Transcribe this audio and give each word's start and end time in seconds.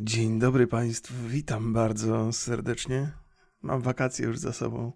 Dzień 0.00 0.38
dobry 0.38 0.66
Państwu, 0.66 1.14
witam 1.28 1.72
bardzo 1.72 2.32
serdecznie. 2.32 3.12
Mam 3.62 3.82
wakacje 3.82 4.26
już 4.26 4.38
za 4.38 4.52
sobą. 4.52 4.92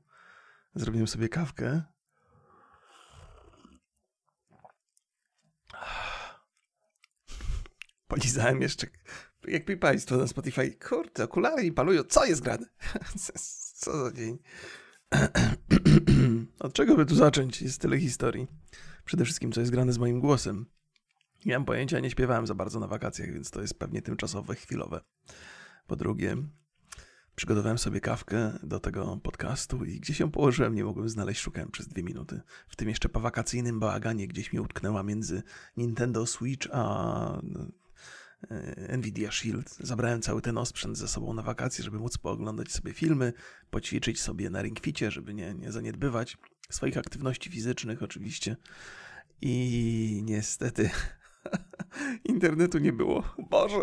Zrobiłem 0.74 1.06
sobie 1.06 1.28
kawkę. 1.28 1.82
Polizałem 8.08 8.62
jeszcze, 8.62 8.86
jak 9.48 9.68
mi 9.68 9.76
Państwo 9.76 10.16
na 10.16 10.26
Spotify. 10.26 10.70
Kurde, 10.88 11.24
okulary 11.24 11.62
mi 11.62 11.72
palują. 11.72 12.02
Co 12.04 12.24
jest 12.24 12.42
grane? 12.42 12.66
Co 13.74 14.04
za 14.04 14.12
dzień. 14.12 14.38
Od 16.60 16.72
czego 16.72 16.96
by 16.96 17.06
tu 17.06 17.14
zacząć? 17.14 17.62
Jest 17.62 17.80
tyle 17.80 17.98
historii. 17.98 18.46
Przede 19.04 19.24
wszystkim, 19.24 19.52
co 19.52 19.60
jest 19.60 19.72
grane 19.72 19.92
z 19.92 19.98
moim 19.98 20.20
głosem. 20.20 20.66
Nie 21.46 21.54
mam 21.54 21.64
pojęcia, 21.64 22.00
nie 22.00 22.10
śpiewałem 22.10 22.46
za 22.46 22.54
bardzo 22.54 22.80
na 22.80 22.86
wakacjach, 22.86 23.32
więc 23.32 23.50
to 23.50 23.60
jest 23.60 23.78
pewnie 23.78 24.02
tymczasowe, 24.02 24.54
chwilowe. 24.54 25.00
Po 25.86 25.96
drugie, 25.96 26.36
przygotowałem 27.36 27.78
sobie 27.78 28.00
kawkę 28.00 28.58
do 28.62 28.80
tego 28.80 29.20
podcastu 29.22 29.84
i 29.84 30.00
gdzieś 30.00 30.20
ją 30.20 30.30
położyłem, 30.30 30.74
nie 30.74 30.84
mogłem 30.84 31.08
znaleźć, 31.08 31.40
szukałem 31.40 31.70
przez 31.70 31.88
dwie 31.88 32.02
minuty. 32.02 32.40
W 32.68 32.76
tym 32.76 32.88
jeszcze 32.88 33.08
po 33.08 33.20
wakacyjnym 33.20 33.80
bałaganie 33.80 34.28
gdzieś 34.28 34.52
mi 34.52 34.60
utknęła 34.60 35.02
między 35.02 35.42
Nintendo 35.76 36.26
Switch 36.26 36.68
a 36.72 37.40
e, 38.50 38.96
Nvidia 38.96 39.32
Shield. 39.32 39.76
Zabrałem 39.80 40.22
cały 40.22 40.42
ten 40.42 40.58
osprzęt 40.58 40.98
ze 40.98 41.08
sobą 41.08 41.34
na 41.34 41.42
wakacje, 41.42 41.84
żeby 41.84 41.98
móc 41.98 42.18
pooglądać 42.18 42.72
sobie 42.72 42.92
filmy, 42.92 43.32
poćwiczyć 43.70 44.20
sobie 44.20 44.50
na 44.50 44.62
ringficie, 44.62 45.10
żeby 45.10 45.34
nie, 45.34 45.54
nie 45.54 45.72
zaniedbywać 45.72 46.38
swoich 46.70 46.98
aktywności 46.98 47.50
fizycznych 47.50 48.02
oczywiście. 48.02 48.56
I 49.40 50.22
niestety 50.24 50.90
internetu 52.24 52.78
nie 52.78 52.92
było. 52.92 53.22
Boże, 53.50 53.82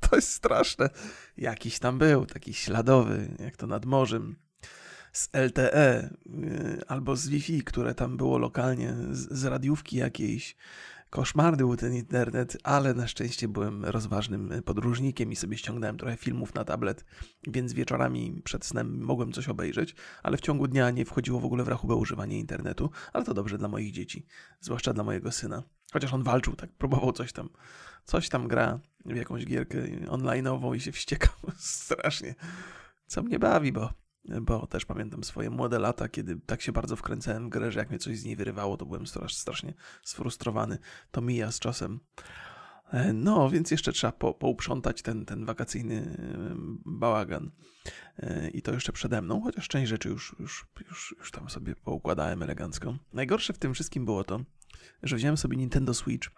to 0.00 0.16
jest 0.16 0.28
straszne. 0.28 0.90
Jakiś 1.36 1.78
tam 1.78 1.98
był, 1.98 2.26
taki 2.26 2.54
śladowy, 2.54 3.36
jak 3.38 3.56
to 3.56 3.66
nad 3.66 3.84
morzem. 3.84 4.36
Z 5.12 5.28
LTE 5.32 6.10
y, 6.26 6.80
albo 6.88 7.16
z 7.16 7.28
Wi-Fi, 7.28 7.64
które 7.64 7.94
tam 7.94 8.16
było 8.16 8.38
lokalnie, 8.38 8.94
z, 9.10 9.38
z 9.38 9.44
radiówki 9.44 9.96
jakiejś. 9.96 10.56
Koszmarny 11.12 11.56
był 11.56 11.76
ten 11.76 11.94
internet, 11.94 12.56
ale 12.62 12.94
na 12.94 13.06
szczęście 13.06 13.48
byłem 13.48 13.84
rozważnym 13.84 14.62
podróżnikiem 14.64 15.32
i 15.32 15.36
sobie 15.36 15.58
ściągnąłem 15.58 15.98
trochę 15.98 16.16
filmów 16.16 16.54
na 16.54 16.64
tablet, 16.64 17.04
więc 17.46 17.72
wieczorami 17.72 18.40
przed 18.44 18.64
snem 18.64 19.00
mogłem 19.00 19.32
coś 19.32 19.48
obejrzeć, 19.48 19.94
ale 20.22 20.36
w 20.36 20.40
ciągu 20.40 20.68
dnia 20.68 20.90
nie 20.90 21.04
wchodziło 21.04 21.40
w 21.40 21.44
ogóle 21.44 21.64
w 21.64 21.68
rachubę 21.68 21.94
używanie 21.94 22.38
internetu, 22.38 22.90
ale 23.12 23.24
to 23.24 23.34
dobrze 23.34 23.58
dla 23.58 23.68
moich 23.68 23.92
dzieci, 23.92 24.26
zwłaszcza 24.60 24.92
dla 24.92 25.04
mojego 25.04 25.32
syna. 25.32 25.62
Chociaż 25.92 26.12
on 26.12 26.22
walczył, 26.22 26.56
tak, 26.56 26.72
próbował 26.72 27.12
coś 27.12 27.32
tam, 27.32 27.48
coś 28.04 28.28
tam 28.28 28.48
gra 28.48 28.80
w 29.04 29.16
jakąś 29.16 29.46
gierkę 29.46 29.78
online'ową 30.06 30.76
i 30.76 30.80
się 30.80 30.92
wściekał 30.92 31.34
strasznie. 31.56 32.34
Co 33.06 33.22
mnie 33.22 33.38
bawi, 33.38 33.72
bo, 33.72 33.90
bo 34.24 34.66
też 34.66 34.84
pamiętam 34.84 35.24
swoje 35.24 35.50
młode 35.50 35.78
lata, 35.78 36.08
kiedy 36.08 36.36
tak 36.46 36.62
się 36.62 36.72
bardzo 36.72 36.96
wkręcałem 36.96 37.46
w 37.46 37.48
grę, 37.48 37.72
że 37.72 37.78
jak 37.78 37.90
mnie 37.90 37.98
coś 37.98 38.18
z 38.18 38.24
niej 38.24 38.36
wyrywało, 38.36 38.76
to 38.76 38.86
byłem 38.86 39.04
strasznie 39.28 39.74
sfrustrowany. 40.02 40.78
To 41.10 41.20
mija 41.20 41.52
z 41.52 41.58
czasem. 41.58 42.00
E, 42.92 43.12
no, 43.12 43.50
więc 43.50 43.70
jeszcze 43.70 43.92
trzeba 43.92 44.12
po, 44.12 44.34
pouprzątać 44.34 45.02
ten, 45.02 45.24
ten 45.24 45.44
wakacyjny 45.44 46.16
e, 46.18 46.54
bałagan. 46.84 47.50
E, 48.18 48.50
I 48.50 48.62
to 48.62 48.72
jeszcze 48.72 48.92
przede 48.92 49.22
mną, 49.22 49.40
chociaż 49.40 49.68
część 49.68 49.88
rzeczy 49.90 50.08
już, 50.08 50.36
już, 50.38 50.66
już, 50.88 51.14
już 51.18 51.30
tam 51.30 51.50
sobie 51.50 51.76
poukładałem 51.76 52.42
elegancko. 52.42 52.96
Najgorsze 53.12 53.52
w 53.52 53.58
tym 53.58 53.74
wszystkim 53.74 54.04
było 54.04 54.24
to, 54.24 54.40
że 55.02 55.16
wziąłem 55.16 55.36
sobie 55.36 55.56
Nintendo 55.56 55.94
Switch, 55.94 56.28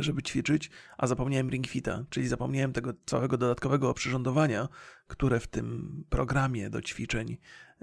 żeby 0.00 0.22
ćwiczyć, 0.22 0.70
a 0.98 1.06
zapomniałem 1.06 1.50
Ring 1.50 1.66
Fita, 1.66 2.04
czyli 2.10 2.28
zapomniałem 2.28 2.72
tego 2.72 2.92
całego 3.06 3.38
dodatkowego 3.38 3.90
oprzyrządowania, 3.90 4.68
które 5.06 5.40
w 5.40 5.46
tym 5.46 6.04
programie 6.08 6.70
do 6.70 6.82
ćwiczeń 6.82 7.36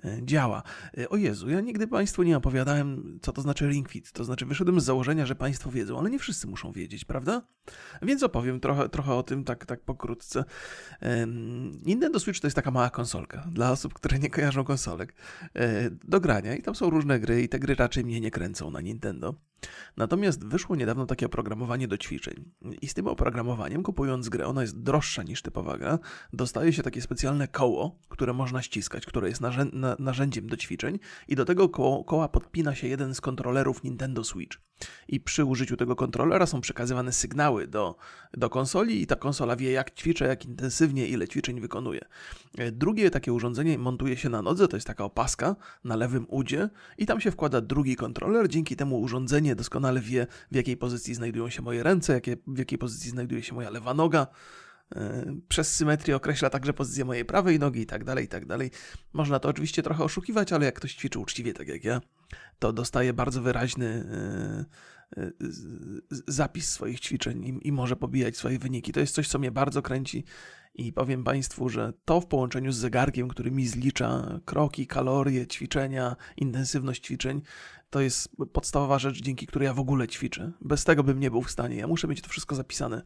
e, 0.06 0.18
działa. 0.22 0.64
E, 0.98 1.10
o 1.10 1.18
Jezu, 1.18 1.50
ja 1.50 1.62
nigdy 1.62 1.88
Państwu 1.88 2.24
nie 2.24 2.38
opowiadałem, 2.38 3.20
co 3.22 3.32
to 3.32 3.42
znaczy 3.42 3.68
Ring 3.68 3.90
Fit. 3.90 4.12
To 4.12 4.24
znaczy, 4.24 4.46
wyszedłem 4.46 4.80
z 4.80 4.84
założenia, 4.84 5.26
że 5.26 5.36
Państwo 5.36 5.72
wiedzą, 5.72 6.00
ale 6.00 6.10
nie 6.10 6.20
wszyscy 6.20 6.48
muszą 6.48 6.72
wiedzieć, 6.72 7.06
prawda? 7.06 7.42
Więc 8.02 8.24
opowiem 8.24 8.60
trochę, 8.60 8.90
trochę 8.90 9.14
o 9.14 9.24
tym, 9.24 9.44
tak, 9.44 9.66
tak 9.66 9.82
pokrótce. 9.82 10.44
Nintendo 11.86 12.20
Switch 12.20 12.40
to 12.40 12.48
jest 12.48 12.56
taka 12.56 12.72
mała 12.72 12.90
konsolka 12.90 13.48
dla 13.52 13.72
osób, 13.72 13.94
które 13.94 14.20
nie 14.20 14.30
kojarzą 14.30 14.64
konsolek 14.64 15.14
e, 15.56 15.90
do 15.90 16.20
grania 16.20 16.56
i 16.56 16.62
tam 16.62 16.76
są 16.76 16.90
różne 16.90 17.20
gry 17.20 17.42
i 17.42 17.50
te 17.50 17.60
gry 17.60 17.76
raczej 17.76 18.06
mnie 18.06 18.22
nie 18.22 18.32
kręcą 18.32 18.72
na 18.72 18.82
Nintendo. 18.82 19.36
Natomiast 19.98 20.46
wyszło 20.46 20.76
niedawno 20.76 21.06
takie 21.06 21.26
oprogramowanie 21.26 21.88
do 21.88 21.98
ćwiczeń 21.98 22.52
i 22.82 22.88
z 22.88 22.94
tym 22.94 23.08
oprogramowaniem, 23.08 23.84
kupując 23.84 24.30
grę, 24.30 24.48
ona 24.48 24.62
jest 24.62 24.80
droższa 24.80 25.24
niż 25.24 25.42
typowa 25.42 25.78
gra, 25.78 26.00
dostaje 26.34 26.74
się 26.74 26.84
takie 26.84 27.02
specjalne 27.02 27.48
koło, 27.48 28.00
które 28.10 28.34
można 28.34 28.62
ściskać, 28.62 29.06
które 29.06 29.30
jest 29.30 29.42
narzędziem 30.00 30.48
do 30.48 30.58
ćwiczeń 30.58 31.00
i 31.28 31.36
do 31.36 31.46
tego 31.46 31.70
koła 32.06 32.30
podpina 32.30 32.76
się 32.76 32.88
jeden 32.88 33.16
z 33.16 33.22
kontrolerów 33.22 33.84
Nintendo 33.84 34.24
Switch. 34.24 34.58
I 35.08 35.20
przy 35.20 35.46
użyciu 35.46 35.78
tego 35.78 35.96
kontrolera 35.96 36.46
są 36.46 36.62
przekazywane 36.62 37.14
sygnały 37.14 37.68
do, 37.68 37.96
do 38.34 38.50
konsoli 38.50 39.02
i 39.02 39.08
ta 39.08 39.16
konsola 39.16 39.56
wie 39.56 39.72
jak 39.72 39.92
ćwiczę, 39.92 40.28
jak 40.28 40.46
intensywnie, 40.46 41.08
ile 41.08 41.28
ćwiczeń 41.28 41.62
wykonuje. 41.62 42.02
Drugie 42.72 43.10
takie 43.10 43.34
urządzenie 43.34 43.78
montuje 43.78 44.18
się 44.18 44.30
na 44.30 44.42
nodze, 44.42 44.68
to 44.68 44.78
jest 44.78 44.88
taka 44.88 45.04
opaska 45.04 45.56
na 45.84 45.96
lewym 45.96 46.26
udzie 46.30 46.70
i 46.98 47.06
tam 47.06 47.22
się 47.22 47.32
wkłada 47.32 47.62
drugi 47.62 47.96
kontroler, 47.96 48.50
dzięki 48.50 48.76
temu 48.76 49.02
urządzenie 49.02 49.53
doskonale 49.56 50.02
wie 50.02 50.28
w 50.52 50.56
jakiej 50.56 50.78
pozycji 50.78 51.16
znajdują 51.16 51.50
się 51.50 51.62
moje 51.62 51.84
ręce, 51.84 52.14
jakie, 52.14 52.38
w 52.48 52.58
jakiej 52.58 52.78
pozycji 52.78 53.10
znajduje 53.10 53.44
się 53.44 53.56
moja 53.56 53.70
lewa 53.70 53.94
noga, 53.94 54.28
E, 54.96 55.26
przez 55.48 55.76
symetrię 55.76 56.16
określa 56.16 56.50
także 56.50 56.74
pozycję 56.74 57.06
mojej 57.06 57.26
prawej 57.26 57.60
nogi 57.60 57.82
i 57.82 57.86
tak 57.86 58.04
dalej, 58.04 58.26
i 58.26 58.28
tak 58.28 58.46
dalej. 58.46 58.72
Można 59.14 59.40
to 59.40 59.50
oczywiście 59.50 59.84
trochę 59.84 60.04
oszukiwać, 60.04 60.54
ale 60.54 60.66
jak 60.66 60.76
ktoś 60.76 60.96
ćwiczy 60.96 61.20
uczciwie, 61.20 61.54
tak 61.54 61.68
jak 61.68 61.84
ja, 61.84 62.02
to 62.60 62.74
dostaje 62.74 63.14
bardzo 63.14 63.42
wyraźny 63.42 64.06
e, 65.18 65.22
e, 65.22 65.32
zapis 66.28 66.72
swoich 66.72 67.00
ćwiczeń 67.00 67.44
i, 67.46 67.68
i 67.68 67.72
może 67.72 67.96
pobijać 67.96 68.38
swoje 68.38 68.60
wyniki. 68.60 68.92
To 68.92 69.00
jest 69.00 69.16
coś, 69.16 69.28
co 69.28 69.40
mnie 69.40 69.52
bardzo 69.52 69.82
kręci 69.82 70.24
i 70.76 70.94
powiem 70.94 71.24
Państwu, 71.24 71.70
że 71.70 71.94
to 72.06 72.22
w 72.22 72.26
połączeniu 72.26 72.72
z 72.72 72.78
zegarkiem, 72.78 73.28
który 73.28 73.52
mi 73.52 73.68
zlicza 73.68 74.40
kroki, 74.46 74.88
kalorie, 74.88 75.48
ćwiczenia, 75.48 76.16
intensywność 76.38 77.06
ćwiczeń, 77.06 77.42
to 77.90 78.02
jest 78.02 78.30
podstawowa 78.54 79.00
rzecz, 79.00 79.22
dzięki 79.22 79.48
której 79.48 79.66
ja 79.66 79.74
w 79.74 79.80
ogóle 79.80 80.08
ćwiczę. 80.08 80.52
Bez 80.62 80.84
tego 80.84 81.04
bym 81.04 81.20
nie 81.20 81.32
był 81.32 81.42
w 81.42 81.52
stanie. 81.52 81.76
Ja 81.76 81.88
muszę 81.88 82.08
mieć 82.08 82.22
to 82.22 82.30
wszystko 82.30 82.56
zapisane. 82.56 83.02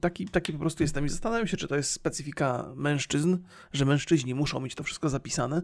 Taki, 0.00 0.28
taki 0.28 0.52
po 0.52 0.58
prostu 0.58 0.82
jestem 0.82 1.06
i 1.06 1.08
zastanawiam 1.08 1.46
się, 1.46 1.56
czy 1.56 1.68
to 1.68 1.76
jest 1.76 1.92
specyfika 1.92 2.72
mężczyzn, 2.76 3.38
że 3.72 3.84
mężczyźni 3.84 4.34
muszą 4.34 4.60
mieć 4.60 4.74
to 4.74 4.84
wszystko 4.84 5.08
zapisane, 5.08 5.62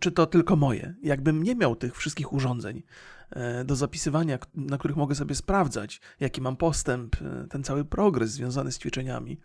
czy 0.00 0.12
to 0.12 0.26
tylko 0.26 0.56
moje. 0.56 0.94
Jakbym 1.02 1.42
nie 1.42 1.54
miał 1.54 1.76
tych 1.76 1.96
wszystkich 1.96 2.32
urządzeń 2.32 2.82
e, 3.30 3.64
do 3.64 3.76
zapisywania, 3.76 4.38
na 4.54 4.78
których 4.78 4.96
mogę 4.96 5.14
sobie 5.14 5.34
sprawdzać, 5.34 6.00
jaki 6.20 6.40
mam 6.40 6.56
postęp, 6.56 7.16
e, 7.22 7.46
ten 7.50 7.64
cały 7.64 7.84
progres 7.84 8.30
związany 8.30 8.72
z 8.72 8.78
ćwiczeniami, 8.78 9.40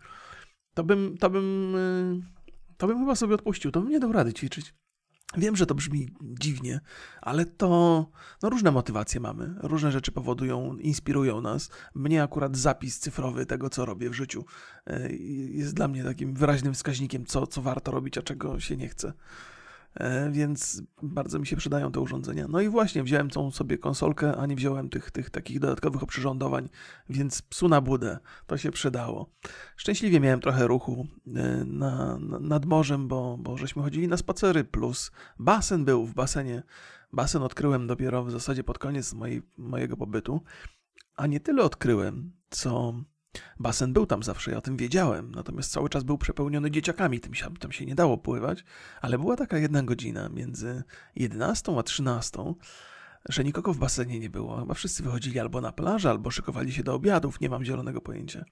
to 0.80 0.84
bym, 0.84 1.16
to 1.18 1.30
bym, 1.30 1.76
e, 1.76 2.76
to 2.76 2.86
bym 2.86 2.98
chyba 2.98 3.14
sobie 3.14 3.34
odpuścił, 3.34 3.70
to 3.70 3.80
bym 3.80 3.90
nie 3.90 4.00
dał 4.00 4.12
rady 4.12 4.32
ćwiczyć. 4.32 4.74
Wiem, 5.36 5.56
że 5.56 5.66
to 5.66 5.74
brzmi 5.74 6.08
dziwnie, 6.22 6.80
ale 7.20 7.44
to 7.46 7.68
no, 8.42 8.50
różne 8.50 8.70
motywacje 8.70 9.20
mamy, 9.20 9.54
różne 9.62 9.92
rzeczy 9.92 10.12
powodują, 10.12 10.76
inspirują 10.76 11.40
nas. 11.40 11.70
Mnie 11.94 12.22
akurat 12.22 12.56
zapis 12.56 12.98
cyfrowy 12.98 13.46
tego, 13.46 13.70
co 13.70 13.86
robię 13.86 14.10
w 14.10 14.14
życiu, 14.14 14.44
e, 14.86 15.12
jest 15.50 15.74
dla 15.74 15.88
mnie 15.88 16.04
takim 16.04 16.34
wyraźnym 16.34 16.74
wskaźnikiem, 16.74 17.26
co, 17.26 17.46
co 17.46 17.62
warto 17.62 17.92
robić, 17.92 18.18
a 18.18 18.22
czego 18.22 18.60
się 18.60 18.76
nie 18.76 18.88
chce. 18.88 19.12
E, 19.94 20.30
więc 20.30 20.82
bardzo 21.02 21.38
mi 21.38 21.46
się 21.46 21.56
przydają 21.56 21.92
te 21.92 22.00
urządzenia. 22.00 22.48
No 22.48 22.60
i 22.60 22.68
właśnie 22.68 23.02
wziąłem 23.02 23.30
tą 23.30 23.50
sobie 23.50 23.78
konsolkę, 23.78 24.36
a 24.36 24.46
nie 24.46 24.56
wziąłem 24.56 24.88
tych, 24.88 25.10
tych 25.10 25.30
takich 25.30 25.60
dodatkowych 25.60 26.02
oprzyrządowań, 26.02 26.68
więc 27.08 27.42
psu 27.42 27.68
na 27.68 27.80
budę, 27.80 28.18
to 28.46 28.58
się 28.58 28.70
przydało. 28.70 29.30
Szczęśliwie 29.76 30.20
miałem 30.20 30.40
trochę 30.40 30.66
ruchu 30.66 31.06
e, 31.26 31.32
na, 31.64 32.18
na, 32.18 32.38
nad 32.38 32.66
morzem, 32.66 33.08
bo, 33.08 33.38
bo 33.38 33.56
żeśmy 33.56 33.82
chodzili 33.82 34.08
na 34.08 34.16
spacery, 34.16 34.64
plus 34.64 35.10
basen 35.38 35.84
był 35.84 36.06
w 36.06 36.14
basenie. 36.14 36.62
Basen 37.12 37.42
odkryłem 37.42 37.86
dopiero 37.86 38.24
w 38.24 38.30
zasadzie 38.30 38.64
pod 38.64 38.78
koniec 38.78 39.14
mojej, 39.14 39.42
mojego 39.58 39.96
pobytu, 39.96 40.42
a 41.16 41.26
nie 41.26 41.40
tyle 41.40 41.62
odkryłem, 41.62 42.32
co 42.50 42.94
Basen 43.58 43.92
był 43.92 44.06
tam 44.06 44.22
zawsze, 44.22 44.50
ja 44.50 44.56
o 44.56 44.60
tym 44.60 44.76
wiedziałem, 44.76 45.32
natomiast 45.32 45.72
cały 45.72 45.88
czas 45.88 46.04
był 46.04 46.18
przepełniony 46.18 46.70
dzieciakami, 46.70 47.20
tym 47.20 47.34
się, 47.34 47.56
tam 47.56 47.72
się 47.72 47.86
nie 47.86 47.94
dało 47.94 48.18
pływać, 48.18 48.64
ale 49.00 49.18
była 49.18 49.36
taka 49.36 49.58
jedna 49.58 49.82
godzina 49.82 50.28
między 50.28 50.82
11 51.16 51.78
a 51.78 51.82
13, 51.82 52.38
że 53.28 53.44
nikogo 53.44 53.72
w 53.72 53.78
basenie 53.78 54.20
nie 54.20 54.30
było. 54.30 54.60
Chyba 54.60 54.74
wszyscy 54.74 55.02
wychodzili 55.02 55.38
albo 55.38 55.60
na 55.60 55.72
plażę, 55.72 56.10
albo 56.10 56.30
szykowali 56.30 56.72
się 56.72 56.82
do 56.82 56.94
obiadów, 56.94 57.40
nie 57.40 57.48
mam 57.48 57.64
zielonego 57.64 58.00
pojęcia. 58.00 58.44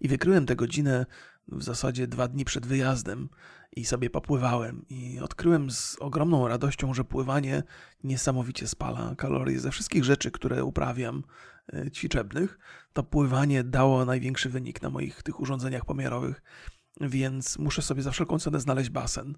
I 0.00 0.08
wykryłem 0.08 0.46
tę 0.46 0.56
godzinę 0.56 1.06
w 1.48 1.62
zasadzie 1.62 2.06
dwa 2.06 2.28
dni 2.28 2.44
przed 2.44 2.66
wyjazdem 2.66 3.28
i 3.76 3.84
sobie 3.84 4.10
popływałem 4.10 4.84
i 4.88 5.20
odkryłem 5.20 5.70
z 5.70 5.96
ogromną 6.00 6.48
radością, 6.48 6.94
że 6.94 7.04
pływanie 7.04 7.62
niesamowicie 8.04 8.68
spala 8.68 9.14
kalorie 9.14 9.60
ze 9.60 9.70
wszystkich 9.70 10.04
rzeczy, 10.04 10.30
które 10.30 10.64
uprawiam 10.64 11.22
ćwiczebnych, 11.92 12.58
to 12.92 13.02
pływanie 13.02 13.64
dało 13.64 14.04
największy 14.04 14.50
wynik 14.50 14.82
na 14.82 14.90
moich 14.90 15.22
tych 15.22 15.40
urządzeniach 15.40 15.84
pomiarowych 15.84 16.42
więc 17.00 17.58
muszę 17.58 17.82
sobie 17.82 18.02
za 18.02 18.10
wszelką 18.10 18.38
cenę 18.38 18.60
znaleźć 18.60 18.90
basen, 18.90 19.34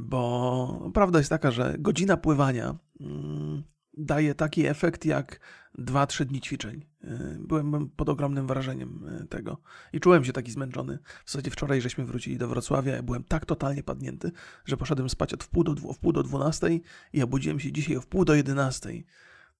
bo 0.00 0.90
prawda 0.94 1.18
jest 1.18 1.30
taka, 1.30 1.50
że 1.50 1.74
godzina 1.78 2.16
pływania 2.16 2.74
mm, 3.00 3.62
daje 3.96 4.34
taki 4.34 4.66
efekt 4.66 5.04
jak 5.04 5.40
2-3 5.78 6.24
dni 6.24 6.40
ćwiczeń. 6.40 6.86
Y, 7.04 7.38
byłem 7.40 7.88
pod 7.88 8.08
ogromnym 8.08 8.46
wrażeniem 8.46 9.20
y, 9.22 9.26
tego 9.26 9.60
i 9.92 10.00
czułem 10.00 10.24
się 10.24 10.32
taki 10.32 10.50
zmęczony. 10.52 10.98
W 11.24 11.30
zasadzie 11.30 11.50
wczoraj 11.50 11.80
żeśmy 11.80 12.04
wrócili 12.04 12.38
do 12.38 12.48
Wrocławia, 12.48 12.92
ja 12.92 13.02
byłem 13.02 13.24
tak 13.24 13.46
totalnie 13.46 13.82
padnięty, 13.82 14.32
że 14.64 14.76
poszedłem 14.76 15.10
spać 15.10 15.34
od 15.34 15.44
wpół 15.44 15.64
do, 15.64 15.74
w 15.92 15.98
pół 15.98 16.12
do 16.12 16.22
12 16.22 16.80
i 17.12 17.22
obudziłem 17.22 17.60
się 17.60 17.72
dzisiaj 17.72 17.96
o 17.96 18.00
wpół 18.00 18.24
do 18.24 18.34
11. 18.34 18.90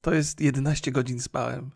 To 0.00 0.14
jest 0.14 0.40
11 0.40 0.92
godzin 0.92 1.20
spałem. 1.20 1.70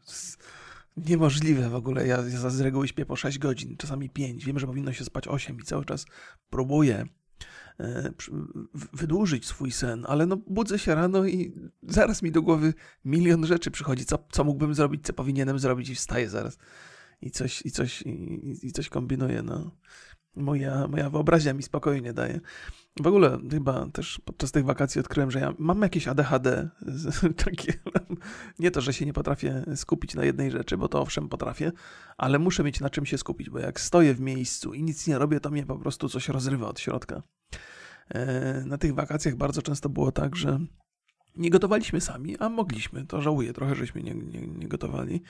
Niemożliwe 0.96 1.68
w 1.68 1.74
ogóle. 1.74 2.06
Ja, 2.06 2.16
ja 2.16 2.50
z 2.50 2.60
reguły 2.60 2.88
śpię 2.88 3.06
po 3.06 3.16
6 3.16 3.38
godzin, 3.38 3.76
czasami 3.76 4.10
5. 4.10 4.44
Wiem, 4.44 4.58
że 4.58 4.66
powinno 4.66 4.92
się 4.92 5.04
spać 5.04 5.28
8 5.28 5.60
i 5.60 5.62
cały 5.62 5.84
czas 5.84 6.06
próbuję 6.50 7.06
e, 7.80 8.12
wydłużyć 8.92 9.46
swój 9.46 9.72
sen, 9.72 10.04
ale 10.08 10.26
no 10.26 10.36
budzę 10.36 10.78
się 10.78 10.94
rano 10.94 11.26
i 11.26 11.54
zaraz 11.82 12.22
mi 12.22 12.32
do 12.32 12.42
głowy 12.42 12.74
milion 13.04 13.46
rzeczy 13.46 13.70
przychodzi, 13.70 14.04
co, 14.04 14.18
co 14.32 14.44
mógłbym 14.44 14.74
zrobić, 14.74 15.06
co 15.06 15.12
powinienem 15.12 15.58
zrobić 15.58 15.88
i 15.88 15.94
wstaję 15.94 16.30
zaraz 16.30 16.58
i 17.22 17.30
coś, 17.30 17.66
i 17.66 17.70
coś, 17.70 18.02
i, 18.02 18.66
i 18.66 18.72
coś 18.72 18.88
kombinuję, 18.88 19.42
no. 19.42 19.70
Moja, 20.36 20.88
moja 20.88 21.10
wyobraźnia 21.10 21.54
mi 21.54 21.62
spokoju 21.62 22.02
nie 22.02 22.12
daje. 22.12 22.40
W 23.00 23.06
ogóle 23.06 23.38
chyba 23.50 23.86
też 23.92 24.20
podczas 24.24 24.52
tych 24.52 24.64
wakacji 24.64 25.00
odkryłem, 25.00 25.30
że 25.30 25.40
ja 25.40 25.54
mam 25.58 25.82
jakieś 25.82 26.08
ADHD. 26.08 26.68
Takie, 27.44 27.72
nie 28.58 28.70
to, 28.70 28.80
że 28.80 28.92
się 28.92 29.06
nie 29.06 29.12
potrafię 29.12 29.64
skupić 29.76 30.14
na 30.14 30.24
jednej 30.24 30.50
rzeczy, 30.50 30.76
bo 30.76 30.88
to 30.88 31.00
owszem 31.00 31.28
potrafię, 31.28 31.72
ale 32.16 32.38
muszę 32.38 32.64
mieć 32.64 32.80
na 32.80 32.90
czym 32.90 33.06
się 33.06 33.18
skupić, 33.18 33.50
bo 33.50 33.58
jak 33.58 33.80
stoję 33.80 34.14
w 34.14 34.20
miejscu 34.20 34.74
i 34.74 34.82
nic 34.82 35.06
nie 35.06 35.18
robię, 35.18 35.40
to 35.40 35.50
mnie 35.50 35.66
po 35.66 35.78
prostu 35.78 36.08
coś 36.08 36.28
rozrywa 36.28 36.68
od 36.68 36.80
środka. 36.80 37.22
E, 38.08 38.62
na 38.66 38.78
tych 38.78 38.94
wakacjach 38.94 39.36
bardzo 39.36 39.62
często 39.62 39.88
było 39.88 40.12
tak, 40.12 40.36
że 40.36 40.60
nie 41.36 41.50
gotowaliśmy 41.50 42.00
sami, 42.00 42.38
a 42.38 42.48
mogliśmy. 42.48 43.06
To 43.06 43.20
żałuję 43.20 43.52
trochę, 43.52 43.74
żeśmy 43.74 44.02
nie, 44.02 44.14
nie, 44.14 44.46
nie 44.46 44.68
gotowali 44.68 45.22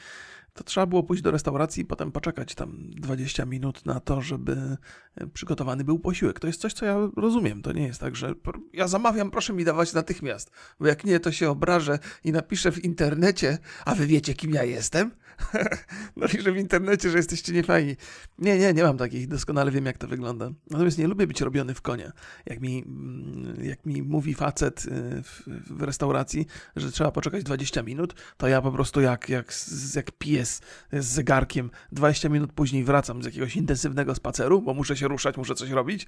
to 0.55 0.65
trzeba 0.65 0.87
było 0.87 1.03
pójść 1.03 1.23
do 1.23 1.31
restauracji 1.31 1.83
i 1.83 1.87
potem 1.87 2.13
poczekać 2.13 2.55
tam 2.55 2.91
20 2.91 3.45
minut 3.45 3.87
na 3.87 4.01
to, 4.01 4.23
żeby 4.23 4.77
e, 5.17 5.27
przygotowany 5.27 5.85
był 5.85 5.99
posiłek. 5.99 6.41
To 6.41 6.47
jest 6.47 6.61
coś, 6.61 6.73
co 6.73 6.85
ja 6.85 6.97
rozumiem. 7.17 7.63
To 7.63 7.73
nie 7.73 7.87
jest 7.87 8.01
tak, 8.01 8.17
że 8.17 8.35
ja 8.73 8.89
zamawiam, 8.89 9.31
proszę 9.31 9.53
mi 9.53 9.65
dawać 9.65 9.93
natychmiast, 9.93 10.51
bo 10.81 10.87
jak 10.87 11.05
nie, 11.05 11.21
to 11.21 11.33
się 11.33 11.51
obrażę 11.51 11.99
i 12.25 12.33
napiszę 12.33 12.73
w 12.73 12.85
internecie, 12.85 13.59
a 13.85 13.95
wy 13.95 14.07
wiecie, 14.07 14.35
kim 14.35 14.51
ja 14.51 14.65
jestem? 14.65 15.11
Napiszę 16.17 16.53
w 16.53 16.57
internecie, 16.57 17.11
że 17.11 17.17
jesteście 17.17 17.53
niefajni. 17.53 17.97
Nie, 18.39 18.59
nie, 18.59 18.73
nie 18.73 18.83
mam 18.83 18.99
takich, 18.99 19.29
doskonale 19.29 19.71
wiem, 19.71 19.87
jak 19.87 19.99
to 19.99 20.09
wygląda. 20.09 20.51
Natomiast 20.71 20.99
nie 20.99 21.07
lubię 21.07 21.27
być 21.27 21.41
robiony 21.41 21.75
w 21.75 21.83
konia. 21.83 22.13
Jak 22.47 22.61
mi, 22.61 22.85
mm, 22.87 23.65
jak 23.65 23.87
mi 23.87 24.03
mówi 24.03 24.35
facet 24.35 24.87
e, 24.87 25.23
w, 25.23 25.43
w 25.71 25.83
restauracji, 25.83 26.47
że 26.77 26.93
trzeba 26.93 27.11
poczekać 27.11 27.45
20 27.45 27.83
minut, 27.83 28.15
to 28.37 28.49
ja 28.49 28.63
po 28.63 28.73
prostu 28.73 29.01
jak, 29.01 29.29
jak, 29.29 29.55
jak 29.97 30.13
piję 30.13 30.44
z, 30.45 30.61
zegarkiem. 30.93 31.71
20 31.93 32.29
minut 32.29 32.53
później 32.53 32.85
wracam 32.85 33.23
z 33.23 33.27
jakiegoś 33.27 33.57
intensywnego 33.57 34.15
spaceru, 34.15 34.63
bo 34.63 34.75
muszę 34.75 34.97
się 34.97 35.09
ruszać, 35.09 35.37
muszę 35.37 35.55
coś 35.55 35.71
robić 35.71 36.07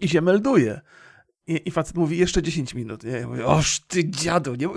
i 0.00 0.08
się 0.08 0.20
melduję. 0.20 0.80
I, 1.46 1.62
i 1.64 1.70
facet 1.70 1.96
mówi 1.96 2.18
jeszcze 2.18 2.42
10 2.42 2.74
minut. 2.74 3.04
Nie? 3.04 3.10
Ja 3.10 3.28
mówię, 3.28 3.46
oż 3.46 3.80
ty 3.80 4.10
dziadu, 4.10 4.54
nie 4.54 4.68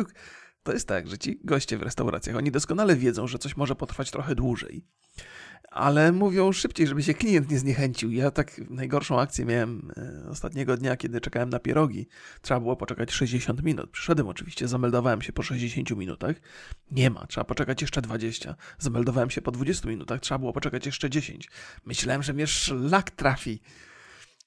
To 0.63 0.73
jest 0.73 0.87
tak, 0.87 1.07
że 1.07 1.17
ci 1.17 1.39
goście 1.43 1.77
w 1.77 1.81
restauracjach, 1.81 2.35
oni 2.35 2.51
doskonale 2.51 2.95
wiedzą, 2.95 3.27
że 3.27 3.39
coś 3.39 3.57
może 3.57 3.75
potrwać 3.75 4.11
trochę 4.11 4.35
dłużej 4.35 4.85
ale 5.71 6.11
mówią 6.11 6.51
szybciej, 6.51 6.87
żeby 6.87 7.03
się 7.03 7.13
klient 7.13 7.51
nie 7.51 7.59
zniechęcił. 7.59 8.11
Ja 8.11 8.31
tak 8.31 8.61
najgorszą 8.69 9.19
akcję 9.19 9.45
miałem 9.45 9.91
e, 9.97 10.29
ostatniego 10.29 10.77
dnia, 10.77 10.97
kiedy 10.97 11.21
czekałem 11.21 11.49
na 11.49 11.59
pierogi. 11.59 12.07
Trzeba 12.41 12.59
było 12.59 12.75
poczekać 12.75 13.11
60 13.11 13.63
minut. 13.63 13.89
Przyszedłem 13.91 14.27
oczywiście, 14.27 14.67
zameldowałem 14.67 15.21
się 15.21 15.33
po 15.33 15.43
60 15.43 15.91
minutach. 15.91 16.35
Nie 16.91 17.09
ma, 17.09 17.27
trzeba 17.27 17.43
poczekać 17.43 17.81
jeszcze 17.81 18.01
20. 18.01 18.55
Zameldowałem 18.79 19.29
się 19.29 19.41
po 19.41 19.51
20 19.51 19.89
minutach, 19.89 20.19
trzeba 20.19 20.39
było 20.39 20.53
poczekać 20.53 20.85
jeszcze 20.85 21.09
10. 21.09 21.49
Myślałem, 21.85 22.23
że 22.23 22.33
mnie 22.33 22.47
szlak 22.47 23.11
trafi. 23.11 23.61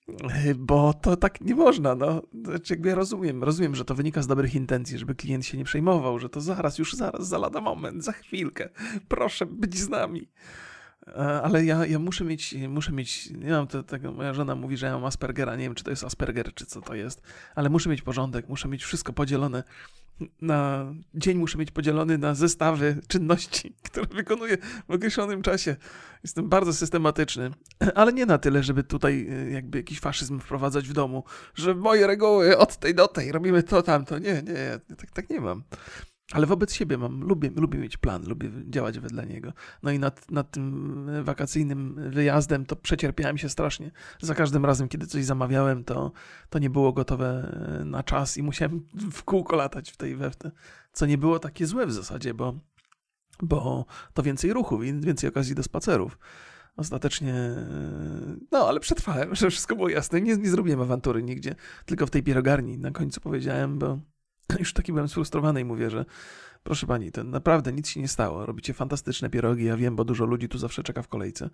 E, 0.08 0.54
bo 0.54 0.94
to 0.94 1.16
tak 1.16 1.40
nie 1.40 1.54
można, 1.54 1.94
no. 1.94 2.22
Znaczy, 2.44 2.72
jakby 2.74 2.88
ja 2.88 2.94
rozumiem, 2.94 3.44
rozumiem, 3.44 3.74
że 3.74 3.84
to 3.84 3.94
wynika 3.94 4.22
z 4.22 4.26
dobrych 4.26 4.54
intencji, 4.54 4.98
żeby 4.98 5.14
klient 5.14 5.46
się 5.46 5.58
nie 5.58 5.64
przejmował, 5.64 6.18
że 6.18 6.28
to 6.28 6.40
zaraz, 6.40 6.78
już 6.78 6.92
zaraz, 6.92 7.28
za 7.28 7.38
lada 7.38 7.60
moment, 7.60 8.04
za 8.04 8.12
chwilkę. 8.12 8.68
Proszę 9.08 9.46
być 9.46 9.78
z 9.78 9.88
nami. 9.88 10.28
E, 11.06 11.42
ale 11.42 11.64
ja, 11.64 11.86
ja 11.86 11.98
muszę 11.98 12.24
mieć, 12.24 12.54
muszę 12.68 12.92
mieć, 12.92 13.30
nie 13.30 13.50
mam 13.50 13.66
tego, 13.66 14.12
moja 14.12 14.34
żona 14.34 14.54
mówi, 14.54 14.76
że 14.76 14.86
ja 14.86 14.92
mam 14.92 15.04
Aspergera, 15.04 15.56
nie 15.56 15.64
wiem, 15.64 15.74
czy 15.74 15.84
to 15.84 15.90
jest 15.90 16.04
Asperger, 16.04 16.54
czy 16.54 16.66
co 16.66 16.80
to 16.80 16.94
jest, 16.94 17.22
ale 17.54 17.70
muszę 17.70 17.90
mieć 17.90 18.02
porządek, 18.02 18.48
muszę 18.48 18.68
mieć 18.68 18.84
wszystko 18.84 19.12
podzielone 19.12 19.62
na, 20.40 20.86
dzień 21.14 21.38
muszę 21.38 21.58
mieć 21.58 21.70
podzielony 21.70 22.18
na 22.18 22.34
zestawy 22.34 23.00
czynności, 23.08 23.74
które 23.86 24.06
wykonuję 24.06 24.56
w 24.88 24.90
określonym 24.90 25.42
czasie. 25.42 25.76
Jestem 26.22 26.48
bardzo 26.48 26.72
systematyczny, 26.72 27.50
ale 27.94 28.12
nie 28.12 28.26
na 28.26 28.38
tyle, 28.38 28.62
żeby 28.62 28.84
tutaj 28.84 29.28
e, 29.30 29.50
jakby 29.50 29.78
jakiś 29.78 30.00
faszyzm 30.00 30.40
wprowadzać 30.40 30.88
w 30.88 30.92
domu, 30.92 31.24
że 31.54 31.74
moje 31.74 32.06
reguły 32.06 32.58
od 32.58 32.76
tej 32.76 32.94
do 32.94 33.08
tej, 33.08 33.32
robimy 33.32 33.62
to, 33.62 33.82
tamto. 33.82 34.18
Nie, 34.18 34.42
nie, 34.42 34.96
tak, 34.96 35.10
tak 35.10 35.30
nie 35.30 35.40
mam. 35.40 35.62
Ale 36.32 36.46
wobec 36.46 36.74
siebie 36.74 36.98
mam, 36.98 37.20
lubię, 37.20 37.50
lubię 37.56 37.78
mieć 37.78 37.96
plan, 37.96 38.28
lubię 38.28 38.50
działać 38.66 38.98
wedle 38.98 39.26
niego. 39.26 39.52
No 39.82 39.90
i 39.90 39.98
nad, 39.98 40.30
nad 40.30 40.50
tym 40.50 41.06
wakacyjnym 41.22 42.10
wyjazdem 42.10 42.66
to 42.66 42.76
przecierpiałem 42.76 43.38
się 43.38 43.48
strasznie. 43.48 43.90
Za 44.20 44.34
każdym 44.34 44.64
razem, 44.64 44.88
kiedy 44.88 45.06
coś 45.06 45.24
zamawiałem, 45.24 45.84
to, 45.84 46.12
to 46.50 46.58
nie 46.58 46.70
było 46.70 46.92
gotowe 46.92 47.56
na 47.84 48.02
czas 48.02 48.36
i 48.36 48.42
musiałem 48.42 48.86
w 49.12 49.22
kółko 49.22 49.56
latać 49.56 49.90
w 49.90 49.96
tej 49.96 50.16
we 50.16 50.30
co 50.92 51.06
nie 51.06 51.18
było 51.18 51.38
takie 51.38 51.66
złe 51.66 51.86
w 51.86 51.92
zasadzie, 51.92 52.34
bo, 52.34 52.58
bo 53.42 53.86
to 54.14 54.22
więcej 54.22 54.52
ruchu, 54.52 54.78
więcej 54.78 55.28
okazji 55.28 55.54
do 55.54 55.62
spacerów. 55.62 56.18
Ostatecznie, 56.76 57.34
no 58.52 58.68
ale 58.68 58.80
przetrwałem, 58.80 59.34
że 59.36 59.50
wszystko 59.50 59.76
było 59.76 59.88
jasne. 59.88 60.20
Nie, 60.20 60.36
nie 60.36 60.50
zrobiłem 60.50 60.80
awantury 60.80 61.22
nigdzie, 61.22 61.54
tylko 61.84 62.06
w 62.06 62.10
tej 62.10 62.22
pierogarni 62.22 62.78
na 62.78 62.90
końcu 62.90 63.20
powiedziałem, 63.20 63.78
bo 63.78 63.98
już 64.60 64.72
taki 64.72 64.92
byłem 64.92 65.08
sfrustrowany 65.08 65.60
i 65.60 65.64
mówię, 65.64 65.90
że 65.90 66.04
proszę 66.62 66.86
pani, 66.86 67.12
to 67.12 67.24
naprawdę 67.24 67.72
nic 67.72 67.88
się 67.88 68.00
nie 68.00 68.08
stało. 68.08 68.46
Robicie 68.46 68.74
fantastyczne 68.74 69.30
pierogi, 69.30 69.64
ja 69.64 69.76
wiem, 69.76 69.96
bo 69.96 70.04
dużo 70.04 70.24
ludzi 70.24 70.48
tu 70.48 70.58
zawsze 70.58 70.82
czeka 70.82 71.02
w 71.02 71.08
kolejce. 71.08 71.50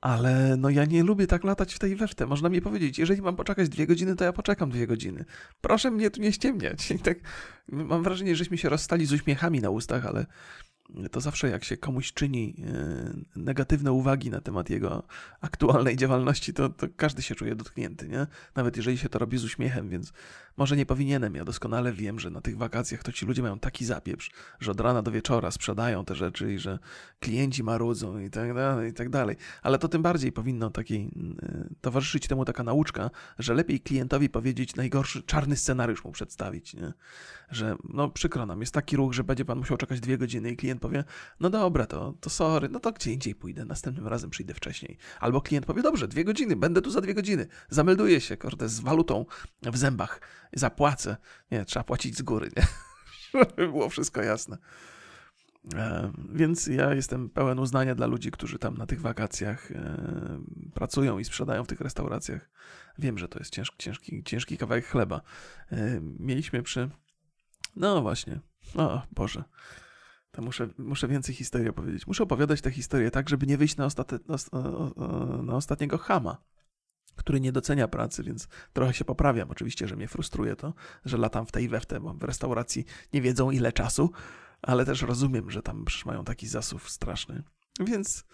Ale 0.00 0.56
no 0.56 0.70
ja 0.70 0.84
nie 0.84 1.02
lubię 1.02 1.26
tak 1.26 1.44
latać 1.44 1.74
w 1.74 1.78
tej 1.78 1.96
weftę. 1.96 2.26
Można 2.26 2.48
mi 2.48 2.60
powiedzieć, 2.60 2.98
jeżeli 2.98 3.22
mam 3.22 3.36
poczekać 3.36 3.68
dwie 3.68 3.86
godziny, 3.86 4.16
to 4.16 4.24
ja 4.24 4.32
poczekam 4.32 4.70
dwie 4.70 4.86
godziny. 4.86 5.24
Proszę 5.60 5.90
mnie 5.90 6.10
tu 6.10 6.20
nie 6.20 6.32
ściemniać. 6.32 6.90
I 6.90 6.98
tak 6.98 7.18
mam 7.68 8.02
wrażenie, 8.02 8.36
żeśmy 8.36 8.58
się 8.58 8.68
rozstali 8.68 9.06
z 9.06 9.12
uśmiechami 9.12 9.60
na 9.60 9.70
ustach, 9.70 10.06
ale 10.06 10.26
to 11.10 11.20
zawsze 11.20 11.48
jak 11.48 11.64
się 11.64 11.76
komuś 11.76 12.12
czyni 12.12 12.54
e, 12.58 13.40
negatywne 13.40 13.92
uwagi 13.92 14.30
na 14.30 14.40
temat 14.40 14.70
jego 14.70 15.02
aktualnej 15.40 15.96
działalności, 15.96 16.54
to, 16.54 16.68
to 16.68 16.86
każdy 16.96 17.22
się 17.22 17.34
czuje 17.34 17.54
dotknięty, 17.54 18.08
nie? 18.08 18.26
Nawet 18.54 18.76
jeżeli 18.76 18.98
się 18.98 19.08
to 19.08 19.18
robi 19.18 19.38
z 19.38 19.44
uśmiechem, 19.44 19.88
więc 19.88 20.12
może 20.56 20.76
nie 20.76 20.86
powinienem. 20.86 21.34
Ja 21.34 21.44
doskonale 21.44 21.92
wiem, 21.92 22.20
że 22.20 22.30
na 22.30 22.40
tych 22.40 22.56
wakacjach 22.56 23.02
to 23.02 23.12
ci 23.12 23.26
ludzie 23.26 23.42
mają 23.42 23.58
taki 23.58 23.84
zapieprz, 23.84 24.30
że 24.60 24.70
od 24.70 24.80
rana 24.80 25.02
do 25.02 25.10
wieczora 25.10 25.50
sprzedają 25.50 26.04
te 26.04 26.14
rzeczy 26.14 26.54
i 26.54 26.58
że 26.58 26.78
klienci 27.20 27.62
marudzą 27.62 28.18
i 28.18 28.30
tak 28.30 28.54
dalej, 28.54 28.90
i 28.90 28.94
tak 28.94 29.08
dalej. 29.08 29.36
Ale 29.62 29.78
to 29.78 29.88
tym 29.88 30.02
bardziej 30.02 30.32
powinno 30.32 30.70
takiej 30.70 31.10
towarzyszyć 31.80 32.26
temu 32.26 32.44
taka 32.44 32.62
nauczka, 32.62 33.10
że 33.38 33.54
lepiej 33.54 33.80
klientowi 33.80 34.28
powiedzieć 34.28 34.76
najgorszy, 34.76 35.22
czarny 35.22 35.56
scenariusz 35.56 36.04
mu 36.04 36.12
przedstawić, 36.12 36.74
nie? 36.74 36.92
Że 37.50 37.76
no 37.88 38.08
przykro 38.08 38.46
nam, 38.46 38.60
jest 38.60 38.74
taki 38.74 38.96
ruch, 38.96 39.12
że 39.12 39.24
będzie 39.24 39.44
pan 39.44 39.58
musiał 39.58 39.76
czekać 39.76 40.00
dwie 40.00 40.18
godziny 40.18 40.50
i 40.50 40.56
klient 40.56 40.79
powie, 40.80 41.04
no 41.40 41.50
dobra, 41.50 41.86
to, 41.86 42.14
to 42.20 42.30
sorry, 42.30 42.68
no 42.68 42.80
to 42.80 42.92
gdzie 42.92 43.12
indziej 43.12 43.34
pójdę, 43.34 43.64
następnym 43.64 44.06
razem 44.06 44.30
przyjdę 44.30 44.54
wcześniej. 44.54 44.98
Albo 45.20 45.40
klient 45.40 45.66
powie, 45.66 45.82
dobrze, 45.82 46.08
dwie 46.08 46.24
godziny, 46.24 46.56
będę 46.56 46.82
tu 46.82 46.90
za 46.90 47.00
dwie 47.00 47.14
godziny, 47.14 47.46
zamelduję 47.68 48.20
się, 48.20 48.36
kurde, 48.36 48.68
z 48.68 48.80
walutą 48.80 49.26
w 49.62 49.76
zębach, 49.76 50.20
zapłacę. 50.52 51.16
Nie, 51.50 51.64
trzeba 51.64 51.84
płacić 51.84 52.16
z 52.16 52.22
góry, 52.22 52.50
nie? 52.56 52.66
Żeby 53.32 53.68
było 53.68 53.88
wszystko 53.88 54.22
jasne. 54.22 54.58
E, 55.74 56.12
więc 56.32 56.66
ja 56.66 56.94
jestem 56.94 57.30
pełen 57.30 57.58
uznania 57.58 57.94
dla 57.94 58.06
ludzi, 58.06 58.30
którzy 58.30 58.58
tam 58.58 58.76
na 58.76 58.86
tych 58.86 59.00
wakacjach 59.00 59.70
e, 59.72 59.96
pracują 60.74 61.18
i 61.18 61.24
sprzedają 61.24 61.64
w 61.64 61.66
tych 61.66 61.80
restauracjach. 61.80 62.50
Wiem, 62.98 63.18
że 63.18 63.28
to 63.28 63.38
jest 63.38 63.50
ciężki, 63.52 63.76
ciężki, 63.78 64.22
ciężki 64.24 64.58
kawałek 64.58 64.86
chleba. 64.86 65.20
E, 65.72 66.00
mieliśmy 66.18 66.62
przy. 66.62 66.90
No 67.76 68.02
właśnie. 68.02 68.40
O 68.76 69.02
Boże. 69.12 69.44
To 70.30 70.42
muszę, 70.42 70.68
muszę 70.78 71.08
więcej 71.08 71.34
historii 71.34 71.68
opowiedzieć. 71.68 72.06
Muszę 72.06 72.22
opowiadać 72.22 72.60
tę 72.60 72.70
historię 72.70 73.10
tak, 73.10 73.28
żeby 73.28 73.46
nie 73.46 73.58
wyjść 73.58 73.76
na, 73.76 73.84
ostate, 73.84 74.18
na, 74.28 74.36
na 75.42 75.54
ostatniego 75.54 75.98
chama, 75.98 76.42
który 77.16 77.40
nie 77.40 77.52
docenia 77.52 77.88
pracy, 77.88 78.22
więc 78.22 78.48
trochę 78.72 78.94
się 78.94 79.04
poprawiam. 79.04 79.50
Oczywiście, 79.50 79.88
że 79.88 79.96
mnie 79.96 80.08
frustruje 80.08 80.56
to, 80.56 80.74
że 81.04 81.16
latam 81.16 81.46
w 81.46 81.52
tej 81.52 81.68
we 81.68 81.80
w 81.80 81.86
te, 81.86 82.00
bo 82.00 82.14
w 82.14 82.22
restauracji 82.22 82.84
nie 83.12 83.22
wiedzą 83.22 83.50
ile 83.50 83.72
czasu, 83.72 84.10
ale 84.62 84.84
też 84.84 85.02
rozumiem, 85.02 85.50
że 85.50 85.62
tam 85.62 85.84
mają 86.06 86.24
taki 86.24 86.48
zasób 86.48 86.90
straszny. 86.90 87.42
Więc 87.80 88.24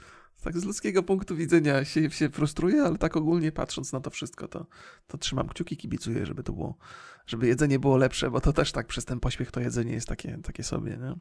tak 0.42 0.58
z 0.58 0.64
ludzkiego 0.64 1.02
punktu 1.02 1.36
widzenia 1.36 1.84
się, 1.84 2.10
się 2.10 2.28
frustruję, 2.28 2.82
ale 2.82 2.98
tak 2.98 3.16
ogólnie 3.16 3.52
patrząc 3.52 3.92
na 3.92 4.00
to 4.00 4.10
wszystko, 4.10 4.48
to, 4.48 4.66
to 5.06 5.18
trzymam 5.18 5.48
kciuki, 5.48 5.76
kibicuję, 5.76 6.26
żeby 6.26 6.42
to 6.42 6.52
było, 6.52 6.78
żeby 7.26 7.46
jedzenie 7.46 7.78
było 7.78 7.96
lepsze, 7.96 8.30
bo 8.30 8.40
to 8.40 8.52
też 8.52 8.72
tak 8.72 8.86
przez 8.86 9.04
ten 9.04 9.20
pośpiech 9.20 9.50
to 9.50 9.60
jedzenie 9.60 9.92
jest 9.92 10.08
takie, 10.08 10.38
takie 10.42 10.62
sobie, 10.62 10.96
nie? 10.96 11.14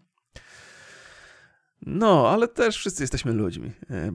No, 1.81 2.29
ale 2.29 2.47
też 2.47 2.77
wszyscy 2.77 3.03
jesteśmy 3.03 3.33
ludźmi. 3.33 3.71
E, 3.89 4.11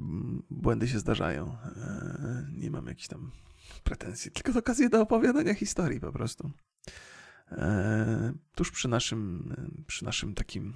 błędy 0.50 0.89
się 0.89 0.99
zdarzają. 0.99 1.57
E, 1.77 2.47
nie 2.53 2.71
mam 2.71 2.87
jakichś 2.87 3.09
tam 3.09 3.31
pretensji, 3.85 4.31
tylko 4.31 4.59
okazję 4.59 4.89
do 4.89 5.00
opowiadania 5.00 5.55
historii 5.55 6.00
po 6.00 6.12
prostu. 6.12 6.50
E, 7.53 8.33
tuż 8.55 8.71
przy 8.71 8.89
naszym, 8.89 9.55
przy 9.87 10.05
naszym 10.05 10.35
takim 10.35 10.75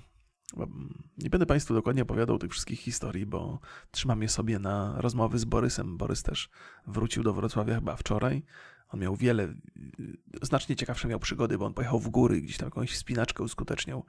nie 1.18 1.30
będę 1.30 1.46
Państwu 1.46 1.74
dokładnie 1.74 2.02
opowiadał 2.02 2.38
tych 2.38 2.50
wszystkich 2.50 2.80
historii, 2.80 3.26
bo 3.26 3.60
trzymam 3.90 4.22
je 4.22 4.28
sobie 4.28 4.58
na 4.58 4.94
rozmowy 4.96 5.38
z 5.38 5.44
Borysem. 5.44 5.96
Borys 5.96 6.22
też 6.22 6.50
wrócił 6.86 7.22
do 7.22 7.34
Wrocławia 7.34 7.74
chyba 7.74 7.96
wczoraj. 7.96 8.42
On 8.88 9.00
miał 9.00 9.16
wiele, 9.16 9.54
znacznie 10.42 10.76
ciekawsze 10.76 11.08
miał 11.08 11.18
przygody, 11.18 11.58
bo 11.58 11.66
on 11.66 11.74
pojechał 11.74 12.00
w 12.00 12.08
góry, 12.08 12.40
gdzieś 12.40 12.56
tam 12.56 12.66
jakąś 12.66 12.92
wspinaczkę 12.92 13.42
uskuteczniał. 13.42 14.04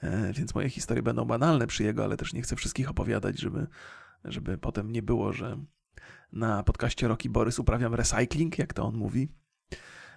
E, 0.00 0.32
więc 0.32 0.54
moje 0.54 0.70
historie 0.70 1.02
będą 1.02 1.24
banalne 1.24 1.66
przy 1.66 1.84
jego, 1.84 2.04
ale 2.04 2.16
też 2.16 2.32
nie 2.32 2.42
chcę 2.42 2.56
wszystkich 2.56 2.90
opowiadać, 2.90 3.40
żeby, 3.40 3.66
żeby 4.24 4.58
potem 4.58 4.92
nie 4.92 5.02
było, 5.02 5.32
że 5.32 5.64
na 6.32 6.62
podcaście 6.62 7.08
Roki 7.08 7.30
Borys 7.30 7.58
uprawiam 7.58 7.94
recycling, 7.94 8.58
jak 8.58 8.72
to 8.74 8.84
on 8.84 8.96
mówi. 8.96 9.28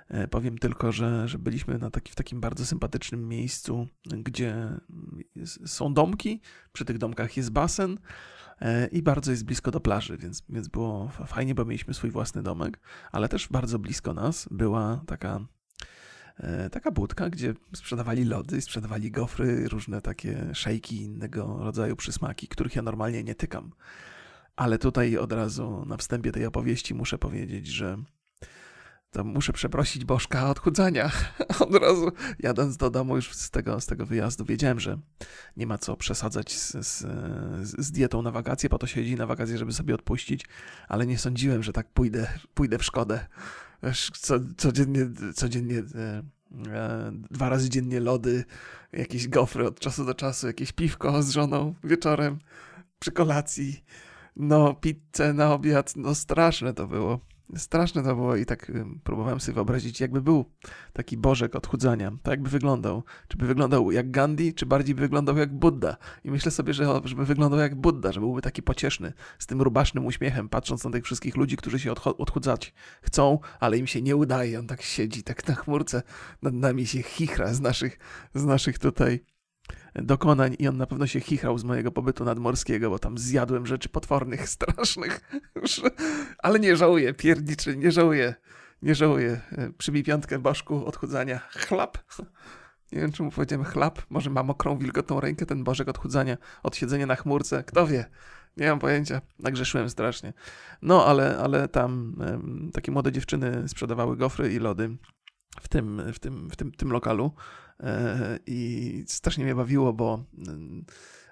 E, 0.07 0.27
powiem 0.27 0.57
tylko, 0.57 0.91
że, 0.91 1.27
że 1.27 1.39
byliśmy 1.39 1.77
na 1.77 1.89
taki, 1.89 2.11
w 2.11 2.15
takim 2.15 2.41
bardzo 2.41 2.65
sympatycznym 2.65 3.27
miejscu, 3.27 3.87
gdzie 4.05 4.69
są 5.65 5.93
domki, 5.93 6.41
przy 6.71 6.85
tych 6.85 6.97
domkach 6.97 7.37
jest 7.37 7.51
basen 7.51 7.97
e, 8.61 8.87
i 8.87 9.01
bardzo 9.01 9.31
jest 9.31 9.45
blisko 9.45 9.71
do 9.71 9.79
plaży, 9.79 10.17
więc, 10.17 10.43
więc 10.49 10.67
było 10.67 11.09
fajnie, 11.27 11.55
bo 11.55 11.65
mieliśmy 11.65 11.93
swój 11.93 12.11
własny 12.11 12.43
domek, 12.43 12.79
ale 13.11 13.29
też 13.29 13.47
bardzo 13.47 13.79
blisko 13.79 14.13
nas 14.13 14.47
była 14.51 15.01
taka 15.07 15.47
taka 16.71 16.91
budka, 16.91 17.29
gdzie 17.29 17.53
sprzedawali 17.75 18.25
lody, 18.25 18.61
sprzedawali 18.61 19.11
gofry, 19.11 19.67
różne 19.69 20.01
takie 20.01 20.49
szejki 20.53 21.01
innego 21.01 21.57
rodzaju 21.63 21.95
przysmaki, 21.95 22.47
których 22.47 22.75
ja 22.75 22.81
normalnie 22.81 23.23
nie 23.23 23.35
tykam. 23.35 23.71
Ale 24.55 24.77
tutaj 24.77 25.17
od 25.17 25.31
razu 25.31 25.85
na 25.85 25.97
wstępie 25.97 26.31
tej 26.31 26.45
opowieści 26.45 26.93
muszę 26.93 27.17
powiedzieć, 27.17 27.67
że 27.67 27.97
to 29.13 29.23
muszę 29.23 29.53
przeprosić 29.53 30.05
Bożka 30.05 30.49
odchudzania. 30.49 31.11
Od 31.67 31.75
razu 31.75 32.11
jadąc 32.39 32.77
do 32.77 32.89
domu 32.89 33.15
już 33.15 33.33
z 33.33 33.49
tego, 33.49 33.81
z 33.81 33.85
tego 33.85 34.05
wyjazdu 34.05 34.45
wiedziałem, 34.45 34.79
że 34.79 34.97
nie 35.57 35.67
ma 35.67 35.77
co 35.77 35.97
przesadzać 35.97 36.53
z, 36.53 36.71
z, 36.87 37.05
z 37.79 37.91
dietą 37.91 38.21
na 38.21 38.31
wakacje, 38.31 38.69
po 38.69 38.77
to 38.77 38.87
siedzi 38.87 39.15
na 39.15 39.25
wakacje, 39.25 39.57
żeby 39.57 39.73
sobie 39.73 39.95
odpuścić, 39.95 40.45
ale 40.87 41.05
nie 41.05 41.17
sądziłem, 41.17 41.63
że 41.63 41.73
tak 41.73 41.89
pójdę, 41.89 42.27
pójdę 42.53 42.77
w 42.77 42.83
szkodę. 42.83 43.25
Co, 44.21 44.35
codziennie, 44.57 45.09
codziennie 45.35 45.77
e, 45.77 46.23
e, 46.73 47.11
dwa 47.31 47.49
razy 47.49 47.69
dziennie 47.69 47.99
lody, 47.99 48.45
jakieś 48.93 49.27
gofry 49.27 49.67
od 49.67 49.79
czasu 49.79 50.05
do 50.05 50.13
czasu, 50.13 50.47
jakieś 50.47 50.71
piwko 50.71 51.23
z 51.23 51.29
żoną 51.29 51.73
wieczorem 51.83 52.39
przy 52.99 53.11
kolacji, 53.11 53.83
no 54.35 54.73
pizzę 54.73 55.33
na 55.33 55.53
obiad, 55.53 55.93
no 55.95 56.15
straszne 56.15 56.73
to 56.73 56.87
było. 56.87 57.19
Straszne 57.55 58.03
to 58.03 58.15
było 58.15 58.35
i 58.35 58.45
tak 58.45 58.71
próbowałem 59.03 59.39
sobie 59.39 59.53
wyobrazić, 59.53 59.99
jakby 59.99 60.21
był 60.21 60.45
taki 60.93 61.17
bożek 61.17 61.55
odchudzania. 61.55 62.11
To 62.23 62.31
jakby 62.31 62.49
wyglądał. 62.49 63.03
Czy 63.27 63.37
by 63.37 63.47
wyglądał 63.47 63.91
jak 63.91 64.11
Gandhi, 64.11 64.53
czy 64.53 64.65
bardziej 64.65 64.95
by 64.95 65.01
wyglądał 65.01 65.37
jak 65.37 65.53
Buddha. 65.53 65.97
I 66.23 66.31
myślę 66.31 66.51
sobie, 66.51 66.73
że 66.73 67.01
żeby 67.03 67.25
wyglądał 67.25 67.59
jak 67.59 67.75
Buddha, 67.75 68.11
że 68.11 68.19
byłby 68.19 68.41
taki 68.41 68.63
pocieszny, 68.63 69.13
z 69.39 69.45
tym 69.45 69.61
rubasznym 69.61 70.05
uśmiechem, 70.05 70.49
patrząc 70.49 70.83
na 70.83 70.91
tych 70.91 71.05
wszystkich 71.05 71.37
ludzi, 71.37 71.57
którzy 71.57 71.79
się 71.79 71.91
odchudzać 72.17 72.73
chcą, 73.01 73.39
ale 73.59 73.77
im 73.77 73.87
się 73.87 74.01
nie 74.01 74.15
udaje. 74.15 74.59
On 74.59 74.67
tak 74.67 74.81
siedzi, 74.81 75.23
tak 75.23 75.47
na 75.47 75.55
chmurce 75.55 76.03
nad 76.41 76.53
nami 76.53 76.87
się 76.87 77.01
chichra 77.01 77.53
z 77.53 77.61
naszych, 77.61 77.99
z 78.33 78.45
naszych 78.45 78.79
tutaj 78.79 79.19
dokonań 79.95 80.55
i 80.59 80.67
on 80.67 80.77
na 80.77 80.87
pewno 80.87 81.07
się 81.07 81.19
chichrał 81.19 81.57
z 81.57 81.63
mojego 81.63 81.91
pobytu 81.91 82.25
nadmorskiego, 82.25 82.89
bo 82.89 82.99
tam 82.99 83.17
zjadłem 83.17 83.67
rzeczy 83.67 83.89
potwornych, 83.89 84.49
strasznych, 84.55 85.21
ale 86.37 86.59
nie 86.59 86.75
żałuję, 86.75 87.13
pierniczy, 87.13 87.77
nie 87.77 87.91
żałuję, 87.91 88.35
nie 88.81 88.95
żałuję. 88.95 89.41
E, 89.51 89.69
przybij 89.77 90.03
piątkę 90.03 90.39
Bożku 90.39 90.85
odchudzania. 90.85 91.39
Chlap. 91.39 91.97
Nie 92.91 93.01
wiem, 93.01 93.11
czemu 93.11 93.31
powiedziałem 93.31 93.65
chlap. 93.65 94.01
Może 94.09 94.29
ma 94.29 94.43
mokrą, 94.43 94.77
wilgotną 94.77 95.19
rękę 95.19 95.45
ten 95.45 95.63
Bożek 95.63 95.89
odchudzania, 95.89 96.37
od 96.63 96.75
siedzenia 96.75 97.05
na 97.05 97.15
chmurce. 97.15 97.63
Kto 97.63 97.87
wie? 97.87 98.05
Nie 98.57 98.69
mam 98.69 98.79
pojęcia. 98.79 99.21
Nagrzeszyłem 99.39 99.89
strasznie. 99.89 100.33
No, 100.81 101.05
ale, 101.05 101.37
ale 101.37 101.67
tam 101.67 102.15
um, 102.19 102.69
takie 102.73 102.91
młode 102.91 103.11
dziewczyny 103.11 103.67
sprzedawały 103.67 104.17
gofry 104.17 104.53
i 104.53 104.59
lody 104.59 104.97
w 105.61 105.67
tym, 105.67 106.01
w 106.13 106.19
tym, 106.19 106.49
w 106.49 106.55
tym, 106.55 106.71
tym 106.71 106.91
lokalu. 106.91 107.31
E, 107.79 108.39
I 108.47 109.03
strasznie 109.07 109.43
mnie 109.43 109.55
bawiło, 109.55 109.93
bo 109.93 110.23
mm, 110.47 110.85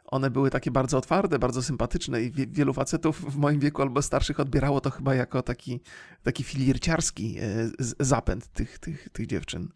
one 0.05 0.31
były 0.31 0.49
takie 0.49 0.71
bardzo 0.71 0.97
otwarte, 0.97 1.39
bardzo 1.39 1.63
sympatyczne 1.63 2.21
i 2.21 2.31
wielu 2.31 2.73
facetów 2.73 3.33
w 3.33 3.37
moim 3.37 3.59
wieku 3.59 3.81
albo 3.81 4.01
starszych 4.01 4.39
odbierało 4.39 4.81
to 4.81 4.89
chyba 4.89 5.15
jako 5.15 5.41
taki, 5.41 5.81
taki 6.23 6.43
filirciarski 6.43 7.37
e, 7.39 7.69
zapęd 7.99 8.47
tych, 8.47 8.79
tych, 8.79 9.09
tych 9.09 9.27
dziewczyn. 9.27 9.67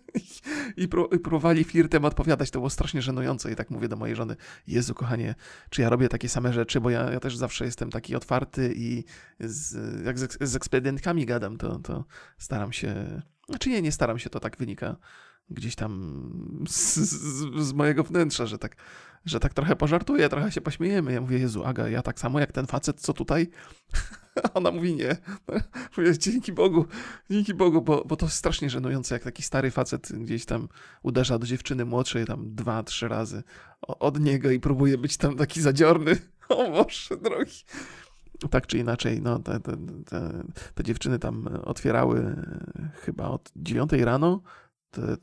I, 0.76 0.88
próbowali 1.22 1.64
flirtem 1.64 2.04
odpowiadać, 2.04 2.50
to 2.50 2.58
było 2.58 2.70
strasznie 2.70 3.02
żenujące 3.02 3.52
i 3.52 3.56
tak 3.56 3.70
mówię 3.70 3.88
do 3.88 3.96
mojej 3.96 4.16
żony, 4.16 4.36
Jezu 4.66 4.94
kochanie, 4.94 5.34
czy 5.70 5.82
ja 5.82 5.88
robię 5.88 6.08
takie 6.08 6.28
same 6.28 6.52
rzeczy, 6.52 6.80
bo 6.80 6.90
ja, 6.90 7.12
ja 7.12 7.20
też 7.20 7.36
zawsze 7.36 7.64
jestem 7.64 7.90
taki 7.90 8.16
otwarty 8.16 8.72
i 8.76 9.04
z, 9.40 9.74
jak 10.04 10.18
z, 10.18 10.38
z 10.40 10.56
ekspedientkami 10.56 11.26
gadam, 11.26 11.56
to, 11.56 11.78
to 11.78 12.04
staram 12.38 12.72
się, 12.72 13.22
znaczy 13.48 13.70
nie, 13.70 13.82
nie 13.82 13.92
staram 13.92 14.18
się, 14.18 14.30
to 14.30 14.40
tak 14.40 14.56
wynika 14.56 14.96
gdzieś 15.54 15.74
tam 15.74 16.64
z, 16.68 16.96
z, 16.96 17.66
z, 17.66 17.72
mojego 17.72 18.04
wnętrza, 18.04 18.46
że 18.46 18.58
tak, 18.58 18.76
że 19.24 19.40
tak 19.40 19.54
trochę 19.54 19.76
pożartuję, 19.76 20.28
trochę 20.28 20.52
się 20.52 20.60
pośmiejemy. 20.60 21.12
Ja 21.12 21.20
mówię, 21.20 21.38
Jezu, 21.38 21.64
Aga, 21.64 21.88
ja 21.88 22.02
tak 22.02 22.20
samo 22.20 22.40
jak 22.40 22.52
ten 22.52 22.66
facet, 22.66 23.00
co 23.00 23.12
tutaj? 23.12 23.50
Ona 24.54 24.70
mówi, 24.70 24.94
nie. 24.94 25.16
Mówię, 25.96 26.18
dzięki 26.18 26.52
Bogu, 26.52 26.86
dzięki 27.30 27.54
Bogu, 27.54 27.82
bo, 27.82 28.04
bo 28.04 28.16
to 28.16 28.28
strasznie 28.28 28.70
żenujące, 28.70 29.14
jak 29.14 29.22
taki 29.22 29.42
stary 29.42 29.70
facet 29.70 30.12
gdzieś 30.12 30.44
tam 30.44 30.68
uderza 31.02 31.38
do 31.38 31.46
dziewczyny 31.46 31.84
młodszej 31.84 32.26
tam 32.26 32.54
dwa, 32.54 32.82
trzy 32.82 33.08
razy 33.08 33.42
od 33.80 34.20
niego 34.20 34.50
i 34.50 34.60
próbuje 34.60 34.98
być 34.98 35.16
tam 35.16 35.36
taki 35.36 35.60
zadziorny. 35.60 36.16
O 36.48 36.70
Boże 36.70 37.16
drogi 37.22 37.64
tak 38.48 38.66
czy 38.66 38.78
inaczej, 38.78 39.22
no, 39.22 39.38
te, 39.38 39.60
te, 39.60 39.76
te, 40.06 40.44
te, 40.74 40.84
dziewczyny 40.84 41.18
tam 41.18 41.48
otwierały 41.64 42.36
chyba 43.00 43.28
od 43.28 43.52
dziewiątej 43.56 44.04
rano 44.04 44.42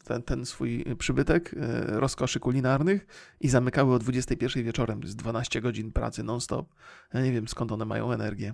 ten, 0.04 0.24
ten 0.24 0.46
swój 0.46 0.86
przybytek 0.98 1.54
e, 1.54 2.00
rozkoszy 2.00 2.40
kulinarnych 2.40 3.08
i 3.40 3.50
zamykały 3.50 3.94
o 3.94 4.00
21 4.00 4.64
wieczorem. 4.64 5.02
Jest 5.02 5.16
12 5.16 5.62
godzin 5.62 5.92
pracy 5.92 6.24
non-stop. 6.24 6.74
Ja 7.14 7.22
nie 7.22 7.32
wiem 7.32 7.48
skąd 7.48 7.72
one 7.72 7.86
mają 7.86 8.12
energię. 8.12 8.54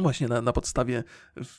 Właśnie 0.00 0.28
na, 0.28 0.42
na 0.42 0.52
podstawie 0.52 1.04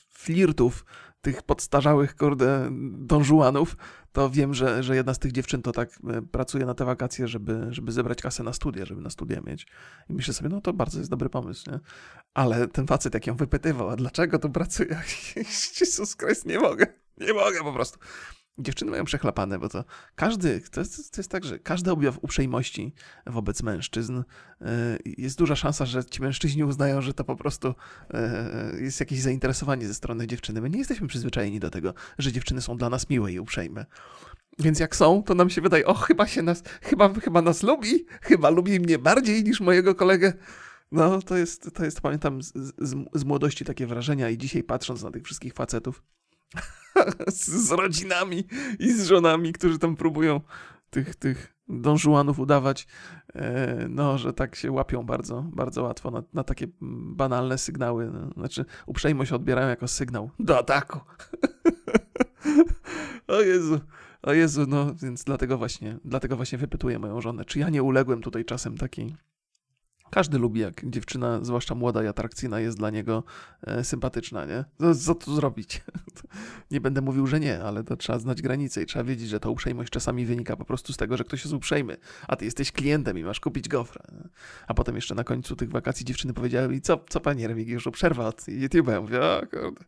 flirtów 0.08 0.84
tych 1.20 1.42
podstarzałych, 1.42 2.16
kurde, 2.16 2.68
donżuanów, 2.92 3.76
to 4.12 4.30
wiem, 4.30 4.54
że, 4.54 4.82
że 4.82 4.96
jedna 4.96 5.14
z 5.14 5.18
tych 5.18 5.32
dziewczyn 5.32 5.62
to 5.62 5.72
tak 5.72 5.90
e, 6.08 6.22
pracuje 6.22 6.66
na 6.66 6.74
te 6.74 6.84
wakacje, 6.84 7.28
żeby, 7.28 7.66
żeby 7.70 7.92
zebrać 7.92 8.22
kasę 8.22 8.42
na 8.42 8.52
studia, 8.52 8.84
żeby 8.84 9.00
na 9.00 9.10
studia 9.10 9.40
mieć. 9.40 9.66
I 10.08 10.12
myślę 10.12 10.34
sobie, 10.34 10.48
no 10.48 10.60
to 10.60 10.72
bardzo 10.72 10.98
jest 10.98 11.10
dobry 11.10 11.30
pomysł, 11.30 11.70
nie? 11.70 11.80
Ale 12.34 12.68
ten 12.68 12.86
facet, 12.86 13.14
jak 13.14 13.26
ją 13.26 13.36
wypytywał, 13.36 13.90
a 13.90 13.96
dlaczego 13.96 14.38
tu 14.38 14.50
pracuje? 14.50 14.90
Jezus 15.80 16.16
Chrystus, 16.16 16.44
nie 16.44 16.58
mogę, 16.58 16.86
nie 17.18 17.32
mogę 17.32 17.58
po 17.58 17.72
prostu 17.72 17.98
dziewczyny 18.62 18.90
mają 18.90 19.04
przechlapane, 19.04 19.58
bo 19.58 19.68
to 19.68 19.84
każdy, 20.14 20.60
to 20.70 20.80
jest, 20.80 21.12
to 21.12 21.20
jest 21.20 21.30
tak, 21.30 21.44
że 21.44 21.58
każdy 21.58 21.90
objaw 21.90 22.18
uprzejmości 22.22 22.94
wobec 23.26 23.62
mężczyzn 23.62 24.22
e, 24.60 24.98
jest 25.04 25.38
duża 25.38 25.56
szansa, 25.56 25.86
że 25.86 26.04
ci 26.04 26.22
mężczyźni 26.22 26.64
uznają, 26.64 27.00
że 27.00 27.14
to 27.14 27.24
po 27.24 27.36
prostu 27.36 27.74
e, 28.10 28.72
jest 28.80 29.00
jakieś 29.00 29.20
zainteresowanie 29.20 29.86
ze 29.86 29.94
strony 29.94 30.26
dziewczyny. 30.26 30.60
My 30.60 30.70
nie 30.70 30.78
jesteśmy 30.78 31.08
przyzwyczajeni 31.08 31.60
do 31.60 31.70
tego, 31.70 31.94
że 32.18 32.32
dziewczyny 32.32 32.60
są 32.60 32.76
dla 32.76 32.90
nas 32.90 33.10
miłe 33.10 33.32
i 33.32 33.40
uprzejme. 33.40 33.86
Więc 34.58 34.80
jak 34.80 34.96
są, 34.96 35.22
to 35.22 35.34
nam 35.34 35.50
się 35.50 35.60
wydaje, 35.60 35.86
o, 35.86 35.94
chyba 35.94 36.26
się 36.26 36.42
nas, 36.42 36.62
chyba, 36.82 37.14
chyba 37.14 37.42
nas 37.42 37.62
lubi, 37.62 38.06
chyba 38.22 38.50
lubi 38.50 38.80
mnie 38.80 38.98
bardziej 38.98 39.44
niż 39.44 39.60
mojego 39.60 39.94
kolegę. 39.94 40.32
No, 40.92 41.22
to 41.22 41.36
jest, 41.36 41.70
to 41.74 41.84
jest 41.84 42.00
pamiętam 42.00 42.42
z, 42.42 42.52
z, 42.78 42.94
z 43.14 43.24
młodości 43.24 43.64
takie 43.64 43.86
wrażenia 43.86 44.30
i 44.30 44.38
dzisiaj 44.38 44.62
patrząc 44.62 45.02
na 45.02 45.10
tych 45.10 45.24
wszystkich 45.24 45.54
facetów, 45.54 46.02
z, 47.28 47.46
z 47.46 47.70
rodzinami 47.70 48.44
i 48.78 48.92
z 48.92 49.06
żonami, 49.06 49.52
którzy 49.52 49.78
tam 49.78 49.96
próbują 49.96 50.40
tych, 50.90 51.14
tych 51.14 51.54
donżuanów 51.68 52.38
udawać, 52.38 52.86
e, 53.34 53.86
no, 53.88 54.18
że 54.18 54.32
tak 54.32 54.56
się 54.56 54.72
łapią 54.72 55.02
bardzo, 55.02 55.42
bardzo 55.42 55.82
łatwo 55.82 56.10
na, 56.10 56.22
na 56.32 56.44
takie 56.44 56.66
banalne 57.16 57.58
sygnały. 57.58 58.10
No, 58.10 58.30
znaczy, 58.36 58.64
uprzejmość 58.86 59.32
odbierają 59.32 59.68
jako 59.68 59.88
sygnał 59.88 60.30
do 60.38 60.58
ataku. 60.58 61.00
o 63.28 63.40
Jezu, 63.40 63.80
o 64.22 64.32
Jezu, 64.32 64.64
no, 64.68 64.94
więc 64.94 65.24
dlatego 65.24 65.58
właśnie, 65.58 65.98
dlatego 66.04 66.36
właśnie 66.36 66.58
wypytuję 66.58 66.98
moją 66.98 67.20
żonę, 67.20 67.44
czy 67.44 67.58
ja 67.58 67.70
nie 67.70 67.82
uległem 67.82 68.22
tutaj 68.22 68.44
czasem 68.44 68.78
takiej 68.78 69.16
Każdy 70.10 70.38
lubi, 70.38 70.60
jak 70.60 70.90
dziewczyna, 70.90 71.38
zwłaszcza 71.42 71.74
młoda 71.74 72.04
i 72.04 72.06
atrakcyjna, 72.06 72.60
jest 72.60 72.78
dla 72.78 72.90
niego 72.90 73.24
e, 73.62 73.84
sympatyczna, 73.84 74.44
nie? 74.44 74.64
Co, 74.94 75.14
tu 75.14 75.34
zrobić? 75.34 75.82
nie 76.70 76.80
będę 76.80 77.00
mówił, 77.00 77.26
że 77.26 77.40
nie, 77.40 77.62
ale 77.62 77.84
to 77.84 77.96
trzeba 77.96 78.18
znać 78.18 78.42
granice 78.42 78.82
i 78.82 78.86
trzeba 78.86 79.04
wiedzieć, 79.04 79.28
że 79.28 79.40
ta 79.40 79.48
uprzejmość 79.48 79.90
czasami 79.90 80.26
wynika 80.26 80.56
po 80.56 80.64
prostu 80.64 80.92
z 80.92 80.96
tego, 80.96 81.16
że 81.16 81.24
ktoś 81.24 81.44
jest 81.44 81.54
uprzejmy, 81.54 81.96
a 82.28 82.36
ty 82.36 82.44
jesteś 82.44 82.72
klientem 82.72 83.18
i 83.18 83.24
masz 83.24 83.40
kupić 83.40 83.68
gofra. 83.68 84.02
A 84.66 84.74
potem 84.74 84.94
jeszcze 84.94 85.14
na 85.14 85.24
końcu 85.24 85.56
tych 85.56 85.70
wakacji 85.70 86.06
dziewczyny 86.06 86.34
powiedziały 86.34 86.68
mi, 86.68 86.80
co, 86.80 87.04
co 87.08 87.20
panie 87.20 87.48
Remigiuszu, 87.48 87.90
przerwa 87.90 88.26
od 88.26 88.40
YouTube'a. 88.40 88.90
Ja 88.90 89.00
mówię, 89.00 89.22
o 89.22 89.40
kurde. 89.40 89.84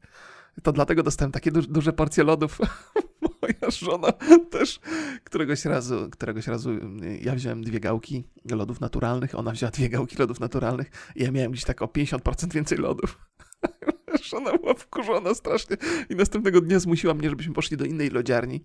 To 0.62 0.72
dlatego 0.72 1.02
dostałem 1.02 1.32
takie 1.32 1.52
du 1.52 1.62
duże 1.62 1.92
porcje 1.92 2.24
lodów. 2.24 2.58
Moja 3.42 3.70
żona 3.70 4.12
też 4.50 4.80
któregoś 5.24 5.64
razu, 5.64 6.10
któregoś 6.10 6.46
razu 6.46 6.70
y, 6.70 7.18
ja 7.22 7.34
wziąłem 7.34 7.64
dwie 7.64 7.80
gałki 7.80 8.24
lodów 8.50 8.80
naturalnych, 8.80 9.38
ona 9.38 9.50
wzięła 9.52 9.70
dwie 9.70 9.88
gałki 9.88 10.16
lodów 10.18 10.40
naturalnych 10.40 10.90
i 11.16 11.22
ja 11.22 11.30
miałem 11.30 11.52
gdzieś 11.52 11.64
tak 11.64 11.82
o 11.82 11.86
50% 11.86 12.52
więcej 12.52 12.78
lodów. 12.78 13.18
Żona 14.30 14.58
była 14.58 14.74
wkurzona 14.74 15.34
strasznie 15.34 15.76
i 16.10 16.16
następnego 16.16 16.60
dnia 16.60 16.78
zmusiła 16.78 17.14
mnie, 17.14 17.30
żebyśmy 17.30 17.54
poszli 17.54 17.76
do 17.76 17.84
innej 17.84 18.10
lodziarni. 18.10 18.64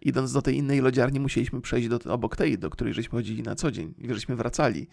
Idąc 0.00 0.32
do 0.32 0.42
tej 0.42 0.56
innej 0.56 0.80
lodziarni 0.80 1.20
musieliśmy 1.20 1.60
przejść 1.60 1.88
do, 1.88 1.98
obok 2.12 2.36
tej, 2.36 2.58
do 2.58 2.70
której 2.70 2.94
żeśmy 2.94 3.18
chodzili 3.18 3.42
na 3.42 3.54
co 3.54 3.70
dzień 3.70 3.94
i 3.98 4.14
żeśmy 4.14 4.36
wracali. 4.36 4.88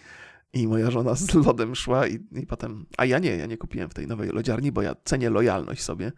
I 0.53 0.67
moja 0.67 0.91
żona 0.91 1.15
z 1.15 1.33
lodem 1.33 1.75
szła 1.75 2.07
i, 2.07 2.19
i 2.31 2.47
potem, 2.47 2.85
a 2.97 3.05
ja 3.05 3.19
nie, 3.19 3.37
ja 3.37 3.45
nie 3.45 3.57
kupiłem 3.57 3.89
w 3.89 3.93
tej 3.93 4.07
nowej 4.07 4.29
lodziarni, 4.29 4.71
bo 4.71 4.81
ja 4.81 4.95
cenię 5.03 5.29
lojalność 5.29 5.81
sobie, 5.81 6.11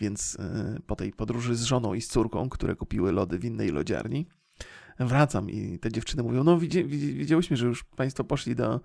więc 0.00 0.34
y, 0.34 0.80
po 0.86 0.96
tej 0.96 1.12
podróży 1.12 1.56
z 1.56 1.62
żoną 1.62 1.94
i 1.94 2.00
z 2.00 2.08
córką, 2.08 2.48
które 2.48 2.76
kupiły 2.76 3.12
lody 3.12 3.38
w 3.38 3.44
innej 3.44 3.68
lodziarni, 3.68 4.26
wracam 5.06 5.50
i 5.50 5.78
te 5.78 5.92
dziewczyny 5.92 6.22
mówią, 6.22 6.44
no 6.44 6.58
widzi, 6.58 6.84
widziałyśmy, 6.84 7.56
że 7.56 7.66
już 7.66 7.84
państwo 7.84 8.24
poszli 8.24 8.56
do, 8.56 8.80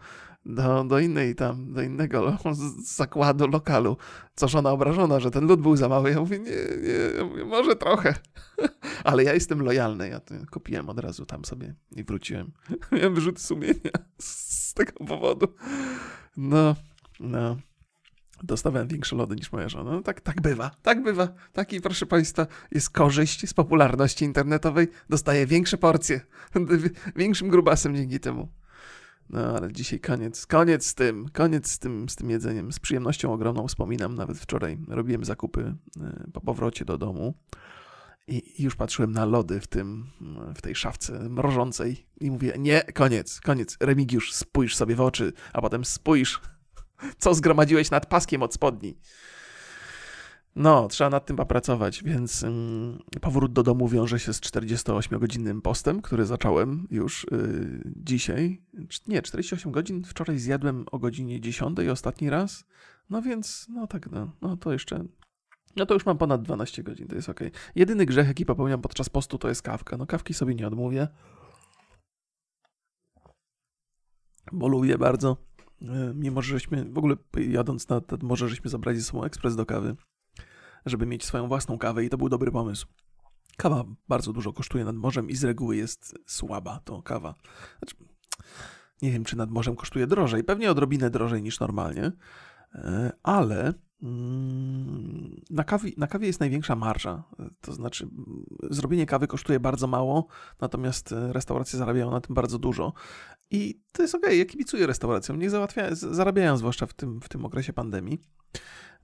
do, 0.45 0.83
do 0.83 0.99
innej 0.99 1.35
tam, 1.35 1.73
do 1.73 1.81
innego 1.81 2.37
zakładu, 2.83 3.47
lokalu. 3.47 3.97
Co 4.35 4.47
żona 4.47 4.71
obrażona, 4.71 5.19
że 5.19 5.31
ten 5.31 5.47
lód 5.47 5.61
był 5.61 5.75
za 5.75 5.89
mały. 5.89 6.11
Ja 6.11 6.19
mówię, 6.19 6.39
nie, 6.39 6.51
nie, 6.51 7.23
mówię, 7.23 7.45
może 7.45 7.75
trochę. 7.75 8.13
Ale 9.03 9.23
ja 9.23 9.33
jestem 9.33 9.61
lojalny, 9.61 10.09
ja 10.09 10.21
kupiłem 10.51 10.89
od 10.89 10.99
razu 10.99 11.25
tam 11.25 11.45
sobie 11.45 11.75
i 11.95 12.03
wróciłem. 12.03 12.51
Miałem 12.91 13.15
wyrzut 13.15 13.41
sumienia 13.41 13.91
z 14.17 14.73
tego 14.73 15.05
powodu. 15.05 15.47
No, 16.37 16.75
no. 17.19 17.57
Dostawałem 18.45 18.87
większe 18.87 19.15
lody 19.15 19.35
niż 19.35 19.51
moja 19.51 19.69
żona. 19.69 19.91
No 19.91 20.01
tak, 20.01 20.21
tak 20.21 20.41
bywa, 20.41 20.71
tak 20.81 21.03
bywa. 21.03 21.27
Taki, 21.53 21.81
proszę 21.81 22.05
Państwa, 22.05 22.47
jest 22.71 22.89
korzyść 22.89 23.49
z 23.49 23.53
popularności 23.53 24.25
internetowej. 24.25 24.87
Dostaję 25.09 25.45
większe 25.45 25.77
porcje. 25.77 26.21
Większym 27.15 27.49
grubasem 27.49 27.95
dzięki 27.95 28.19
temu. 28.19 28.49
No 29.29 29.57
ale 29.57 29.73
dzisiaj 29.73 29.99
koniec, 29.99 30.45
koniec 30.45 30.85
z 30.85 30.95
tym, 30.95 31.29
koniec 31.33 31.71
z 31.71 31.79
tym, 31.79 32.09
z 32.09 32.15
tym 32.15 32.29
jedzeniem. 32.29 32.71
Z 32.71 32.79
przyjemnością 32.79 33.33
ogromną 33.33 33.67
wspominam, 33.67 34.15
nawet 34.15 34.37
wczoraj 34.37 34.77
robiłem 34.87 35.25
zakupy 35.25 35.75
e, 36.01 36.31
po 36.33 36.41
powrocie 36.41 36.85
do 36.85 36.97
domu 36.97 37.33
i 38.27 38.63
już 38.63 38.75
patrzyłem 38.75 39.11
na 39.11 39.25
lody 39.25 39.59
w 39.59 39.67
tym, 39.67 40.05
w 40.55 40.61
tej 40.61 40.75
szafce 40.75 41.29
mrożącej 41.29 42.05
i 42.19 42.31
mówię, 42.31 42.53
nie, 42.59 42.81
koniec, 42.81 43.41
koniec. 43.41 43.77
Remigiusz, 43.79 44.33
spójrz 44.33 44.75
sobie 44.75 44.95
w 44.95 45.01
oczy, 45.01 45.33
a 45.53 45.61
potem 45.61 45.85
spójrz 45.85 46.41
co 47.17 47.33
zgromadziłeś 47.33 47.91
nad 47.91 48.05
paskiem 48.05 48.43
od 48.43 48.53
spodni. 48.53 48.97
No, 50.55 50.87
trzeba 50.87 51.09
nad 51.09 51.25
tym 51.25 51.35
popracować, 51.35 52.03
więc 52.03 52.43
ym, 52.43 52.99
powrót 53.21 53.53
do 53.53 53.63
domu 53.63 53.87
wiąże 53.87 54.19
się 54.19 54.33
z 54.33 54.41
48-godzinnym 54.41 55.61
postem, 55.61 56.01
który 56.01 56.25
zacząłem 56.25 56.87
już 56.91 57.27
yy, 57.31 57.81
dzisiaj. 57.95 58.61
Nie, 59.07 59.21
48 59.21 59.71
godzin. 59.71 60.03
Wczoraj 60.03 60.39
zjadłem 60.39 60.85
o 60.91 60.99
godzinie 60.99 61.41
10 61.41 61.79
ostatni 61.91 62.29
raz. 62.29 62.65
No 63.09 63.21
więc, 63.21 63.67
no 63.69 63.87
tak, 63.87 64.11
no, 64.11 64.31
no 64.41 64.57
to 64.57 64.73
jeszcze. 64.73 65.05
No 65.75 65.85
to 65.85 65.93
już 65.93 66.05
mam 66.05 66.17
ponad 66.17 66.41
12 66.41 66.83
godzin, 66.83 67.07
to 67.07 67.15
jest 67.15 67.29
ok. 67.29 67.39
Jedyny 67.75 68.05
grzech, 68.05 68.27
jaki 68.27 68.45
popełniam 68.45 68.81
podczas 68.81 69.09
postu, 69.09 69.37
to 69.37 69.49
jest 69.49 69.61
kawka. 69.61 69.97
No 69.97 70.05
kawki 70.05 70.33
sobie 70.33 70.55
nie 70.55 70.67
odmówię. 70.67 71.07
Bo 74.51 74.67
lubię 74.67 74.97
bardzo. 74.97 75.37
E, 75.81 76.13
mimo 76.15 76.41
że 76.41 76.53
żeśmy, 76.53 76.85
w 76.85 76.97
ogóle 76.97 77.15
jadąc 77.49 77.89
na 77.89 78.01
ten 78.01 78.19
morze, 78.23 78.49
żeśmy 78.49 78.69
zabrali 78.69 78.99
ze 78.99 79.03
sobą 79.03 79.23
ekspres 79.23 79.55
do 79.55 79.65
kawy, 79.65 79.95
żeby 80.85 81.05
mieć 81.05 81.25
swoją 81.25 81.47
własną 81.47 81.77
kawę 81.77 82.05
i 82.05 82.09
to 82.09 82.17
był 82.17 82.29
dobry 82.29 82.51
pomysł. 82.51 82.87
Kawa 83.57 83.83
bardzo 84.07 84.33
dużo 84.33 84.53
kosztuje 84.53 84.85
nad 84.85 84.95
morzem 84.95 85.29
i 85.29 85.35
z 85.35 85.43
reguły 85.43 85.75
jest 85.75 86.15
słaba 86.25 86.79
to 86.79 87.01
kawa. 87.01 87.35
Znaczy, 87.79 87.95
nie 89.01 89.11
wiem, 89.11 89.23
czy 89.23 89.37
nad 89.37 89.51
morzem 89.51 89.75
kosztuje 89.75 90.07
drożej, 90.07 90.43
pewnie 90.43 90.71
odrobinę 90.71 91.09
drożej 91.09 91.43
niż 91.43 91.59
normalnie, 91.59 92.11
e, 92.75 93.11
ale 93.23 93.73
na 95.49 95.63
kawie, 95.63 95.91
na 95.97 96.07
kawie 96.07 96.27
jest 96.27 96.39
największa 96.39 96.75
marża. 96.75 97.23
To 97.61 97.73
znaczy, 97.73 98.07
zrobienie 98.69 99.05
kawy 99.05 99.27
kosztuje 99.27 99.59
bardzo 99.59 99.87
mało, 99.87 100.27
natomiast 100.61 101.13
restauracje 101.31 101.79
zarabiają 101.79 102.11
na 102.11 102.21
tym 102.21 102.35
bardzo 102.35 102.59
dużo. 102.59 102.93
I 103.51 103.81
to 103.91 104.01
jest 104.01 104.15
okay. 104.15 104.35
ja 104.35 104.45
kibicuję 104.45 104.87
restauracjom, 104.87 105.39
niech 105.39 105.49
załatwiają, 105.49 105.95
zarabiają, 105.95 106.57
zwłaszcza 106.57 106.85
w 106.85 106.93
tym, 106.93 107.21
w 107.21 107.29
tym 107.29 107.45
okresie 107.45 107.73
pandemii. 107.73 108.21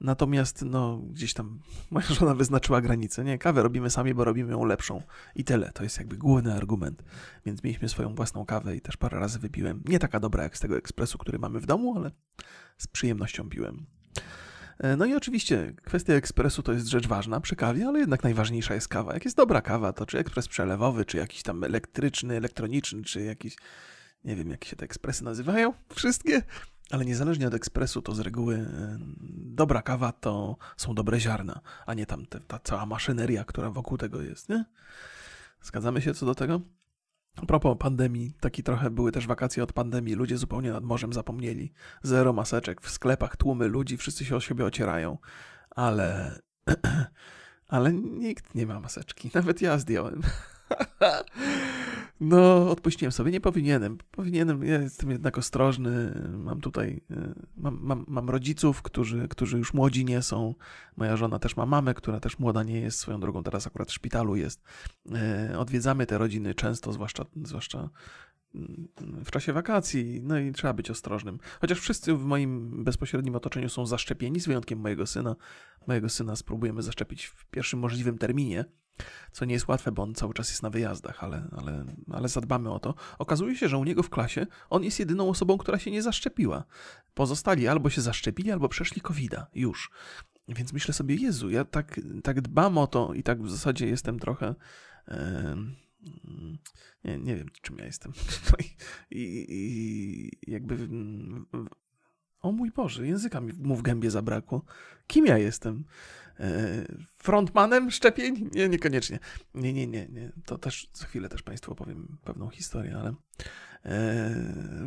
Natomiast, 0.01 0.61
no, 0.65 0.97
gdzieś 0.97 1.33
tam 1.33 1.59
moja 1.91 2.07
żona 2.07 2.35
wyznaczyła 2.35 2.81
granicę. 2.81 3.23
Nie, 3.23 3.37
kawę 3.37 3.63
robimy 3.63 3.89
sami, 3.89 4.13
bo 4.13 4.23
robimy 4.23 4.51
ją 4.51 4.65
lepszą. 4.65 5.01
I 5.35 5.43
tyle. 5.43 5.71
To 5.71 5.83
jest 5.83 5.97
jakby 5.97 6.17
główny 6.17 6.53
argument. 6.53 7.03
Więc 7.45 7.63
mieliśmy 7.63 7.89
swoją 7.89 8.15
własną 8.15 8.45
kawę 8.45 8.75
i 8.75 8.81
też 8.81 8.97
parę 8.97 9.19
razy 9.19 9.39
wypiłem. 9.39 9.83
Nie 9.85 9.99
taka 9.99 10.19
dobra 10.19 10.43
jak 10.43 10.57
z 10.57 10.59
tego 10.59 10.77
ekspresu, 10.77 11.17
który 11.17 11.39
mamy 11.39 11.59
w 11.59 11.65
domu, 11.65 11.93
ale 11.97 12.11
z 12.77 12.87
przyjemnością 12.87 13.49
piłem. 13.49 13.85
E, 14.81 14.97
no 14.97 15.05
i 15.05 15.13
oczywiście 15.13 15.73
kwestia 15.83 16.13
ekspresu 16.13 16.63
to 16.63 16.73
jest 16.73 16.87
rzecz 16.87 17.07
ważna 17.07 17.41
przy 17.41 17.55
kawie, 17.55 17.87
ale 17.87 17.99
jednak 17.99 18.23
najważniejsza 18.23 18.73
jest 18.73 18.87
kawa. 18.87 19.13
Jak 19.13 19.25
jest 19.25 19.37
dobra 19.37 19.61
kawa, 19.61 19.93
to 19.93 20.05
czy 20.05 20.19
ekspres 20.19 20.47
przelewowy, 20.47 21.05
czy 21.05 21.17
jakiś 21.17 21.43
tam 21.43 21.63
elektryczny, 21.63 22.37
elektroniczny, 22.37 23.03
czy 23.03 23.21
jakiś 23.21 23.55
nie 24.25 24.35
wiem 24.35 24.49
jak 24.49 24.65
się 24.65 24.75
te 24.75 24.85
ekspresy 24.85 25.23
nazywają, 25.23 25.73
wszystkie, 25.95 26.41
ale 26.91 27.05
niezależnie 27.05 27.47
od 27.47 27.53
ekspresu, 27.53 28.01
to 28.01 28.15
z 28.15 28.19
reguły 28.19 28.55
e, 28.55 28.97
dobra 29.31 29.81
kawa 29.81 30.11
to 30.11 30.57
są 30.77 30.95
dobre 30.95 31.19
ziarna, 31.19 31.61
a 31.85 31.93
nie 31.93 32.05
tam 32.05 32.25
te, 32.25 32.39
ta 32.39 32.59
cała 32.63 32.85
maszyneria, 32.85 33.43
która 33.43 33.69
wokół 33.69 33.97
tego 33.97 34.21
jest, 34.21 34.49
nie? 34.49 34.65
Zgadzamy 35.61 36.01
się 36.01 36.13
co 36.13 36.25
do 36.25 36.35
tego? 36.35 36.61
A 37.35 37.45
propos 37.45 37.77
pandemii, 37.79 38.33
taki 38.39 38.63
trochę 38.63 38.89
były 38.89 39.11
też 39.11 39.27
wakacje 39.27 39.63
od 39.63 39.73
pandemii, 39.73 40.15
ludzie 40.15 40.37
zupełnie 40.37 40.71
nad 40.71 40.83
morzem 40.83 41.13
zapomnieli. 41.13 41.73
Zero 42.03 42.33
maseczek, 42.33 42.81
w 42.81 42.89
sklepach 42.89 43.37
tłumy 43.37 43.67
ludzi, 43.67 43.97
wszyscy 43.97 44.25
się 44.25 44.35
o 44.35 44.39
siebie 44.39 44.65
ocierają, 44.65 45.17
ale... 45.69 46.39
ale 47.67 47.93
nikt 47.93 48.55
nie 48.55 48.65
ma 48.65 48.79
maseczki, 48.79 49.31
nawet 49.33 49.61
ja 49.61 49.77
zdjąłem. 49.77 50.21
No, 52.23 52.69
odpuściłem 52.69 53.11
sobie, 53.11 53.31
nie 53.31 53.41
powinienem. 53.41 53.97
Powinienem, 54.11 54.63
ja 54.63 54.81
jestem 54.81 55.11
jednak 55.11 55.37
ostrożny. 55.37 56.21
Mam 56.37 56.61
tutaj, 56.61 57.01
e, 57.11 57.33
mam, 57.57 57.79
mam, 57.81 58.05
mam 58.07 58.29
rodziców, 58.29 58.81
którzy, 58.81 59.27
którzy 59.27 59.57
już 59.57 59.73
młodzi 59.73 60.05
nie 60.05 60.21
są. 60.21 60.55
Moja 60.97 61.17
żona 61.17 61.39
też 61.39 61.57
ma 61.57 61.65
mamę, 61.65 61.93
która 61.93 62.19
też 62.19 62.39
młoda 62.39 62.63
nie 62.63 62.81
jest, 62.81 62.99
swoją 62.99 63.19
drogą 63.19 63.43
teraz 63.43 63.67
akurat 63.67 63.89
w 63.89 63.93
szpitalu 63.93 64.35
jest. 64.35 64.63
E, 65.11 65.59
odwiedzamy 65.59 66.05
te 66.05 66.17
rodziny 66.17 66.55
często, 66.55 66.93
zwłaszcza, 66.93 67.25
zwłaszcza 67.43 67.89
mm, 68.55 68.87
w 69.25 69.31
czasie 69.31 69.53
wakacji, 69.53 70.21
no 70.23 70.39
i 70.39 70.51
trzeba 70.51 70.73
być 70.73 70.91
ostrożnym. 70.91 71.39
Chociaż 71.61 71.79
wszyscy 71.79 72.13
w 72.13 72.23
moim 72.23 72.83
bezpośrednim 72.83 73.35
otoczeniu 73.35 73.69
są 73.69 73.85
zaszczepieni, 73.85 74.39
z 74.39 74.47
wyjątkiem 74.47 74.79
mojego 74.79 75.07
syna. 75.07 75.35
Mojego 75.87 76.09
syna 76.09 76.35
spróbujemy 76.35 76.81
zaszczepić 76.81 77.25
w 77.25 77.45
pierwszym 77.45 77.79
możliwym 77.79 78.17
terminie 78.17 78.65
co 79.31 79.45
nie 79.45 79.53
jest 79.53 79.67
łatwe, 79.67 79.91
bo 79.91 80.03
on 80.03 80.15
cały 80.15 80.33
czas 80.33 80.49
jest 80.49 80.63
na 80.63 80.69
wyjazdach, 80.69 81.23
ale, 81.23 81.47
ale, 81.57 81.85
ale 82.11 82.27
zadbamy 82.27 82.71
o 82.71 82.79
to. 82.79 82.95
Okazuje 83.19 83.55
się, 83.55 83.69
że 83.69 83.77
u 83.77 83.83
niego 83.83 84.03
w 84.03 84.09
klasie 84.09 84.47
on 84.69 84.83
jest 84.83 84.99
jedyną 84.99 85.29
osobą, 85.29 85.57
która 85.57 85.79
się 85.79 85.91
nie 85.91 86.01
zaszczepiła. 86.01 86.63
Pozostali 87.13 87.67
albo 87.67 87.89
się 87.89 88.01
zaszczepili, 88.01 88.51
albo 88.51 88.69
przeszli 88.69 89.01
covid 89.01 89.35
już. 89.53 89.91
Więc 90.47 90.73
myślę 90.73 90.93
sobie, 90.93 91.15
Jezu, 91.15 91.49
ja 91.49 91.65
tak, 91.65 91.99
tak 92.23 92.41
dbam 92.41 92.77
o 92.77 92.87
to 92.87 93.13
i 93.13 93.23
tak 93.23 93.43
w 93.43 93.51
zasadzie 93.51 93.87
jestem 93.87 94.19
trochę. 94.19 94.55
Yy, 95.07 95.15
nie, 97.03 97.17
nie 97.17 97.35
wiem, 97.35 97.47
czym 97.61 97.77
ja 97.77 97.85
jestem. 97.85 98.11
I, 99.11 99.45
i 99.49 100.51
jakby. 100.51 100.89
O 102.41 102.51
mój 102.51 102.71
Boże, 102.71 103.07
języka 103.07 103.41
mi 103.41 103.53
w 103.53 103.81
gębie 103.81 104.11
zabrakło. 104.11 104.65
Kim 105.07 105.25
ja 105.25 105.37
jestem? 105.37 105.83
Frontmanem 107.17 107.91
szczepień? 107.91 108.49
Nie, 108.53 108.69
niekoniecznie. 108.69 109.19
Nie, 109.55 109.73
nie, 109.73 109.87
nie, 109.87 110.07
nie. 110.07 110.31
To 110.45 110.57
też 110.57 110.89
za 110.93 111.05
chwilę 111.05 111.29
też 111.29 111.43
Państwu 111.43 111.71
opowiem 111.71 112.17
pewną 112.23 112.49
historię, 112.49 112.97
ale 112.97 113.13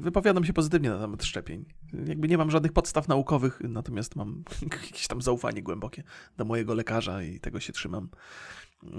wypowiadam 0.00 0.44
się 0.44 0.52
pozytywnie 0.52 0.90
na 0.90 0.98
temat 0.98 1.24
szczepień. 1.24 1.64
Jakby 2.06 2.28
nie 2.28 2.38
mam 2.38 2.50
żadnych 2.50 2.72
podstaw 2.72 3.08
naukowych, 3.08 3.60
natomiast 3.68 4.16
mam 4.16 4.44
jakieś 4.86 5.06
tam 5.06 5.22
zaufanie 5.22 5.62
głębokie 5.62 6.02
do 6.36 6.44
mojego 6.44 6.74
lekarza 6.74 7.22
i 7.22 7.40
tego 7.40 7.60
się 7.60 7.72
trzymam. 7.72 8.08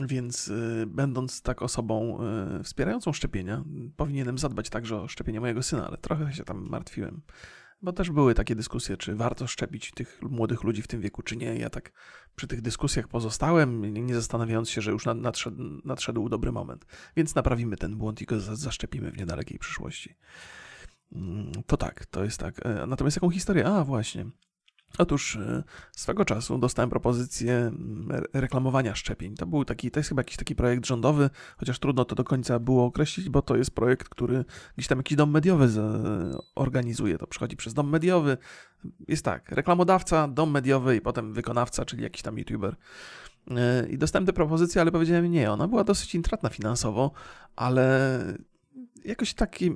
Więc 0.07 0.51
będąc 0.87 1.41
tak 1.41 1.61
osobą 1.61 2.19
wspierającą 2.63 3.13
szczepienia, 3.13 3.63
powinienem 3.97 4.37
zadbać 4.37 4.69
także 4.69 5.01
o 5.01 5.07
szczepienie 5.07 5.39
mojego 5.39 5.63
syna, 5.63 5.87
ale 5.87 5.97
trochę 5.97 6.33
się 6.33 6.43
tam 6.43 6.69
martwiłem 6.69 7.21
bo 7.85 7.93
też 7.93 8.11
były 8.11 8.33
takie 8.33 8.55
dyskusje, 8.55 8.97
czy 8.97 9.15
warto 9.15 9.47
szczepić 9.47 9.91
tych 9.91 10.21
młodych 10.21 10.63
ludzi 10.63 10.81
w 10.81 10.87
tym 10.87 11.01
wieku, 11.01 11.21
czy 11.21 11.37
nie. 11.37 11.55
Ja 11.55 11.69
tak 11.69 11.91
przy 12.35 12.47
tych 12.47 12.61
dyskusjach 12.61 13.07
pozostałem, 13.07 13.93
nie 14.05 14.15
zastanawiając 14.15 14.69
się, 14.69 14.81
że 14.81 14.91
już 14.91 15.05
nadszedł, 15.05 15.57
nadszedł 15.85 16.29
dobry 16.29 16.51
moment. 16.51 16.85
Więc 17.15 17.35
naprawimy 17.35 17.77
ten 17.77 17.95
błąd 17.95 18.21
i 18.21 18.25
go 18.25 18.39
zaszczepimy 18.39 19.11
w 19.11 19.17
niedalekiej 19.17 19.59
przyszłości. 19.59 20.15
Mm, 21.11 21.51
to 21.67 21.77
tak, 21.77 22.05
to 22.05 22.23
jest 22.23 22.39
tak. 22.39 22.65
E, 22.65 22.85
natomiast 22.87 23.17
jaką 23.17 23.29
historię? 23.29 23.65
A, 23.67 23.83
właśnie. 23.83 24.25
Otóż 24.97 25.35
e, 25.35 25.63
swego 25.91 26.25
czasu 26.25 26.57
dostałem 26.57 26.89
propozycję 26.89 27.53
mm, 27.53 28.23
reklamowania 28.33 28.95
szczepień. 28.95 29.35
To 29.35 29.45
był 29.45 29.65
taki, 29.65 29.91
to 29.91 29.99
jest 29.99 30.09
chyba 30.09 30.19
jakiś 30.19 30.37
taki 30.37 30.55
projekt 30.55 30.85
rządowy, 30.85 31.29
chociaż 31.57 31.79
trudno 31.79 32.05
to 32.05 32.15
do 32.15 32.23
końca 32.23 32.59
było 32.59 32.85
określić, 32.85 33.29
bo 33.29 33.41
to 33.41 33.57
jest 33.57 33.71
projekt, 33.71 34.09
który 34.09 34.45
gdzieś 34.77 34.87
tam 34.87 34.97
jakiś 34.97 35.17
dom 35.17 35.31
mediowy 35.31 35.69
organizuje. 36.55 37.17
To 37.17 37.27
przychodzi 37.27 37.55
przez 37.55 37.73
dom 37.73 37.89
mediowy. 37.89 38.37
Jest 39.07 39.25
tak, 39.25 39.51
reklamodawca, 39.51 40.27
dom 40.27 40.51
mediowy 40.51 40.95
i 40.95 41.01
potem 41.01 41.33
wykonawca, 41.33 41.85
czyli 41.85 42.03
jakiś 42.03 42.21
tam 42.21 42.37
youtuber. 42.37 42.75
E, 43.51 43.87
I 43.89 43.97
dostałem 43.97 44.25
tę 44.25 44.33
propozycję, 44.33 44.81
ale 44.81 44.91
powiedziałem 44.91 45.31
nie. 45.31 45.51
Ona 45.51 45.67
była 45.67 45.83
dosyć 45.83 46.15
intratna 46.15 46.49
finansowo, 46.49 47.11
ale 47.55 48.19
jakoś 49.05 49.33
taki 49.33 49.71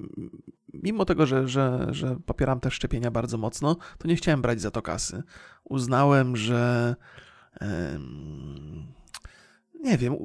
mimo 0.74 1.06
tego, 1.06 1.26
że, 1.26 1.48
że, 1.48 1.88
że 1.92 2.18
popieram 2.26 2.60
te 2.60 2.72
szczepienia 2.72 3.12
bardzo 3.12 3.38
mocno, 3.38 3.78
to 3.98 4.08
nie 4.08 4.16
chciałem 4.16 4.42
brać 4.42 4.62
za 4.62 4.72
to 4.72 4.82
kasy. 4.82 5.24
Uznałem, 5.64 6.38
że 6.38 6.96
nie 9.80 9.98
wiem, 9.98 10.16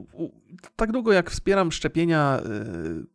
tak 0.77 0.93
długo 0.93 1.13
jak 1.13 1.31
wspieram 1.31 1.73
szczepienia, 1.73 2.41
y, 2.47 3.07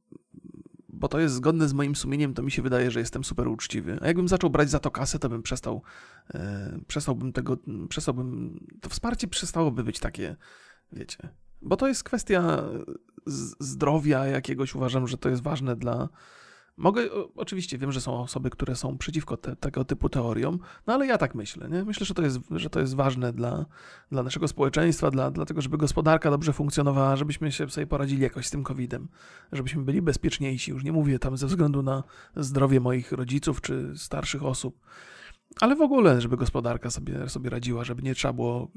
bo 0.89 1.07
to 1.07 1.19
jest 1.19 1.35
zgodne 1.35 1.67
z 1.67 1.73
moim 1.73 1.95
sumieniem, 1.95 2.33
to 2.33 2.43
mi 2.43 2.51
się 2.51 2.61
wydaje, 2.61 2.91
że 2.91 2.99
jestem 2.99 3.23
super 3.23 3.47
uczciwy. 3.47 3.97
A 4.01 4.07
jakbym 4.07 4.27
zaczął 4.27 4.49
brać 4.49 4.69
za 4.69 4.79
to 4.79 4.91
kasę, 4.91 5.19
to 5.19 5.29
bym 5.29 5.43
przestał, 5.43 5.81
y, 6.35 6.39
przestałbym 6.87 7.33
tego, 7.33 7.57
przestałbym, 7.89 8.59
to 8.81 8.89
wsparcie 8.89 9.27
przestałoby 9.27 9.83
być 9.83 9.99
takie, 9.99 10.35
wiecie, 10.91 11.29
bo 11.61 11.77
to 11.77 11.87
jest 11.87 12.03
kwestia 12.03 12.63
zdrowia 13.59 14.25
jakiegoś, 14.25 14.75
uważam, 14.75 15.07
że 15.07 15.17
to 15.17 15.29
jest 15.29 15.41
ważne 15.41 15.75
dla, 15.75 16.09
Mogę, 16.79 17.01
oczywiście 17.35 17.77
wiem, 17.77 17.91
że 17.91 18.01
są 18.01 18.21
osoby, 18.21 18.49
które 18.49 18.75
są 18.75 18.97
przeciwko 18.97 19.37
te, 19.37 19.55
tego 19.55 19.85
typu 19.85 20.09
teoriom, 20.09 20.59
no 20.87 20.93
ale 20.93 21.07
ja 21.07 21.17
tak 21.17 21.35
myślę. 21.35 21.69
Nie? 21.69 21.83
Myślę, 21.83 22.05
że 22.05 22.13
to 22.13 22.21
jest, 22.21 22.39
że 22.51 22.69
to 22.69 22.79
jest 22.79 22.95
ważne 22.95 23.33
dla, 23.33 23.65
dla 24.11 24.23
naszego 24.23 24.47
społeczeństwa, 24.47 25.11
dla, 25.11 25.31
dla 25.31 25.45
tego, 25.45 25.61
żeby 25.61 25.77
gospodarka 25.77 26.31
dobrze 26.31 26.53
funkcjonowała, 26.53 27.15
żebyśmy 27.15 27.51
się 27.51 27.69
sobie 27.69 27.87
poradzili 27.87 28.21
jakoś 28.21 28.47
z 28.47 28.51
tym 28.51 28.63
COVID-em, 28.63 29.07
żebyśmy 29.51 29.83
byli 29.83 30.01
bezpieczniejsi. 30.01 30.71
Już 30.71 30.83
nie 30.83 30.91
mówię 30.91 31.19
tam 31.19 31.37
ze 31.37 31.47
względu 31.47 31.83
na 31.83 32.03
zdrowie 32.35 32.79
moich 32.79 33.11
rodziców 33.11 33.61
czy 33.61 33.93
starszych 33.95 34.43
osób, 34.43 34.79
ale 35.61 35.75
w 35.75 35.81
ogóle, 35.81 36.21
żeby 36.21 36.37
gospodarka 36.37 36.89
sobie, 36.89 37.29
sobie 37.29 37.49
radziła, 37.49 37.83
żeby 37.83 38.01
nie 38.01 38.15
trzeba 38.15 38.33
było 38.33 38.71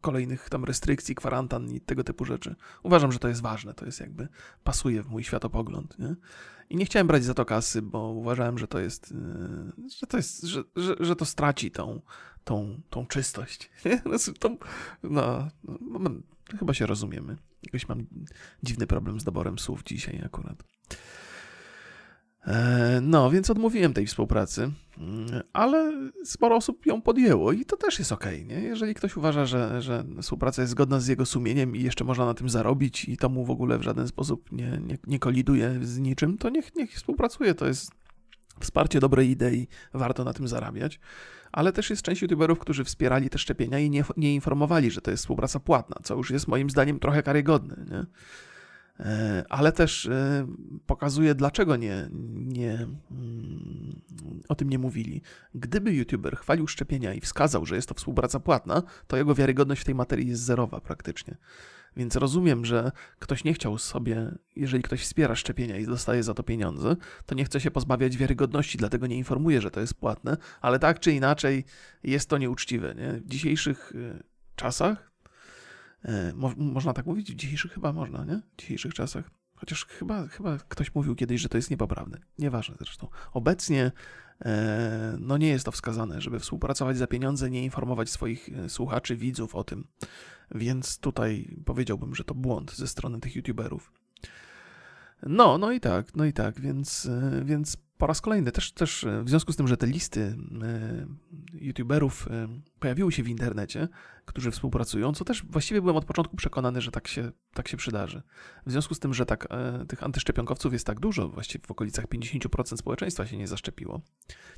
kolejnych 0.00 0.48
tam 0.48 0.64
restrykcji, 0.64 1.14
kwarantan 1.14 1.70
i 1.70 1.80
tego 1.80 2.04
typu 2.04 2.24
rzeczy. 2.24 2.54
Uważam, 2.82 3.12
że 3.12 3.18
to 3.18 3.28
jest 3.28 3.42
ważne, 3.42 3.74
to 3.74 3.86
jest 3.86 4.00
jakby 4.00 4.28
pasuje 4.64 5.02
w 5.02 5.08
mój 5.08 5.24
światopogląd. 5.24 5.98
Nie? 5.98 6.14
I 6.70 6.76
nie 6.76 6.84
chciałem 6.84 7.06
brać 7.06 7.24
za 7.24 7.34
to 7.34 7.44
kasy, 7.44 7.82
bo 7.82 8.08
uważałem, 8.08 8.58
że 8.58 8.68
to 8.68 8.78
jest, 8.78 9.12
e, 9.12 9.88
że 10.00 10.06
to, 10.06 10.16
jest, 10.16 10.42
że, 10.42 10.62
że, 10.76 10.96
że 11.00 11.16
to 11.16 11.24
straci 11.24 11.70
tą, 11.70 12.00
tą, 12.44 12.80
tą 12.90 13.06
czystość. 13.06 13.70
Tą, 14.40 14.56
no, 15.02 15.48
no, 15.80 16.10
chyba 16.58 16.74
się 16.74 16.86
rozumiemy. 16.86 17.36
Jakoś 17.62 17.88
mam 17.88 18.06
dziwny 18.62 18.86
problem 18.86 19.20
z 19.20 19.24
doborem 19.24 19.58
słów 19.58 19.82
dzisiaj 19.82 20.22
akurat. 20.24 20.64
E, 22.46 23.00
no, 23.02 23.30
więc 23.30 23.50
odmówiłem 23.50 23.92
tej 23.92 24.06
współpracy, 24.06 24.72
ale 25.52 25.92
sporo 26.24 26.56
osób 26.56 26.86
ją 26.86 27.02
podjęło 27.02 27.52
i 27.52 27.64
to 27.64 27.76
też 27.76 27.98
jest 27.98 28.12
ok, 28.12 28.24
nie? 28.46 28.60
Jeżeli 28.60 28.94
ktoś 28.94 29.16
uważa, 29.16 29.46
że, 29.46 29.82
że 29.82 30.04
współpraca 30.22 30.62
jest 30.62 30.72
zgodna 30.72 31.00
z 31.00 31.06
jego 31.06 31.26
sumieniem 31.26 31.76
i 31.76 31.82
jeszcze 31.82 32.04
można 32.04 32.24
na 32.24 32.34
tym 32.34 32.48
zarobić 32.48 33.04
i 33.04 33.16
to 33.16 33.28
mu 33.28 33.44
w 33.44 33.50
ogóle 33.50 33.78
w 33.78 33.82
żaden 33.82 34.08
sposób 34.08 34.52
nie, 34.52 34.80
nie, 34.86 34.98
nie 35.06 35.18
koliduje 35.18 35.78
z 35.82 35.98
niczym, 35.98 36.38
to 36.38 36.50
niech, 36.50 36.76
niech 36.76 36.92
współpracuje. 36.92 37.54
To 37.54 37.66
jest 37.66 37.90
wsparcie 38.60 39.00
dobrej 39.00 39.30
idei, 39.30 39.68
warto 39.94 40.24
na 40.24 40.32
tym 40.32 40.48
zarabiać. 40.48 41.00
Ale 41.52 41.72
też 41.72 41.90
jest 41.90 42.02
część 42.02 42.22
youtuberów, 42.22 42.58
którzy 42.58 42.84
wspierali 42.84 43.30
te 43.30 43.38
szczepienia 43.38 43.78
i 43.78 43.90
nie, 43.90 44.04
nie 44.16 44.34
informowali, 44.34 44.90
że 44.90 45.00
to 45.00 45.10
jest 45.10 45.22
współpraca 45.22 45.60
płatna, 45.60 45.96
co 46.02 46.14
już 46.14 46.30
jest 46.30 46.48
moim 46.48 46.70
zdaniem 46.70 46.98
trochę 46.98 47.22
karygodne, 47.22 47.84
nie? 47.90 48.06
E, 49.00 49.44
ale 49.48 49.72
też 49.72 50.06
e, 50.06 50.46
pokazuje, 50.86 51.34
dlaczego 51.34 51.76
nie, 51.76 52.08
nie, 52.34 52.72
mm, 53.10 54.00
o 54.48 54.54
tym 54.54 54.68
nie 54.68 54.78
mówili. 54.78 55.22
Gdyby 55.54 55.94
youtuber 55.94 56.36
chwalił 56.36 56.66
szczepienia 56.66 57.14
i 57.14 57.20
wskazał, 57.20 57.66
że 57.66 57.76
jest 57.76 57.88
to 57.88 57.94
współpraca 57.94 58.40
płatna, 58.40 58.82
to 59.06 59.16
jego 59.16 59.34
wiarygodność 59.34 59.82
w 59.82 59.84
tej 59.84 59.94
materii 59.94 60.28
jest 60.28 60.42
zerowa 60.42 60.80
praktycznie. 60.80 61.36
Więc 61.96 62.16
rozumiem, 62.16 62.64
że 62.64 62.92
ktoś 63.18 63.44
nie 63.44 63.54
chciał 63.54 63.78
sobie, 63.78 64.34
jeżeli 64.56 64.82
ktoś 64.82 65.02
wspiera 65.02 65.34
szczepienia 65.34 65.76
i 65.76 65.86
dostaje 65.86 66.22
za 66.22 66.34
to 66.34 66.42
pieniądze, 66.42 66.96
to 67.26 67.34
nie 67.34 67.44
chce 67.44 67.60
się 67.60 67.70
pozbawiać 67.70 68.16
wiarygodności, 68.16 68.78
dlatego 68.78 69.06
nie 69.06 69.16
informuje, 69.16 69.60
że 69.60 69.70
to 69.70 69.80
jest 69.80 69.94
płatne, 69.94 70.36
ale 70.60 70.78
tak 70.78 71.00
czy 71.00 71.12
inaczej 71.12 71.64
jest 72.04 72.28
to 72.28 72.38
nieuczciwe. 72.38 72.94
Nie? 72.94 73.12
W 73.12 73.26
dzisiejszych 73.26 73.92
e, 73.96 74.22
czasach 74.56 75.10
mo 76.34 76.52
można 76.56 76.92
tak 76.92 77.06
mówić? 77.06 77.32
W 77.32 77.36
dzisiejszych 77.36 77.72
chyba 77.72 77.92
można, 77.92 78.24
nie? 78.24 78.40
W 78.56 78.60
dzisiejszych 78.60 78.94
czasach. 78.94 79.30
Chociaż 79.56 79.86
chyba, 79.86 80.26
chyba 80.26 80.58
ktoś 80.58 80.94
mówił 80.94 81.14
kiedyś, 81.14 81.40
że 81.40 81.48
to 81.48 81.58
jest 81.58 81.70
niepoprawne. 81.70 82.18
Nieważne 82.38 82.74
zresztą. 82.78 83.08
Obecnie 83.32 83.92
e, 84.44 85.16
no 85.20 85.36
nie 85.38 85.48
jest 85.48 85.64
to 85.64 85.72
wskazane, 85.72 86.20
żeby 86.20 86.40
współpracować 86.40 86.96
za 86.96 87.06
pieniądze, 87.06 87.50
nie 87.50 87.64
informować 87.64 88.10
swoich 88.10 88.48
e, 88.48 88.68
słuchaczy, 88.68 89.16
widzów 89.16 89.54
o 89.54 89.64
tym. 89.64 89.86
Więc 90.54 90.98
tutaj 90.98 91.56
powiedziałbym, 91.64 92.14
że 92.14 92.24
to 92.24 92.34
błąd 92.34 92.76
ze 92.76 92.88
strony 92.88 93.20
tych 93.20 93.36
youtuberów. 93.36 93.92
No, 95.22 95.58
no 95.58 95.72
i 95.72 95.80
tak, 95.80 96.14
no 96.14 96.24
i 96.24 96.32
tak, 96.32 96.60
więc, 96.60 97.08
więc 97.44 97.76
po 97.98 98.06
raz 98.06 98.20
kolejny 98.20 98.52
też, 98.52 98.72
też 98.72 99.06
w 99.24 99.28
związku 99.28 99.52
z 99.52 99.56
tym, 99.56 99.68
że 99.68 99.76
te 99.76 99.86
listy 99.86 100.36
youtuberów 101.52 102.28
pojawiły 102.78 103.12
się 103.12 103.22
w 103.22 103.28
internecie, 103.28 103.88
którzy 104.24 104.50
współpracują, 104.50 105.12
co 105.12 105.24
też 105.24 105.44
właściwie 105.44 105.80
byłem 105.80 105.96
od 105.96 106.04
początku 106.04 106.36
przekonany, 106.36 106.80
że 106.80 106.90
tak 106.90 107.08
się, 107.08 107.32
tak 107.54 107.68
się 107.68 107.76
przydarzy. 107.76 108.22
W 108.66 108.70
związku 108.70 108.94
z 108.94 108.98
tym, 108.98 109.14
że 109.14 109.26
tak, 109.26 109.46
e, 109.50 109.86
tych 109.86 110.02
antyszczepionkowców 110.02 110.72
jest 110.72 110.86
tak 110.86 111.00
dużo, 111.00 111.28
właściwie 111.28 111.66
w 111.66 111.70
okolicach 111.70 112.06
50% 112.06 112.76
społeczeństwa 112.76 113.26
się 113.26 113.36
nie 113.36 113.48
zaszczepiło. 113.48 114.00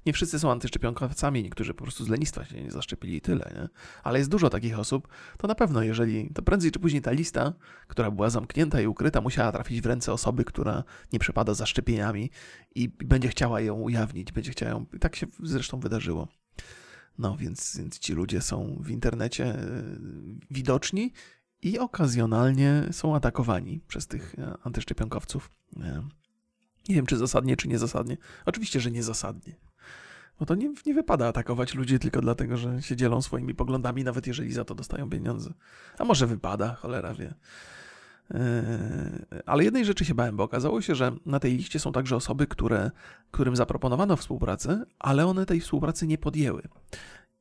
Nie 0.06 0.12
wszyscy 0.12 0.38
są 0.38 0.50
antyszczepionkowcami, 0.50 1.42
niektórzy 1.42 1.74
po 1.74 1.84
prostu 1.84 2.04
z 2.04 2.08
lenistwa 2.08 2.44
się 2.44 2.62
nie 2.62 2.70
zaszczepili 2.70 3.16
i 3.16 3.20
tyle, 3.20 3.50
nie? 3.54 3.68
Ale 4.02 4.18
jest 4.18 4.30
dużo 4.30 4.50
takich 4.50 4.78
osób, 4.78 5.08
to 5.38 5.48
na 5.48 5.54
pewno, 5.54 5.82
jeżeli, 5.82 6.30
to 6.34 6.42
prędzej 6.42 6.70
czy 6.70 6.78
później 6.78 7.02
ta 7.02 7.10
lista, 7.10 7.52
która 7.88 8.10
była 8.10 8.30
zamknięta 8.30 8.80
i 8.80 8.86
ukryta, 8.86 9.20
musiała 9.20 9.52
trafić 9.52 9.80
w 9.80 9.86
ręce 9.86 10.12
osoby, 10.12 10.44
która 10.44 10.84
nie 11.12 11.18
przepada 11.18 11.54
za 11.54 11.66
szczepieniami 11.66 12.30
i 12.74 12.88
będzie 12.88 13.28
chciała 13.28 13.60
ją 13.60 13.74
ujawnić, 13.74 14.32
będzie 14.32 14.50
chciała 14.50 14.72
ją, 14.72 14.86
tak 15.00 15.16
się 15.16 15.26
zresztą 15.42 15.80
wydarzyło. 15.80 16.39
No 17.20 17.36
więc, 17.36 17.76
więc 17.76 17.98
ci 17.98 18.12
ludzie 18.12 18.40
są 18.40 18.76
w 18.80 18.90
internecie 18.90 19.44
e, 19.44 19.82
widoczni 20.50 21.12
i 21.62 21.78
okazjonalnie 21.78 22.88
są 22.92 23.16
atakowani 23.16 23.80
przez 23.88 24.06
tych 24.06 24.34
e, 24.38 24.54
antyszczepionkowców. 24.64 25.50
E, 25.76 26.02
nie 26.88 26.94
wiem, 26.94 27.06
czy 27.06 27.16
zasadnie, 27.16 27.56
czy 27.56 27.68
niezasadnie. 27.68 28.16
Oczywiście, 28.46 28.80
że 28.80 28.90
niezasadnie. 28.90 29.56
Bo 30.38 30.46
to 30.46 30.54
nie, 30.54 30.72
nie 30.86 30.94
wypada 30.94 31.28
atakować 31.28 31.74
ludzi 31.74 31.98
tylko 31.98 32.20
dlatego, 32.20 32.56
że 32.56 32.82
się 32.82 32.96
dzielą 32.96 33.22
swoimi 33.22 33.54
poglądami, 33.54 34.04
nawet 34.04 34.26
jeżeli 34.26 34.52
za 34.52 34.64
to 34.64 34.74
dostają 34.74 35.10
pieniądze. 35.10 35.52
A 35.98 36.04
może 36.04 36.26
wypada, 36.26 36.74
cholera 36.74 37.14
wie. 37.14 37.34
Ale 39.46 39.64
jednej 39.64 39.84
rzeczy 39.84 40.04
się 40.04 40.14
bałem, 40.14 40.36
bo 40.36 40.44
okazało 40.44 40.80
się, 40.80 40.94
że 40.94 41.12
na 41.26 41.40
tej 41.40 41.56
liście 41.56 41.78
są 41.78 41.92
także 41.92 42.16
osoby, 42.16 42.46
które, 42.46 42.90
którym 43.30 43.56
zaproponowano 43.56 44.16
współpracę, 44.16 44.84
ale 44.98 45.26
one 45.26 45.46
tej 45.46 45.60
współpracy 45.60 46.06
nie 46.06 46.18
podjęły. 46.18 46.62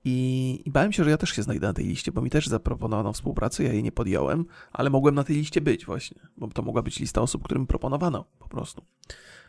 I, 0.06 0.62
I, 0.66 0.72
bałem 0.72 0.92
się, 0.92 1.04
że 1.04 1.10
ja 1.10 1.18
też 1.18 1.30
się 1.30 1.44
znajdę 1.44 1.68
na 1.68 1.74
tej 1.74 1.86
liście, 1.86 2.12
bo 2.12 2.22
mi 2.22 2.30
też 2.30 2.48
zaproponowano 2.48 3.14
współpracę, 3.14 3.64
ja 3.64 3.74
jej 3.74 3.84
nie 3.84 3.92
podjąłem, 3.92 4.46
ale 4.72 4.90
mogłem 4.90 5.16
na 5.16 5.24
tej 5.24 5.36
liście 5.36 5.62
być 5.62 5.86
właśnie, 5.86 6.22
bo 6.38 6.48
to 6.48 6.62
mogła 6.62 6.82
być 6.82 7.00
lista 7.00 7.22
osób, 7.22 7.44
którym 7.44 7.68
proponowano 7.68 8.26
po 8.40 8.48
prostu. 8.48 8.86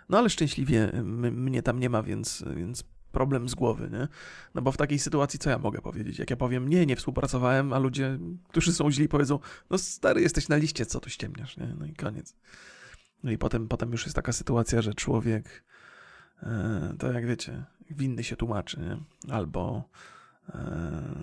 No 0.09 0.19
ale 0.19 0.31
szczęśliwie 0.31 0.93
mnie 1.33 1.63
tam 1.63 1.81
nie 1.81 1.91
ma, 1.91 2.03
więc, 2.03 2.45
więc 2.57 2.85
problem 3.13 3.49
z 3.49 3.55
głowy, 3.55 3.91
nie? 3.93 4.09
No 4.55 4.63
bo 4.63 4.73
w 4.73 4.77
takiej 4.77 4.99
sytuacji 4.99 5.39
co 5.39 5.51
ja 5.51 5.59
mogę 5.59 5.81
powiedzieć? 5.81 6.19
Jak 6.19 6.31
ja 6.31 6.37
powiem, 6.37 6.69
nie, 6.69 6.87
nie 6.87 6.97
współpracowałem, 6.97 7.73
a 7.73 7.79
ludzie, 7.79 8.19
którzy 8.49 8.73
są 8.73 8.91
źli, 8.91 9.09
powiedzą, 9.09 9.39
no 9.71 9.79
stary, 9.79 10.21
jesteś 10.21 10.49
na 10.49 10.57
liście, 10.57 10.87
co 10.87 11.01
tu 11.01 11.11
ściemniasz, 11.11 11.57
nie? 11.57 11.75
No 11.79 11.87
i 11.87 11.95
koniec. 11.95 12.37
No 13.23 13.31
i 13.31 13.39
potem, 13.39 13.69
potem 13.69 13.93
już 13.93 14.05
jest 14.05 14.17
taka 14.17 14.33
sytuacja, 14.33 14.83
że 14.83 14.95
człowiek, 14.95 15.65
e, 16.43 16.95
to 16.99 17.13
jak 17.13 17.27
wiecie, 17.27 17.65
winny 17.91 18.25
się 18.25 18.37
tłumaczy, 18.37 18.81
nie? 18.81 18.97
Albo 19.35 19.89
e, 20.49 21.15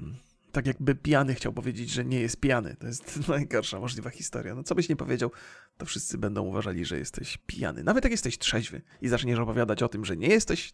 tak 0.57 0.67
jakby 0.67 0.95
pijany 0.95 1.35
chciał 1.35 1.53
powiedzieć, 1.53 1.89
że 1.89 2.05
nie 2.05 2.19
jest 2.19 2.39
pijany. 2.39 2.75
To 2.75 2.87
jest 2.87 3.19
najgorsza 3.27 3.79
możliwa 3.79 4.09
historia. 4.09 4.55
No 4.55 4.63
co 4.63 4.75
byś 4.75 4.89
nie 4.89 4.95
powiedział, 4.95 5.31
to 5.77 5.85
wszyscy 5.85 6.17
będą 6.17 6.43
uważali, 6.43 6.85
że 6.85 6.97
jesteś 6.97 7.37
pijany. 7.37 7.83
Nawet 7.83 8.03
jak 8.03 8.11
jesteś 8.11 8.37
trzeźwy 8.37 8.81
i 9.01 9.07
zaczniesz 9.07 9.39
opowiadać 9.39 9.83
o 9.83 9.89
tym, 9.89 10.05
że 10.05 10.17
nie 10.17 10.27
jesteś 10.27 10.73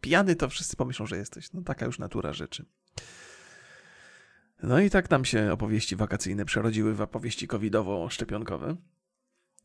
pijany, 0.00 0.36
to 0.36 0.48
wszyscy 0.48 0.76
pomyślą, 0.76 1.06
że 1.06 1.16
jesteś. 1.16 1.52
No 1.52 1.62
taka 1.62 1.86
już 1.86 1.98
natura 1.98 2.32
rzeczy. 2.32 2.66
No 4.62 4.80
i 4.80 4.90
tak 4.90 5.08
tam 5.08 5.24
się 5.24 5.52
opowieści 5.52 5.96
wakacyjne 5.96 6.44
przerodziły 6.44 6.94
w 6.94 7.00
opowieści 7.00 7.48
covidowo-szczepionkowe. 7.48 8.76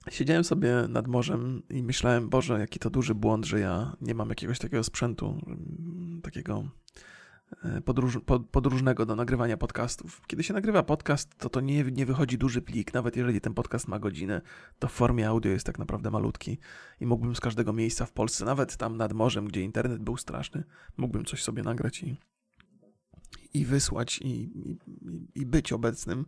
Siedziałem 0.09 0.43
sobie 0.43 0.73
nad 0.89 1.07
morzem 1.07 1.61
i 1.69 1.83
myślałem, 1.83 2.29
Boże, 2.29 2.59
jaki 2.59 2.79
to 2.79 2.89
duży 2.89 3.15
błąd, 3.15 3.45
że 3.45 3.59
ja 3.59 3.95
nie 4.01 4.15
mam 4.15 4.29
jakiegoś 4.29 4.59
takiego 4.59 4.83
sprzętu, 4.83 5.41
takiego 6.23 6.63
E, 7.63 7.81
podróż, 7.81 8.19
podróżnego 8.51 9.05
do 9.05 9.15
nagrywania 9.15 9.57
podcastów. 9.57 10.21
Kiedy 10.27 10.43
się 10.43 10.53
nagrywa 10.53 10.83
podcast, 10.83 11.37
to 11.37 11.49
to 11.49 11.61
nie, 11.61 11.83
nie 11.83 12.05
wychodzi 12.05 12.37
duży 12.37 12.61
plik, 12.61 12.93
nawet 12.93 13.15
jeżeli 13.15 13.41
ten 13.41 13.53
podcast 13.53 13.87
ma 13.87 13.99
godzinę, 13.99 14.41
to 14.79 14.87
w 14.87 14.91
formie 14.91 15.27
audio 15.27 15.51
jest 15.51 15.65
tak 15.65 15.79
naprawdę 15.79 16.11
malutki 16.11 16.57
i 16.99 17.05
mógłbym 17.05 17.35
z 17.35 17.39
każdego 17.39 17.73
miejsca 17.73 18.05
w 18.05 18.11
Polsce, 18.11 18.45
nawet 18.45 18.77
tam 18.77 18.97
nad 18.97 19.13
morzem, 19.13 19.47
gdzie 19.47 19.61
internet 19.61 20.01
był 20.01 20.17
straszny, 20.17 20.63
mógłbym 20.97 21.25
coś 21.25 21.43
sobie 21.43 21.63
nagrać 21.63 22.03
i, 22.03 22.15
i 23.53 23.65
wysłać 23.65 24.19
i, 24.21 24.29
i, 24.29 24.77
i 25.35 25.45
być 25.45 25.73
obecnym. 25.73 26.25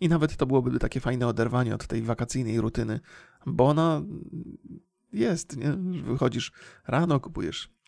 I 0.00 0.08
nawet 0.08 0.36
to 0.36 0.46
byłoby 0.46 0.78
takie 0.78 1.00
fajne 1.00 1.26
oderwanie 1.26 1.74
od 1.74 1.86
tej 1.86 2.02
wakacyjnej 2.02 2.60
rutyny, 2.60 3.00
bo 3.46 3.68
ona 3.68 4.02
jest, 5.12 5.56
nie? 5.56 5.72
Wychodzisz 6.02 6.52
rano, 6.86 7.20
kupujesz 7.20 7.81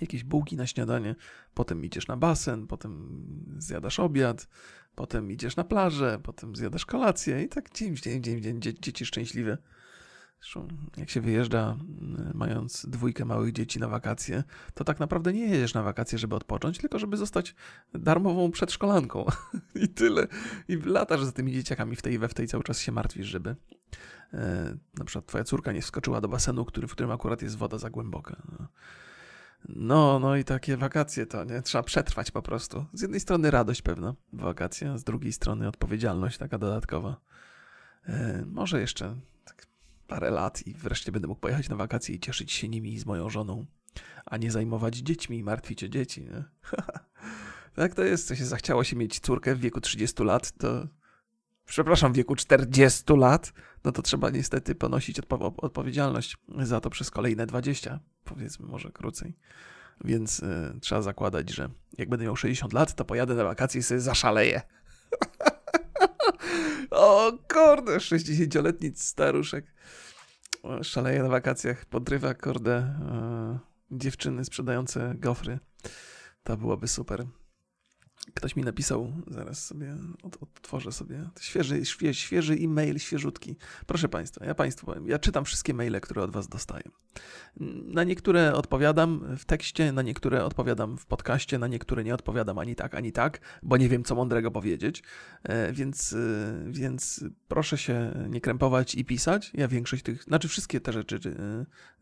jakieś 0.00 0.24
bułki 0.24 0.56
na 0.56 0.66
śniadanie, 0.66 1.14
potem 1.54 1.84
idziesz 1.84 2.08
na 2.08 2.16
basen, 2.16 2.66
potem 2.66 3.24
zjadasz 3.58 4.00
obiad, 4.00 4.48
potem 4.94 5.30
idziesz 5.30 5.56
na 5.56 5.64
plażę, 5.64 6.20
potem 6.22 6.56
zjadasz 6.56 6.86
kolację 6.86 7.42
i 7.42 7.48
tak 7.48 7.72
dzień 7.72 7.96
w 7.96 8.00
dzień, 8.00 8.22
dzień 8.22 8.36
w 8.36 8.60
dzień, 8.60 8.76
dzieci 8.80 9.06
szczęśliwe. 9.06 9.58
Zresztą 10.40 10.68
jak 10.96 11.10
się 11.10 11.20
wyjeżdża 11.20 11.76
mm, 12.00 12.32
mając 12.34 12.86
dwójkę 12.86 13.24
małych 13.24 13.52
dzieci 13.52 13.80
na 13.80 13.88
wakacje, 13.88 14.44
to 14.74 14.84
tak 14.84 15.00
naprawdę 15.00 15.32
nie 15.32 15.46
jedziesz 15.46 15.74
na 15.74 15.82
wakacje, 15.82 16.18
żeby 16.18 16.34
odpocząć, 16.34 16.78
tylko 16.78 16.98
żeby 16.98 17.16
zostać 17.16 17.54
darmową 17.94 18.50
przedszkolanką. 18.50 19.26
I 19.84 19.88
tyle. 19.88 20.26
I 20.68 20.76
latasz 20.76 21.24
za 21.24 21.32
tymi 21.32 21.52
dzieciakami 21.52 21.96
w 21.96 22.02
tej 22.02 22.18
we 22.18 22.28
w 22.28 22.34
tej 22.34 22.48
cały 22.48 22.64
czas 22.64 22.80
się 22.80 22.92
martwisz, 22.92 23.26
żeby 23.26 23.56
e, 24.32 24.76
na 24.98 25.04
przykład 25.04 25.26
twoja 25.26 25.44
córka 25.44 25.72
nie 25.72 25.82
wskoczyła 25.82 26.20
do 26.20 26.28
basenu, 26.28 26.64
który, 26.64 26.88
w 26.88 26.92
którym 26.92 27.10
akurat 27.10 27.42
jest 27.42 27.56
woda 27.56 27.78
za 27.78 27.90
głęboka. 27.90 28.42
No, 29.68 30.18
no 30.18 30.36
i 30.36 30.44
takie 30.44 30.76
wakacje 30.76 31.26
to, 31.26 31.44
nie? 31.44 31.62
Trzeba 31.62 31.82
przetrwać 31.82 32.30
po 32.30 32.42
prostu. 32.42 32.86
Z 32.92 33.02
jednej 33.02 33.20
strony 33.20 33.50
radość 33.50 33.82
pewna, 33.82 34.14
wakacje, 34.32 34.92
a 34.92 34.98
z 34.98 35.04
drugiej 35.04 35.32
strony 35.32 35.68
odpowiedzialność 35.68 36.38
taka 36.38 36.58
dodatkowa. 36.58 37.20
E, 38.06 38.44
może 38.46 38.80
jeszcze 38.80 39.16
tak 39.44 39.66
parę 40.06 40.30
lat 40.30 40.66
i 40.66 40.74
wreszcie 40.74 41.12
będę 41.12 41.28
mógł 41.28 41.40
pojechać 41.40 41.68
na 41.68 41.76
wakacje 41.76 42.14
i 42.14 42.20
cieszyć 42.20 42.52
się 42.52 42.68
nimi 42.68 42.98
z 42.98 43.06
moją 43.06 43.30
żoną, 43.30 43.66
a 44.26 44.36
nie 44.36 44.50
zajmować 44.50 44.96
dziećmi 44.96 45.38
i 45.38 45.42
martwić 45.42 45.84
o 45.84 45.88
dzieci, 45.88 46.22
nie? 46.22 46.44
tak 47.74 47.94
to 47.94 48.02
jest, 48.02 48.26
co 48.26 48.34
się 48.34 48.46
zachciało 48.46 48.84
się 48.84 48.96
mieć 48.96 49.20
córkę 49.20 49.54
w 49.54 49.60
wieku 49.60 49.80
30 49.80 50.24
lat, 50.24 50.52
to 50.52 50.86
przepraszam, 51.66 52.12
w 52.12 52.16
wieku 52.16 52.36
40 52.36 53.12
lat, 53.16 53.52
no 53.84 53.92
to 53.92 54.02
trzeba 54.02 54.30
niestety 54.30 54.74
ponosić 54.74 55.18
odpo 55.18 55.54
odpowiedzialność 55.56 56.36
za 56.58 56.80
to 56.80 56.90
przez 56.90 57.10
kolejne 57.10 57.46
20, 57.46 58.00
powiedzmy 58.34 58.66
może 58.66 58.90
krócej. 58.90 59.36
Więc 60.04 60.40
y, 60.40 60.78
trzeba 60.80 61.02
zakładać, 61.02 61.50
że 61.50 61.68
jak 61.98 62.08
będę 62.08 62.24
miał 62.24 62.36
60 62.36 62.72
lat, 62.72 62.94
to 62.94 63.04
pojadę 63.04 63.34
na 63.34 63.44
wakacje 63.44 63.78
i 63.78 63.82
sobie 63.82 64.00
zaszaleję. 64.00 64.62
o 66.90 67.32
kurde, 67.54 67.96
60-letni 67.96 68.92
staruszek 68.94 69.74
szaleje 70.82 71.22
na 71.22 71.28
wakacjach, 71.28 71.84
podrywa 71.84 72.34
kurde 72.34 72.78
y, 72.78 73.96
dziewczyny 73.98 74.44
sprzedające 74.44 75.14
gofry. 75.18 75.58
To 76.44 76.56
byłoby 76.56 76.88
super. 76.88 77.26
Ktoś 78.34 78.56
mi 78.56 78.62
napisał, 78.62 79.12
zaraz 79.26 79.66
sobie 79.66 79.96
otworzę 80.22 80.92
sobie 80.92 81.30
świeży, 81.40 81.84
świeży, 81.84 82.14
świeży 82.14 82.54
e-mail, 82.54 82.98
świeżutki. 82.98 83.56
Proszę 83.86 84.08
Państwa, 84.08 84.44
ja 84.44 84.54
Państwu 84.54 84.86
powiem, 84.86 85.08
ja 85.08 85.18
czytam 85.18 85.44
wszystkie 85.44 85.74
maile, 85.74 86.00
które 86.00 86.22
od 86.22 86.30
Was 86.30 86.48
dostaję. 86.48 86.82
Na 87.84 88.04
niektóre 88.04 88.54
odpowiadam 88.54 89.36
w 89.36 89.44
tekście, 89.44 89.92
na 89.92 90.02
niektóre 90.02 90.44
odpowiadam 90.44 90.98
w 90.98 91.06
podcaście, 91.06 91.58
na 91.58 91.66
niektóre 91.66 92.04
nie 92.04 92.14
odpowiadam 92.14 92.58
ani 92.58 92.74
tak, 92.74 92.94
ani 92.94 93.12
tak, 93.12 93.40
bo 93.62 93.76
nie 93.76 93.88
wiem, 93.88 94.04
co 94.04 94.14
mądrego 94.14 94.50
powiedzieć. 94.50 95.02
E, 95.42 95.72
więc, 95.72 96.12
e, 96.12 96.16
więc 96.66 97.24
proszę 97.48 97.78
się 97.78 98.26
nie 98.28 98.40
krępować 98.40 98.94
i 98.94 99.04
pisać. 99.04 99.50
Ja 99.54 99.68
większość 99.68 100.02
tych, 100.02 100.22
znaczy 100.22 100.48
wszystkie 100.48 100.80
te 100.80 100.92
rzeczy 100.92 101.20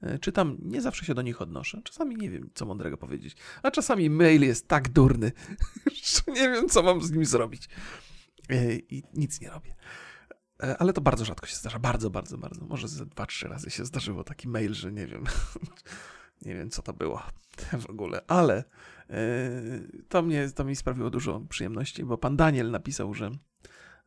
e, 0.02 0.18
czytam, 0.18 0.58
nie 0.62 0.82
zawsze 0.82 1.04
się 1.04 1.14
do 1.14 1.22
nich 1.22 1.42
odnoszę. 1.42 1.80
Czasami 1.84 2.16
nie 2.16 2.30
wiem, 2.30 2.50
co 2.54 2.66
mądrego 2.66 2.96
powiedzieć, 2.96 3.36
a 3.62 3.70
czasami 3.70 4.10
mail 4.10 4.42
jest 4.42 4.68
tak 4.68 4.88
durny, 4.88 5.32
że 6.26 6.32
nie 6.32 6.50
wiem, 6.50 6.68
co 6.68 6.82
mam 6.82 7.02
z 7.02 7.10
nim 7.10 7.24
zrobić. 7.24 7.68
I 8.88 9.02
nic 9.14 9.40
nie 9.40 9.50
robię. 9.50 9.74
E, 10.62 10.76
ale 10.78 10.92
to 10.92 11.00
bardzo 11.00 11.24
rzadko 11.24 11.46
się 11.46 11.56
zdarza. 11.56 11.78
Bardzo, 11.78 12.10
bardzo, 12.10 12.38
bardzo. 12.38 12.64
Może 12.64 12.88
ze 12.88 13.06
dwa, 13.06 13.26
trzy 13.26 13.48
razy 13.48 13.70
się 13.70 13.84
zdarzyło 13.84 14.24
taki 14.24 14.48
mail, 14.48 14.74
że 14.74 14.92
nie 14.92 15.06
wiem. 15.06 15.24
nie 16.46 16.54
wiem, 16.54 16.70
co 16.70 16.82
to 16.82 16.92
było 16.92 17.22
w 17.86 17.90
ogóle. 17.90 18.20
Ale 18.26 18.64
e, 19.10 19.14
to, 20.08 20.22
mnie, 20.22 20.50
to 20.50 20.64
mi 20.64 20.76
sprawiło 20.76 21.10
dużo 21.10 21.40
przyjemności, 21.40 22.04
bo 22.04 22.18
pan 22.18 22.36
Daniel 22.36 22.70
napisał, 22.70 23.14
że, 23.14 23.30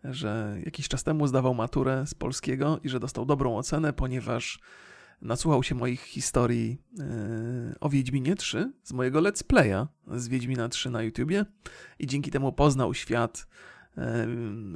że 0.04 0.58
jakiś 0.66 0.88
czas 0.88 1.04
temu 1.04 1.28
zdawał 1.28 1.54
maturę 1.54 2.08
z 2.08 2.14
polskiego 2.14 2.80
i 2.84 2.90
że 2.90 3.00
dostał 3.00 3.26
dobrą 3.26 3.58
ocenę, 3.58 3.94
ponieważ 3.94 4.60
nasłuchał 5.22 5.64
się 5.64 5.76
moich 5.76 6.02
historii 6.02 6.78
e, 7.00 7.76
o 7.80 7.90
Wiedźminie 7.90 8.36
3 8.36 8.72
z 8.84 8.94
mojego 8.94 9.20
let's 9.20 9.44
playa 9.44 9.88
z 10.20 10.28
Wiedźmina 10.28 10.70
3 10.70 10.90
na 10.90 11.04
YouTubie 11.04 11.46
i 12.00 12.08
dzięki 12.08 12.32
temu 12.32 12.54
poznał 12.54 12.94
świat 12.94 13.48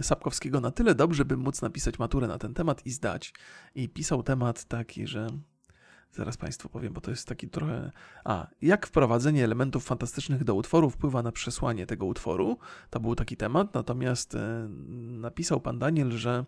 Sapkowskiego 0.01 0.61
na 0.61 0.71
tyle 0.71 0.95
dobrze, 0.95 1.25
by 1.25 1.37
móc 1.37 1.61
napisać 1.61 1.99
maturę 1.99 2.27
na 2.27 2.37
ten 2.37 2.53
temat 2.53 2.85
i 2.85 2.91
zdać. 2.91 3.33
I 3.75 3.89
pisał 3.89 4.23
temat 4.23 4.65
taki, 4.65 5.07
że 5.07 5.27
Zaraz 6.15 6.37
Państwu 6.37 6.69
powiem, 6.69 6.93
bo 6.93 7.01
to 7.01 7.11
jest 7.11 7.27
taki 7.27 7.49
trochę. 7.49 7.91
A, 8.23 8.47
jak 8.61 8.87
wprowadzenie 8.87 9.43
elementów 9.43 9.85
fantastycznych 9.85 10.43
do 10.43 10.55
utworu 10.55 10.89
wpływa 10.89 11.23
na 11.23 11.31
przesłanie 11.31 11.85
tego 11.85 12.05
utworu? 12.05 12.57
To 12.89 12.99
był 12.99 13.15
taki 13.15 13.37
temat. 13.37 13.73
Natomiast 13.73 14.35
e, 14.35 14.67
napisał 14.99 15.61
pan 15.61 15.79
Daniel, 15.79 16.11
że 16.11 16.45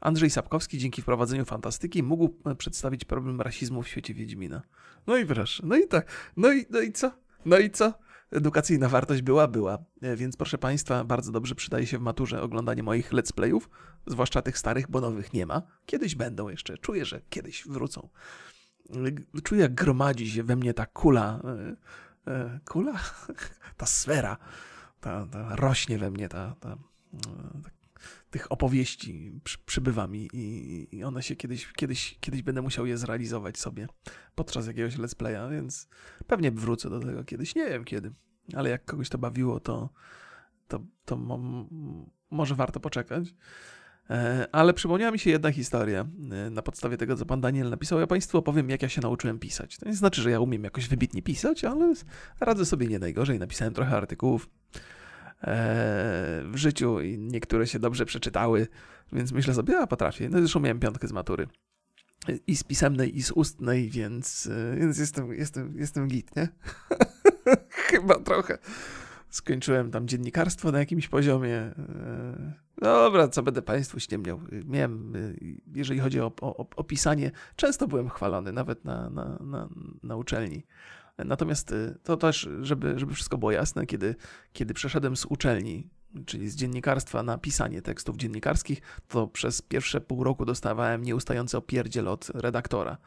Andrzej 0.00 0.30
Sapkowski 0.30 0.78
dzięki 0.78 1.02
wprowadzeniu 1.02 1.44
fantastyki 1.44 2.02
mógł 2.02 2.34
e, 2.44 2.54
przedstawić 2.54 3.04
problem 3.04 3.40
rasizmu 3.40 3.82
w 3.82 3.88
świecie 3.88 4.14
Wiedźmina. 4.14 4.62
No 5.06 5.16
i 5.16 5.26
proszę, 5.26 5.62
no 5.66 5.76
i 5.76 5.88
tak. 5.88 6.32
No 6.36 6.52
i, 6.52 6.66
no 6.70 6.80
i 6.80 6.92
co? 6.92 7.12
No 7.46 7.58
i 7.58 7.70
co? 7.70 7.92
edukacyjna 8.32 8.88
wartość 8.88 9.22
była, 9.22 9.48
była. 9.48 9.78
E, 10.02 10.16
więc 10.16 10.36
proszę 10.36 10.58
Państwa, 10.58 11.04
bardzo 11.04 11.32
dobrze 11.32 11.54
przydaje 11.54 11.86
się 11.86 11.98
w 11.98 12.02
maturze 12.02 12.42
oglądanie 12.42 12.82
moich 12.82 13.12
let's 13.12 13.32
playów, 13.32 13.70
zwłaszcza 14.06 14.42
tych 14.42 14.58
starych, 14.58 14.90
bo 14.90 15.00
nowych 15.00 15.32
nie 15.32 15.46
ma. 15.46 15.62
Kiedyś 15.86 16.14
będą 16.14 16.48
jeszcze, 16.48 16.78
czuję, 16.78 17.04
że 17.04 17.20
kiedyś 17.30 17.64
wrócą. 17.68 18.08
E, 19.36 19.40
czuję, 19.42 19.60
jak 19.60 19.74
gromadzi 19.74 20.30
się 20.30 20.42
we 20.42 20.56
mnie 20.56 20.74
ta 20.74 20.86
kula. 20.86 21.40
E, 22.26 22.60
kula? 22.64 23.00
Ta 23.76 23.86
sfera. 23.86 24.36
Ta, 25.00 25.26
ta 25.26 25.56
rośnie 25.56 25.98
we 25.98 26.10
mnie 26.10 26.28
ta, 26.28 26.54
ta, 26.60 26.76
ta 27.22 27.70
tych 28.30 28.52
opowieści 28.52 29.40
przy, 29.44 29.58
przybywa 29.66 30.06
mi 30.06 30.28
i, 30.32 30.96
i, 30.96 31.04
one 31.04 31.22
się 31.22 31.36
kiedyś, 31.36 31.72
kiedyś, 31.72 32.18
kiedyś 32.20 32.42
będę 32.42 32.62
musiał 32.62 32.86
je 32.86 32.98
zrealizować 32.98 33.58
sobie 33.58 33.88
podczas 34.34 34.66
jakiegoś 34.66 34.96
let's 34.96 35.14
playa, 35.14 35.50
więc 35.50 35.88
pewnie 36.26 36.50
wrócę 36.50 36.90
do 36.90 37.00
tego 37.00 37.24
kiedyś, 37.24 37.54
nie 37.54 37.68
wiem 37.68 37.84
kiedy, 37.84 38.12
ale 38.54 38.70
jak 38.70 38.84
kogoś 38.84 39.08
to 39.08 39.18
bawiło, 39.18 39.60
to, 39.60 39.90
to, 40.68 40.80
to 41.04 41.16
mo, 41.16 41.66
może 42.30 42.54
warto 42.54 42.80
poczekać. 42.80 43.34
E, 44.10 44.48
ale 44.52 44.74
przypomniała 44.74 45.12
mi 45.12 45.18
się 45.18 45.30
jedna 45.30 45.52
historia 45.52 46.06
e, 46.46 46.50
na 46.50 46.62
podstawie 46.62 46.96
tego, 46.96 47.16
co 47.16 47.26
pan 47.26 47.40
Daniel 47.40 47.70
napisał. 47.70 48.00
Ja 48.00 48.06
Państwu 48.06 48.38
opowiem, 48.38 48.70
jak 48.70 48.82
ja 48.82 48.88
się 48.88 49.00
nauczyłem 49.00 49.38
pisać. 49.38 49.78
To 49.78 49.88
nie 49.88 49.94
znaczy, 49.94 50.22
że 50.22 50.30
ja 50.30 50.40
umiem 50.40 50.64
jakoś 50.64 50.88
wybitnie 50.88 51.22
pisać, 51.22 51.64
ale 51.64 51.94
radzę 52.40 52.66
sobie 52.66 52.86
nie 52.86 52.98
najgorzej. 52.98 53.38
Napisałem 53.38 53.74
trochę 53.74 53.96
artykułów 53.96 54.48
w 56.44 56.52
życiu 56.54 57.00
i 57.00 57.18
niektóre 57.18 57.66
się 57.66 57.78
dobrze 57.78 58.06
przeczytały, 58.06 58.66
więc 59.12 59.32
myślę 59.32 59.54
sobie, 59.54 59.74
ja 59.74 59.86
potrafię. 59.86 60.28
No 60.28 60.38
zresztą 60.38 60.60
miałem 60.60 60.80
piątkę 60.80 61.08
z 61.08 61.12
matury. 61.12 61.48
I 62.46 62.56
z 62.56 62.64
pisemnej, 62.64 63.18
i 63.18 63.22
z 63.22 63.30
ustnej, 63.30 63.90
więc, 63.90 64.48
więc 64.78 64.98
jestem, 64.98 65.32
jestem, 65.32 65.74
jestem 65.78 66.08
git, 66.08 66.36
nie? 66.36 66.48
Chyba 67.90 68.20
trochę. 68.20 68.58
Skończyłem 69.34 69.90
tam 69.90 70.08
dziennikarstwo 70.08 70.72
na 70.72 70.78
jakimś 70.78 71.08
poziomie. 71.08 71.56
E, 71.56 72.52
dobra, 72.82 73.28
co 73.28 73.42
będę 73.42 73.62
Państwu 73.62 74.00
ściemniał. 74.00 74.40
Miałem, 74.66 75.16
e, 75.16 75.18
jeżeli 75.74 76.00
chodzi 76.00 76.20
o, 76.20 76.32
o, 76.40 76.68
o 76.76 76.84
pisanie, 76.84 77.30
często 77.56 77.88
byłem 77.88 78.08
chwalony, 78.08 78.52
nawet 78.52 78.84
na, 78.84 79.10
na, 79.10 79.38
na, 79.40 79.68
na 80.02 80.16
uczelni. 80.16 80.66
Natomiast 81.18 81.72
e, 81.72 81.94
to 82.02 82.16
też, 82.16 82.48
żeby, 82.60 82.98
żeby 82.98 83.14
wszystko 83.14 83.38
było 83.38 83.52
jasne, 83.52 83.86
kiedy, 83.86 84.14
kiedy 84.52 84.74
przeszedłem 84.74 85.16
z 85.16 85.24
uczelni, 85.24 85.88
czyli 86.26 86.48
z 86.48 86.56
dziennikarstwa 86.56 87.22
na 87.22 87.38
pisanie 87.38 87.82
tekstów 87.82 88.16
dziennikarskich, 88.16 88.82
to 89.08 89.26
przez 89.26 89.62
pierwsze 89.62 90.00
pół 90.00 90.24
roku 90.24 90.44
dostawałem 90.44 91.02
nieustający 91.02 91.56
opierdziel 91.56 92.08
od 92.08 92.30
redaktora 92.34 92.98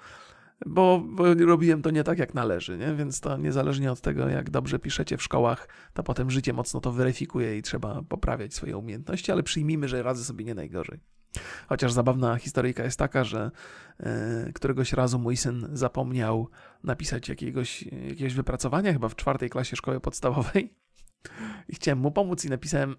bo, 0.66 1.04
robiłem 1.46 1.82
to 1.82 1.92
nie 1.92 2.04
tak, 2.04 2.20
jak 2.20 2.34
należy, 2.34 2.78
nie? 2.78 2.96
więc 2.96 3.20
to 3.20 3.38
niezależnie 3.38 3.92
od 3.92 4.02
tego, 4.02 4.30
jak 4.30 4.50
dobrze 4.50 4.80
piszecie 4.80 5.18
w 5.18 5.24
szkołach, 5.24 5.68
to 5.94 6.04
potem 6.04 6.32
życie 6.32 6.54
mocno 6.54 6.80
to 6.80 6.92
weryfikuje 6.92 7.58
i 7.58 7.62
trzeba 7.62 8.04
poprawiać 8.10 8.54
swoje 8.54 8.78
umiejętności, 8.78 9.32
ale 9.32 9.44
przyjmijmy, 9.44 9.88
że 9.88 10.04
radzę 10.04 10.24
sobie 10.24 10.46
nie 10.46 10.56
najgorzej. 10.56 11.00
Chociaż 11.70 11.94
zabawna 11.94 12.38
historyjka 12.38 12.84
jest 12.84 13.00
taka, 13.00 13.24
że 13.24 13.52
e, 14.00 14.52
któregoś 14.54 14.94
razu 14.94 15.20
mój 15.20 15.38
syn 15.38 15.68
zapomniał 15.74 16.50
napisać 16.84 17.30
jakiegoś, 17.30 17.84
jakiegoś 17.84 18.34
wypracowania, 18.34 18.94
chyba 18.94 19.10
w 19.10 19.16
czwartej 19.16 19.50
klasie 19.50 19.76
szkoły 19.76 20.00
podstawowej. 20.00 20.74
I 21.70 21.76
chciałem 21.76 22.00
mu 22.00 22.12
pomóc 22.12 22.46
i 22.46 22.50
napisałem 22.50 22.96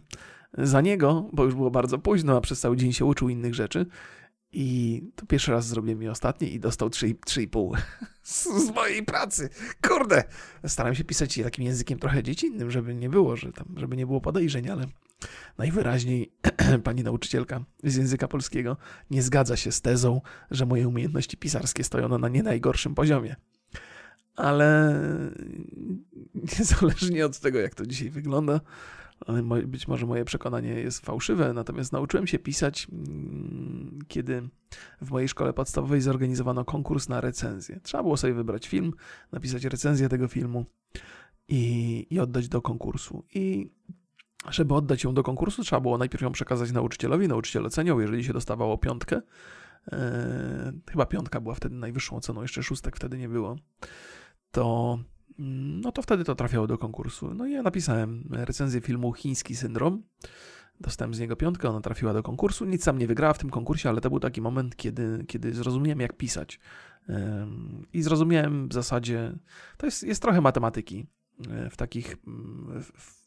za 0.58 0.80
niego, 0.80 1.30
bo 1.32 1.44
już 1.44 1.54
było 1.54 1.70
bardzo 1.70 1.98
późno, 1.98 2.36
a 2.36 2.40
przez 2.40 2.60
cały 2.60 2.76
dzień 2.76 2.92
się 2.92 3.04
uczył 3.04 3.28
innych 3.28 3.54
rzeczy. 3.54 3.86
I 4.52 5.02
to 5.16 5.26
pierwszy 5.26 5.52
raz 5.52 5.66
zrobiłem 5.66 6.02
i 6.02 6.08
ostatni 6.08 6.54
i 6.54 6.60
dostał 6.60 6.88
3,5 6.88 7.78
z, 8.22 8.44
z 8.44 8.74
mojej 8.74 9.02
pracy. 9.02 9.48
Kurde! 9.88 10.24
Staram 10.66 10.94
się 10.94 11.04
pisać 11.04 11.40
takim 11.42 11.64
językiem 11.64 11.98
trochę 11.98 12.22
dziecinnym, 12.22 12.70
żeby 12.70 12.94
nie 12.94 13.08
było, 13.08 13.36
że 13.36 13.52
tam, 13.52 13.66
żeby 13.76 13.96
nie 13.96 14.06
było 14.06 14.20
podejrzeń, 14.20 14.70
ale 14.70 14.86
najwyraźniej 15.58 16.32
pani 16.84 17.02
nauczycielka 17.02 17.64
z 17.84 17.96
języka 17.96 18.28
polskiego 18.28 18.76
nie 19.10 19.22
zgadza 19.22 19.56
się 19.56 19.72
z 19.72 19.80
tezą, 19.80 20.20
że 20.50 20.66
moje 20.66 20.88
umiejętności 20.88 21.36
pisarskie 21.36 21.84
stoją 21.84 22.18
na 22.18 22.28
nie 22.28 22.42
najgorszym 22.42 22.94
poziomie. 22.94 23.36
Ale 24.36 25.00
niezależnie 26.58 27.26
od 27.26 27.38
tego, 27.38 27.58
jak 27.58 27.74
to 27.74 27.86
dzisiaj 27.86 28.10
wygląda, 28.10 28.60
być 29.66 29.88
może 29.88 30.06
moje 30.06 30.24
przekonanie 30.24 30.68
jest 30.70 31.06
fałszywe, 31.06 31.52
natomiast 31.52 31.92
nauczyłem 31.92 32.26
się 32.26 32.38
pisać, 32.38 32.86
mm, 32.92 33.98
kiedy 34.08 34.48
w 35.00 35.10
mojej 35.10 35.28
szkole 35.28 35.52
podstawowej 35.52 36.00
zorganizowano 36.00 36.64
konkurs 36.64 37.08
na 37.08 37.20
recenzję. 37.20 37.80
Trzeba 37.82 38.02
było 38.02 38.16
sobie 38.16 38.34
wybrać 38.34 38.68
film, 38.68 38.92
napisać 39.32 39.64
recenzję 39.64 40.08
tego 40.08 40.28
filmu 40.28 40.64
i, 41.48 42.06
i 42.10 42.20
oddać 42.20 42.48
do 42.48 42.62
konkursu. 42.62 43.24
I 43.34 43.70
żeby 44.48 44.74
oddać 44.74 45.04
ją 45.04 45.14
do 45.14 45.22
konkursu, 45.22 45.62
trzeba 45.62 45.80
było 45.80 45.98
najpierw 45.98 46.22
ją 46.22 46.32
przekazać 46.32 46.72
nauczycielowi. 46.72 47.28
Nauczyciel 47.28 47.66
oceniał, 47.66 48.00
jeżeli 48.00 48.24
się 48.24 48.32
dostawało 48.32 48.78
piątkę. 48.78 49.22
E, 49.92 50.72
chyba 50.90 51.06
piątka 51.06 51.40
była 51.40 51.54
wtedy 51.54 51.74
najwyższą 51.74 52.16
oceną, 52.16 52.42
jeszcze 52.42 52.62
szóstek 52.62 52.96
wtedy 52.96 53.18
nie 53.18 53.28
było. 53.28 53.56
To 54.50 54.98
no 55.82 55.92
to 55.92 56.02
wtedy 56.02 56.24
to 56.24 56.34
trafiało 56.34 56.66
do 56.66 56.78
konkursu. 56.78 57.34
No 57.34 57.46
i 57.46 57.52
ja 57.52 57.62
napisałem 57.62 58.24
recenzję 58.30 58.80
filmu 58.80 59.12
Chiński 59.12 59.56
Syndrom. 59.56 60.02
Dostałem 60.80 61.14
z 61.14 61.20
niego 61.20 61.36
piątkę, 61.36 61.68
ona 61.68 61.80
trafiła 61.80 62.12
do 62.12 62.22
konkursu. 62.22 62.64
Nic 62.64 62.84
sam 62.84 62.98
nie 62.98 63.06
wygrała 63.06 63.32
w 63.32 63.38
tym 63.38 63.50
konkursie, 63.50 63.88
ale 63.88 64.00
to 64.00 64.10
był 64.10 64.20
taki 64.20 64.40
moment, 64.40 64.76
kiedy, 64.76 65.24
kiedy 65.28 65.54
zrozumiałem, 65.54 66.00
jak 66.00 66.16
pisać. 66.16 66.60
I 67.92 68.02
zrozumiałem 68.02 68.68
w 68.68 68.72
zasadzie, 68.72 69.32
to 69.76 69.86
jest, 69.86 70.02
jest 70.02 70.22
trochę 70.22 70.40
matematyki 70.40 71.06
e, 71.50 71.70
w 71.70 71.76
takich 71.76 72.16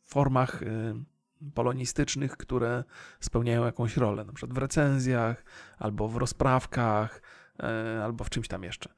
formach 0.06 0.64
e, 0.64 0.94
polonistycznych, 1.54 2.38
które 2.38 2.84
spełniają 3.20 3.66
jakąś 3.66 3.98
rolę, 3.98 4.26
na 4.26 4.34
przykład 4.34 4.56
w 4.56 4.58
recenzjach, 4.58 5.46
albo 5.78 6.08
w 6.08 6.18
rozprawkach, 6.18 7.22
e, 7.60 8.04
albo 8.04 8.24
w 8.24 8.30
czymś 8.30 8.48
tam 8.48 8.64
jeszcze. 8.64 8.90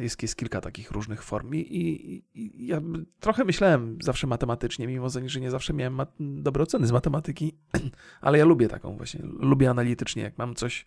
Jest, 0.00 0.22
jest 0.22 0.36
kilka 0.36 0.60
takich 0.60 0.90
różnych 0.90 1.22
form. 1.22 1.54
I, 1.54 1.58
i, 1.58 2.24
i 2.34 2.66
ja 2.66 2.80
trochę 3.20 3.44
myślałem 3.44 3.98
zawsze 4.02 4.26
matematycznie, 4.26 4.86
mimo 4.86 5.08
że 5.26 5.40
nie 5.40 5.50
zawsze 5.50 5.72
miałem 5.72 5.98
dobre 6.20 6.62
oceny 6.62 6.86
z 6.86 6.92
matematyki, 6.92 7.58
ale 8.20 8.38
ja 8.38 8.44
lubię 8.44 8.68
taką 8.68 8.96
właśnie, 8.96 9.20
lubię 9.24 9.70
analitycznie, 9.70 10.22
jak 10.22 10.38
mam 10.38 10.54
coś, 10.54 10.86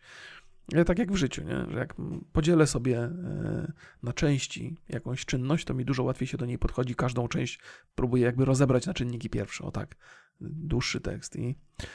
tak 0.85 0.99
jak 0.99 1.11
w 1.11 1.15
życiu, 1.15 1.43
nie? 1.43 1.65
że 1.71 1.79
jak 1.79 1.95
podzielę 2.33 2.67
sobie 2.67 2.99
e, 2.99 3.71
na 4.03 4.13
części 4.13 4.77
jakąś 4.89 5.25
czynność, 5.25 5.65
to 5.65 5.73
mi 5.73 5.85
dużo 5.85 6.03
łatwiej 6.03 6.27
się 6.27 6.37
do 6.37 6.45
niej 6.45 6.57
podchodzi. 6.57 6.95
Każdą 6.95 7.27
część 7.27 7.59
próbuję 7.95 8.23
jakby 8.23 8.45
rozebrać 8.45 8.85
na 8.85 8.93
czynniki 8.93 9.29
pierwsze, 9.29 9.63
o 9.63 9.71
tak, 9.71 9.95
dłuższy 10.41 11.01
tekst. 11.01 11.35
I 11.35 11.55
E, 11.79 11.85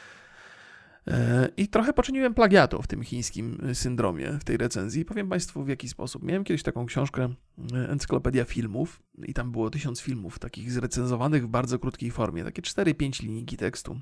I 1.56 1.68
trochę 1.68 1.92
poczyniłem 1.92 2.34
plagiatu 2.34 2.82
w 2.82 2.86
tym 2.86 3.02
chińskim 3.02 3.58
syndromie, 3.74 4.32
w 4.40 4.44
tej 4.44 4.56
recenzji. 4.56 5.04
Powiem 5.04 5.28
Państwu 5.28 5.64
w 5.64 5.68
jaki 5.68 5.88
sposób. 5.88 6.22
Miałem 6.22 6.44
kiedyś 6.44 6.62
taką 6.62 6.86
książkę 6.86 7.34
e, 7.74 7.90
Encyklopedia 7.90 8.44
Filmów 8.44 9.02
i 9.26 9.34
tam 9.34 9.52
było 9.52 9.70
tysiąc 9.70 10.00
filmów 10.00 10.38
takich 10.38 10.72
zrecenzowanych 10.72 11.44
w 11.44 11.48
bardzo 11.48 11.78
krótkiej 11.78 12.10
formie, 12.10 12.44
takie 12.44 12.62
4-5 12.62 13.22
linijki 13.22 13.56
tekstu. 13.56 14.00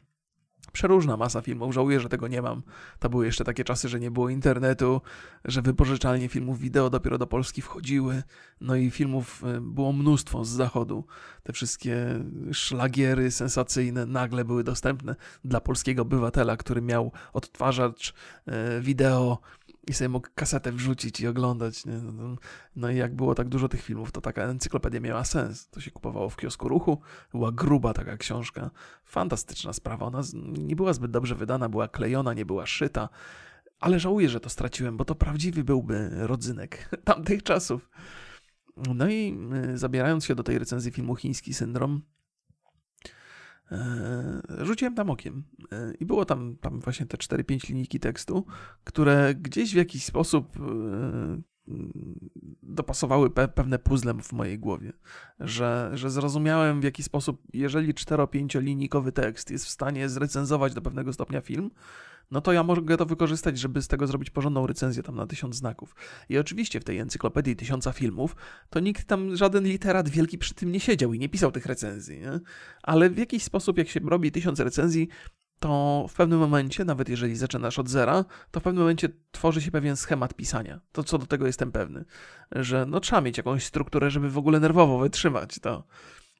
Przeróżna 0.78 1.16
masa 1.16 1.40
filmów, 1.40 1.74
żałuję, 1.74 2.00
że 2.00 2.08
tego 2.08 2.28
nie 2.28 2.42
mam. 2.42 2.62
To 2.98 3.08
były 3.10 3.26
jeszcze 3.26 3.44
takie 3.44 3.64
czasy, 3.64 3.88
że 3.88 4.00
nie 4.00 4.10
było 4.10 4.28
internetu, 4.28 5.00
że 5.44 5.62
wypożyczalnie 5.62 6.28
filmów 6.28 6.58
wideo 6.58 6.90
dopiero 6.90 7.18
do 7.18 7.26
Polski 7.26 7.62
wchodziły, 7.62 8.22
no 8.60 8.76
i 8.76 8.90
filmów 8.90 9.44
e, 9.44 9.60
było 9.60 9.92
mnóstwo 9.92 10.44
z 10.44 10.48
zachodu. 10.48 11.04
Te 11.42 11.52
wszystkie 11.52 11.96
szlagiery 12.52 13.30
sensacyjne 13.30 14.06
nagle 14.06 14.44
były 14.44 14.64
dostępne 14.64 15.16
dla 15.44 15.60
polskiego 15.60 16.02
obywatela, 16.02 16.56
który 16.56 16.82
miał 16.82 17.12
odtwarzacz 17.32 18.14
e, 18.46 18.80
wideo 18.80 19.38
i 19.88 19.94
sobie 19.94 20.08
mógł 20.08 20.28
kasetę 20.34 20.72
wrzucić 20.72 21.20
i 21.20 21.26
oglądać. 21.26 21.86
Nie? 21.86 21.92
No, 21.92 22.12
no, 22.12 22.36
no 22.76 22.90
i 22.90 22.96
jak 22.96 23.14
było 23.14 23.34
tak 23.34 23.48
dużo 23.48 23.68
tych 23.68 23.82
filmów, 23.82 24.12
to 24.12 24.20
taka 24.20 24.42
encyklopedia 24.42 25.00
miała 25.00 25.24
sens. 25.24 25.68
To 25.68 25.80
się 25.80 25.90
kupowało 25.90 26.28
w 26.28 26.36
kiosku 26.36 26.68
ruchu, 26.68 27.00
była 27.32 27.52
gruba 27.52 27.94
taka 27.94 28.16
książka. 28.16 28.70
Fantastyczna 29.04 29.72
sprawa. 29.72 30.06
Ona 30.06 30.22
nie 30.58 30.76
była 30.76 30.92
zbyt 30.92 31.10
dobrze 31.10 31.34
wydana, 31.34 31.68
była 31.68 31.88
klejona, 31.88 32.34
nie 32.34 32.46
była 32.46 32.66
szyta. 32.66 33.08
Ale 33.80 34.00
żałuję, 34.00 34.28
że 34.28 34.40
to 34.40 34.48
straciłem, 34.48 34.96
bo 34.96 35.04
to 35.04 35.14
prawdziwy 35.14 35.64
byłby 35.64 36.10
rodzynek 36.12 36.88
tamtych 37.04 37.42
czasów. 37.42 37.90
No 38.94 39.08
i 39.08 39.38
y, 39.72 39.78
zabierając 39.78 40.24
się 40.24 40.34
do 40.34 40.42
tej 40.42 40.58
recenzji 40.58 40.92
filmu 40.92 41.16
Chiński 41.16 41.54
Syndrom, 41.54 42.02
rzuciłem 44.64 44.94
tam 44.94 45.10
okiem. 45.10 45.44
E, 45.72 45.94
i 46.00 46.06
było 46.06 46.24
tam, 46.24 46.56
tam 46.56 46.80
właśnie 46.80 47.06
te 47.06 47.16
4-5 47.16 47.68
linijki 47.68 48.00
tekstu, 48.00 48.46
które 48.84 49.34
gdzieś 49.34 49.72
w 49.72 49.76
jakiś 49.76 50.04
sposób 50.04 50.56
e, 50.56 51.40
dopasowały 52.62 53.30
pe 53.30 53.48
pewne 53.48 53.78
puzzle 53.78 54.14
w 54.14 54.32
mojej 54.32 54.58
głowie, 54.58 54.92
że, 55.40 55.90
że 55.94 56.10
zrozumiałem 56.10 56.80
w 56.80 56.84
jaki 56.84 57.02
sposób, 57.02 57.42
jeżeli 57.52 57.94
4-5 57.94 58.62
linijkowy 58.62 59.12
tekst 59.12 59.50
jest 59.50 59.66
w 59.66 59.68
stanie 59.68 60.08
zrecenzować 60.08 60.74
do 60.74 60.82
pewnego 60.82 61.12
stopnia 61.12 61.40
film, 61.40 61.70
no 62.30 62.40
to 62.40 62.52
ja 62.52 62.62
mogę 62.62 62.96
to 62.96 63.06
wykorzystać, 63.06 63.58
żeby 63.58 63.82
z 63.82 63.88
tego 63.88 64.06
zrobić 64.06 64.30
porządną 64.30 64.66
recenzję 64.66 65.02
tam 65.02 65.16
na 65.16 65.26
tysiąc 65.26 65.56
znaków. 65.56 65.96
I 66.28 66.38
oczywiście 66.38 66.80
w 66.80 66.84
tej 66.84 66.98
encyklopedii 66.98 67.56
tysiąca 67.56 67.92
filmów, 67.92 68.36
to 68.70 68.80
nikt 68.80 69.06
tam, 69.06 69.36
żaden 69.36 69.64
literat 69.64 70.08
wielki 70.08 70.38
przy 70.38 70.54
tym 70.54 70.72
nie 70.72 70.80
siedział 70.80 71.14
i 71.14 71.18
nie 71.18 71.28
pisał 71.28 71.52
tych 71.52 71.66
recenzji, 71.66 72.20
nie? 72.20 72.40
Ale 72.82 73.10
w 73.10 73.18
jakiś 73.18 73.42
sposób, 73.42 73.78
jak 73.78 73.88
się 73.88 74.00
robi 74.00 74.32
tysiąc 74.32 74.60
recenzji, 74.60 75.08
to 75.58 76.06
w 76.08 76.14
pewnym 76.14 76.38
momencie, 76.38 76.84
nawet 76.84 77.08
jeżeli 77.08 77.36
zaczynasz 77.36 77.78
od 77.78 77.88
zera, 77.88 78.24
to 78.50 78.60
w 78.60 78.62
pewnym 78.62 78.82
momencie 78.82 79.08
tworzy 79.30 79.62
się 79.62 79.70
pewien 79.70 79.96
schemat 79.96 80.34
pisania. 80.34 80.80
To 80.92 81.04
co 81.04 81.18
do 81.18 81.26
tego 81.26 81.46
jestem 81.46 81.72
pewny, 81.72 82.04
że 82.52 82.86
no 82.86 83.00
trzeba 83.00 83.20
mieć 83.20 83.36
jakąś 83.36 83.64
strukturę, 83.64 84.10
żeby 84.10 84.30
w 84.30 84.38
ogóle 84.38 84.60
nerwowo 84.60 84.98
wytrzymać 84.98 85.58
to. 85.58 85.84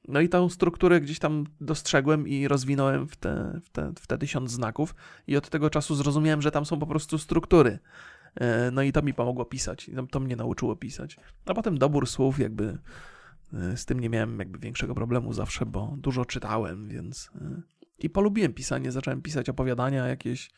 No 0.08 0.20
i 0.20 0.28
tą 0.28 0.48
strukturę 0.48 1.00
gdzieś 1.00 1.18
tam 1.18 1.44
dostrzegłem 1.60 2.28
i 2.28 2.48
rozwinąłem 2.48 3.08
w 3.08 3.16
te, 3.16 3.60
w, 3.64 3.70
te, 3.70 3.92
w 4.00 4.06
te 4.06 4.18
tysiąc 4.18 4.50
znaków 4.50 4.94
i 5.26 5.36
od 5.36 5.48
tego 5.48 5.70
czasu 5.70 5.94
zrozumiałem, 5.94 6.42
że 6.42 6.50
tam 6.50 6.66
są 6.66 6.78
po 6.78 6.86
prostu 6.86 7.18
struktury. 7.18 7.78
E, 8.34 8.70
no 8.70 8.82
i 8.82 8.92
to 8.92 9.02
mi 9.02 9.14
pomogło 9.14 9.44
pisać, 9.44 9.90
to 10.10 10.20
mnie 10.20 10.36
nauczyło 10.36 10.76
pisać. 10.76 11.16
A 11.46 11.54
potem 11.54 11.78
dobór 11.78 12.06
słów 12.06 12.38
jakby 12.38 12.78
e, 13.54 13.76
z 13.76 13.84
tym 13.84 14.00
nie 14.00 14.10
miałem 14.10 14.38
jakby 14.38 14.58
większego 14.58 14.94
problemu 14.94 15.32
zawsze, 15.32 15.66
bo 15.66 15.94
dużo 15.96 16.24
czytałem, 16.24 16.88
więc 16.88 17.30
e, 17.34 17.62
i 17.98 18.10
polubiłem 18.10 18.52
pisanie, 18.52 18.92
zacząłem 18.92 19.22
pisać 19.22 19.48
opowiadania 19.48 20.06
jakieś 20.06 20.50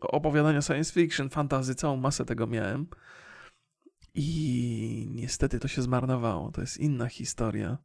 opowiadania 0.00 0.62
science 0.62 0.92
fiction, 0.92 1.30
fantazy, 1.30 1.74
całą 1.74 1.96
masę 1.96 2.24
tego 2.24 2.46
miałem. 2.46 2.86
I 4.14 5.08
niestety 5.10 5.58
to 5.58 5.68
się 5.68 5.82
zmarnowało. 5.82 6.50
To 6.50 6.60
jest 6.60 6.76
inna 6.76 7.08
historia. 7.08 7.78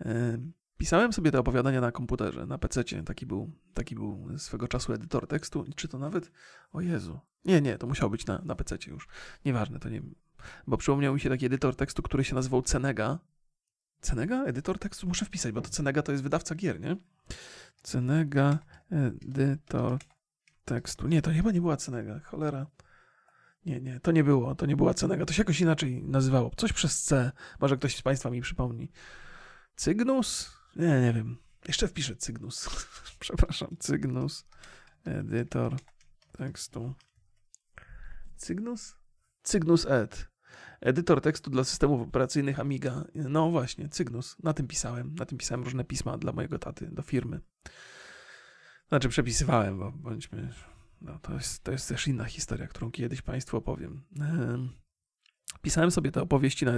E, 0.00 0.38
pisałem 0.76 1.12
sobie 1.12 1.30
te 1.30 1.38
opowiadania 1.38 1.80
na 1.80 1.92
komputerze, 1.92 2.46
na 2.46 2.58
PC. 2.58 2.84
Taki 3.04 3.26
był, 3.26 3.52
taki 3.74 3.94
był 3.94 4.38
swego 4.38 4.68
czasu 4.68 4.92
edytor 4.92 5.26
tekstu. 5.26 5.64
Czy 5.76 5.88
to 5.88 5.98
nawet. 5.98 6.32
O 6.72 6.80
Jezu. 6.80 7.20
Nie, 7.44 7.60
nie, 7.60 7.78
to 7.78 7.86
musiało 7.86 8.10
być 8.10 8.26
na, 8.26 8.42
na 8.44 8.54
PC 8.54 8.76
już. 8.86 9.08
Nieważne, 9.44 9.80
to 9.80 9.88
nie. 9.88 10.02
Bo 10.66 10.76
przypomniał 10.76 11.14
mi 11.14 11.20
się 11.20 11.28
taki 11.28 11.46
edytor 11.46 11.76
tekstu, 11.76 12.02
który 12.02 12.24
się 12.24 12.34
nazywał 12.34 12.62
Cenega. 12.62 13.18
Cenega? 14.00 14.44
Edytor 14.44 14.78
tekstu? 14.78 15.06
Muszę 15.06 15.24
wpisać, 15.24 15.52
bo 15.52 15.60
to 15.60 15.68
Cenega 15.68 16.02
to 16.02 16.12
jest 16.12 16.24
wydawca 16.24 16.54
gier, 16.54 16.80
nie? 16.80 16.96
Cenega, 17.82 18.58
edytor 18.90 19.98
tekstu. 20.64 21.08
Nie, 21.08 21.22
to 21.22 21.30
chyba 21.30 21.52
nie 21.52 21.60
była 21.60 21.76
Cenega. 21.76 22.20
Cholera. 22.20 22.66
Nie, 23.66 23.80
nie, 23.80 24.00
to 24.00 24.12
nie 24.12 24.24
było. 24.24 24.54
To 24.54 24.66
nie 24.66 24.76
była 24.76 24.94
Cenega. 24.94 25.24
To 25.26 25.32
się 25.32 25.40
jakoś 25.40 25.60
inaczej 25.60 26.02
nazywało. 26.02 26.50
Coś 26.56 26.72
przez 26.72 27.02
C. 27.02 27.32
Może 27.60 27.76
ktoś 27.76 27.96
z 27.96 28.02
Państwa 28.02 28.30
mi 28.30 28.40
przypomni. 28.40 28.90
Cygnus? 29.76 30.50
Nie, 30.76 31.00
nie 31.00 31.12
wiem. 31.12 31.36
Jeszcze 31.68 31.88
wpiszę 31.88 32.16
Cygnus. 32.16 32.68
Przepraszam. 33.20 33.76
Cygnus. 33.78 34.44
Edytor 35.04 35.76
tekstu. 36.32 36.94
Cygnus? 38.36 38.94
Cygnus 39.42 39.86
Ed. 39.86 40.28
Edytor 40.80 41.20
tekstu 41.20 41.50
dla 41.50 41.64
systemów 41.64 42.00
operacyjnych 42.00 42.60
Amiga. 42.60 43.04
No 43.14 43.50
właśnie, 43.50 43.88
Cygnus. 43.88 44.36
Na 44.42 44.52
tym 44.52 44.66
pisałem. 44.66 45.14
Na 45.14 45.26
tym 45.26 45.38
pisałem 45.38 45.64
różne 45.64 45.84
pisma 45.84 46.18
dla 46.18 46.32
mojego 46.32 46.58
taty, 46.58 46.86
do 46.86 47.02
firmy. 47.02 47.40
Znaczy 48.88 49.08
przepisywałem, 49.08 49.78
bo 49.78 49.92
bądźmy... 49.92 50.52
No, 51.00 51.18
to, 51.18 51.34
jest, 51.34 51.64
to 51.64 51.72
jest 51.72 51.88
też 51.88 52.08
inna 52.08 52.24
historia, 52.24 52.66
którą 52.66 52.90
kiedyś 52.90 53.22
Państwu 53.22 53.56
opowiem. 53.56 54.02
Pisałem 55.62 55.90
sobie 55.90 56.12
te 56.12 56.22
opowieści 56.22 56.64
na 56.64 56.72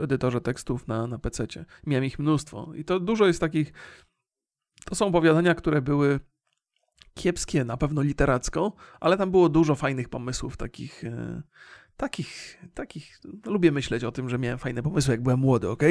edytorze 0.00 0.40
tekstów 0.40 0.88
na, 0.88 1.06
na 1.06 1.18
PC. 1.18 1.46
Miałem 1.86 2.04
ich 2.04 2.18
mnóstwo. 2.18 2.74
I 2.74 2.84
to 2.84 3.00
dużo 3.00 3.26
jest 3.26 3.40
takich. 3.40 3.72
To 4.84 4.94
są 4.94 5.06
opowiadania, 5.06 5.54
które 5.54 5.82
były 5.82 6.20
kiepskie, 7.14 7.64
na 7.64 7.76
pewno 7.76 8.02
literacko, 8.02 8.72
ale 9.00 9.16
tam 9.16 9.30
było 9.30 9.48
dużo 9.48 9.74
fajnych 9.74 10.08
pomysłów, 10.08 10.56
takich. 10.56 11.04
E, 11.04 11.42
takich, 11.96 12.58
takich. 12.74 13.20
No, 13.44 13.52
lubię 13.52 13.72
myśleć 13.72 14.04
o 14.04 14.12
tym, 14.12 14.28
że 14.28 14.38
miałem 14.38 14.58
fajne 14.58 14.82
pomysły, 14.82 15.14
jak 15.14 15.22
byłem 15.22 15.40
młody, 15.40 15.68
ok? 15.68 15.82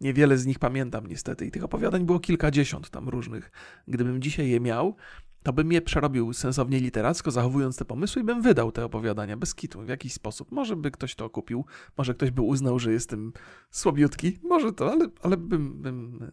Niewiele 0.00 0.38
z 0.38 0.46
nich 0.46 0.58
pamiętam 0.58 1.06
niestety. 1.06 1.46
I 1.46 1.50
tych 1.50 1.64
opowiadań 1.64 2.06
było 2.06 2.20
kilkadziesiąt 2.20 2.90
tam 2.90 3.08
różnych. 3.08 3.50
Gdybym 3.88 4.22
dzisiaj 4.22 4.48
je 4.48 4.60
miał, 4.60 4.96
to 5.42 5.52
bym 5.52 5.72
je 5.72 5.82
przerobił 5.82 6.32
sensownie 6.32 6.80
literacko, 6.80 7.30
zachowując 7.30 7.76
te 7.76 7.84
pomysły 7.84 8.22
i 8.22 8.24
bym 8.24 8.42
wydał 8.42 8.72
te 8.72 8.84
opowiadania 8.84 9.36
bez 9.36 9.54
kitu 9.54 9.82
w 9.82 9.88
jakiś 9.88 10.12
sposób. 10.12 10.52
Może 10.52 10.76
by 10.76 10.90
ktoś 10.90 11.14
to 11.14 11.30
kupił, 11.30 11.64
może 11.98 12.14
ktoś 12.14 12.30
by 12.30 12.42
uznał, 12.42 12.78
że 12.78 12.92
jestem 12.92 13.32
słabiutki, 13.70 14.38
może 14.42 14.72
to, 14.72 14.92
ale, 14.92 15.08
ale 15.22 15.36
bym, 15.36 15.82
bym 15.82 16.30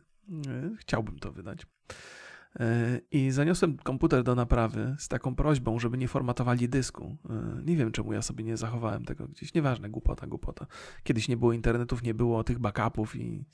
e, 0.47 0.69
chciałbym 0.77 1.19
to 1.19 1.31
wydać. 1.31 1.65
E, 2.59 2.99
I 3.11 3.31
zaniosłem 3.31 3.77
komputer 3.77 4.23
do 4.23 4.35
naprawy 4.35 4.95
z 4.99 5.07
taką 5.07 5.35
prośbą, 5.35 5.79
żeby 5.79 5.97
nie 5.97 6.07
formatowali 6.07 6.69
dysku. 6.69 7.17
E, 7.29 7.61
nie 7.65 7.75
wiem, 7.75 7.91
czemu 7.91 8.13
ja 8.13 8.21
sobie 8.21 8.43
nie 8.43 8.57
zachowałem 8.57 9.05
tego 9.05 9.27
gdzieś. 9.27 9.53
Nieważne, 9.53 9.89
głupota, 9.89 10.27
głupota. 10.27 10.67
Kiedyś 11.03 11.27
nie 11.27 11.37
było 11.37 11.53
internetów, 11.53 12.03
nie 12.03 12.13
było 12.13 12.43
tych 12.43 12.59
backupów 12.59 13.15
i 13.15 13.45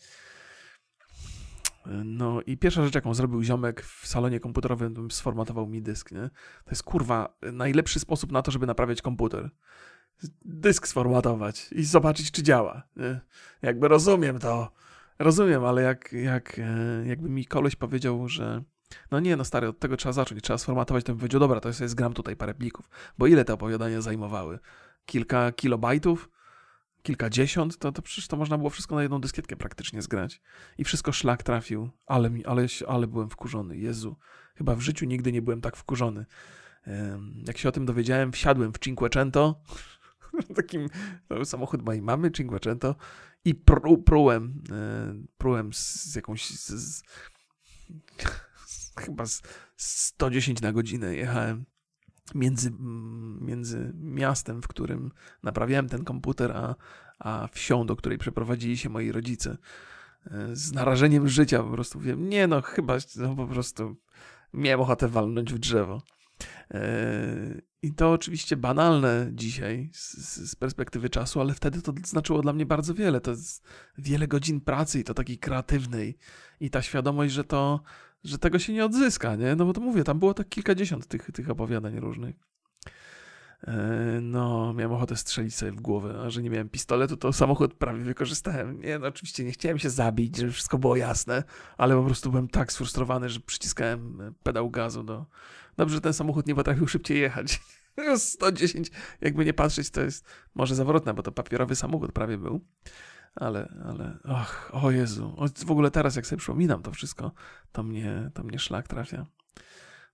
no 2.05 2.41
i 2.41 2.57
pierwsza 2.57 2.83
rzecz, 2.83 2.95
jaką 2.95 3.13
zrobił 3.13 3.43
ziomek 3.43 3.81
w 3.81 4.07
salonie 4.07 4.39
komputerowym, 4.39 5.11
sformatował 5.11 5.67
mi 5.67 5.81
dysk, 5.81 6.11
nie? 6.11 6.29
To 6.63 6.69
jest 6.69 6.83
kurwa 6.83 7.37
najlepszy 7.53 7.99
sposób 7.99 8.31
na 8.31 8.41
to, 8.41 8.51
żeby 8.51 8.67
naprawiać 8.67 9.01
komputer. 9.01 9.49
Dysk 10.45 10.87
sformatować 10.87 11.71
i 11.71 11.83
zobaczyć, 11.83 12.31
czy 12.31 12.43
działa. 12.43 12.83
Nie? 12.95 13.21
Jakby 13.61 13.87
rozumiem 13.87 14.39
to, 14.39 14.71
rozumiem, 15.19 15.65
ale 15.65 15.81
jak, 15.81 16.13
jak, 16.13 16.59
e, 16.59 17.07
jakby 17.07 17.29
mi 17.29 17.45
koleś 17.45 17.75
powiedział, 17.75 18.27
że 18.27 18.63
no 19.11 19.19
nie, 19.19 19.35
no 19.35 19.45
stary, 19.45 19.67
od 19.67 19.79
tego 19.79 19.97
trzeba 19.97 20.13
zacząć, 20.13 20.41
trzeba 20.41 20.57
sformatować, 20.57 21.03
to 21.03 21.11
bym 21.11 21.19
powiedział, 21.19 21.39
dobra, 21.39 21.59
to 21.59 21.69
ja 21.69 21.73
sobie 21.73 21.89
zgram 21.89 22.13
tutaj 22.13 22.35
parę 22.35 22.53
plików, 22.53 22.89
bo 23.17 23.27
ile 23.27 23.45
te 23.45 23.53
opowiadania 23.53 24.01
zajmowały? 24.01 24.59
Kilka 25.05 25.51
kilobajtów? 25.51 26.29
kilkadziesiąt, 27.03 27.77
to, 27.77 27.91
to 27.91 28.01
przecież 28.01 28.27
to 28.27 28.37
można 28.37 28.57
było 28.57 28.69
wszystko 28.69 28.95
na 28.95 29.01
jedną 29.01 29.21
dyskietkę 29.21 29.55
praktycznie 29.55 30.01
zgrać. 30.01 30.41
I 30.77 30.83
wszystko 30.83 31.11
szlak 31.11 31.43
trafił, 31.43 31.89
ale, 32.05 32.29
mi, 32.29 32.45
ale, 32.45 32.65
ale 32.87 33.07
byłem 33.07 33.29
wkurzony. 33.29 33.77
Jezu, 33.77 34.17
chyba 34.55 34.75
w 34.75 34.81
życiu 34.81 35.05
nigdy 35.05 35.31
nie 35.31 35.41
byłem 35.41 35.61
tak 35.61 35.75
wkurzony. 35.75 36.25
Jak 37.47 37.57
się 37.57 37.69
o 37.69 37.71
tym 37.71 37.85
dowiedziałem, 37.85 38.31
wsiadłem 38.31 38.73
w 38.73 38.79
Cinquecento, 38.79 39.61
takim 40.55 40.89
no, 41.29 41.45
samochód 41.45 41.85
mojej 41.85 42.01
mamy, 42.01 42.31
Cinquecento, 42.31 42.95
i 43.45 43.55
pru, 43.55 43.97
prułem, 43.97 44.63
e, 44.71 45.13
prułem 45.37 45.73
z, 45.73 45.95
z 45.95 46.15
jakąś, 46.15 46.49
z, 46.49 46.69
z, 46.69 47.03
chyba 49.01 49.25
z 49.25 49.41
110 49.77 50.61
na 50.61 50.71
godzinę 50.73 51.15
jechałem 51.15 51.65
między, 52.35 52.71
między 53.41 53.93
miastem, 53.95 54.61
w 54.61 54.67
którym 54.67 55.11
naprawiałem 55.43 55.89
ten 55.89 56.03
komputer, 56.03 56.51
a, 56.51 56.75
a 57.19 57.47
wsią, 57.47 57.85
do 57.85 57.95
której 57.95 58.17
przeprowadzili 58.17 58.77
się 58.77 58.89
moi 58.89 59.11
rodzice. 59.11 59.57
E, 60.31 60.55
z 60.55 60.71
narażeniem 60.71 61.27
życia 61.27 61.63
po 61.63 61.69
prostu 61.69 61.99
wiem, 61.99 62.29
nie 62.29 62.47
no, 62.47 62.61
chyba 62.61 62.97
no, 63.15 63.35
po 63.35 63.47
prostu 63.47 63.95
miałem 64.53 64.81
ochotę 64.81 65.07
walnąć 65.07 65.53
w 65.53 65.59
drzewo. 65.59 66.01
E, 66.71 67.61
I 67.81 67.93
to 67.93 68.11
oczywiście 68.11 68.57
banalne 68.57 69.29
dzisiaj 69.33 69.89
z, 69.93 70.17
z, 70.49 70.55
perspektywy 70.55 71.09
czasu, 71.09 71.41
ale 71.41 71.53
wtedy 71.53 71.81
to 71.81 71.93
znaczyło 72.05 72.41
dla 72.41 72.53
mnie 72.53 72.65
bardzo 72.65 72.93
wiele. 72.93 73.21
To 73.21 73.31
jest 73.31 73.67
wiele 73.97 74.27
godzin 74.27 74.61
pracy 74.61 74.99
i 74.99 75.03
to 75.03 75.13
takiej 75.13 75.37
kreatywnej. 75.37 76.17
I 76.59 76.69
ta 76.69 76.81
świadomość, 76.81 77.33
że 77.33 77.43
to, 77.43 77.81
że 78.23 78.37
tego 78.37 78.59
się 78.59 78.73
nie 78.73 78.85
odzyska, 78.85 79.35
nie? 79.35 79.55
No 79.55 79.65
bo 79.65 79.73
to 79.73 79.81
mówię, 79.81 80.03
tam 80.03 80.19
było 80.19 80.33
tak 80.33 80.49
kilkadziesiąt 80.49 81.07
tych, 81.07 81.31
tych 81.31 81.49
opowiadań 81.49 81.99
różnych. 81.99 82.35
E, 83.67 83.73
no, 84.21 84.73
miałem 84.73 84.91
ochotę 84.91 85.15
strzelić 85.15 85.55
sobie 85.55 85.71
w 85.71 85.81
głowę, 85.81 86.21
a 86.25 86.29
że 86.29 86.43
nie 86.43 86.49
miałem 86.49 86.69
pistoletu, 86.69 87.17
to 87.17 87.33
samochód 87.33 87.73
prawie 87.73 87.99
wykorzystałem. 87.99 88.81
Nie, 88.81 88.99
no 88.99 89.07
oczywiście 89.07 89.43
nie 89.43 89.51
chciałem 89.51 89.79
się 89.79 89.89
zabić, 89.89 90.37
żeby 90.37 90.51
wszystko 90.51 90.77
było 90.77 90.95
jasne, 90.95 91.43
ale 91.77 91.95
po 91.95 92.03
prostu 92.03 92.29
byłem 92.29 92.47
tak 92.47 92.71
sfrustrowany, 92.71 93.29
że 93.29 93.39
przyciskałem 93.39 94.33
pedał 94.43 94.69
gazu 94.69 95.03
do... 95.03 95.25
Dobrze, 95.77 95.95
że 95.95 96.01
ten 96.01 96.13
samochód 96.13 96.47
nie 96.47 96.55
potrafił 96.55 96.87
szybciej 96.87 97.19
jechać. 97.19 97.61
110, 98.17 98.91
jakby 99.21 99.45
nie 99.45 99.53
patrzeć, 99.53 99.89
to 99.89 100.01
jest 100.01 100.25
może 100.55 100.75
zawrotne, 100.75 101.13
bo 101.13 101.23
to 101.23 101.31
papierowy 101.31 101.75
samochód 101.75 102.11
prawie 102.11 102.37
był 102.37 102.61
ale, 103.35 103.73
ale, 103.85 104.17
och, 104.23 104.69
o 104.83 104.91
Jezu, 104.91 105.35
w 105.65 105.71
ogóle 105.71 105.91
teraz 105.91 106.15
jak 106.15 106.27
sobie 106.27 106.37
przypominam 106.37 106.81
to 106.81 106.91
wszystko, 106.91 107.31
to 107.71 107.83
mnie, 107.83 108.31
to 108.33 108.43
mnie 108.43 108.59
szlak 108.59 108.87
trafia. 108.87 109.25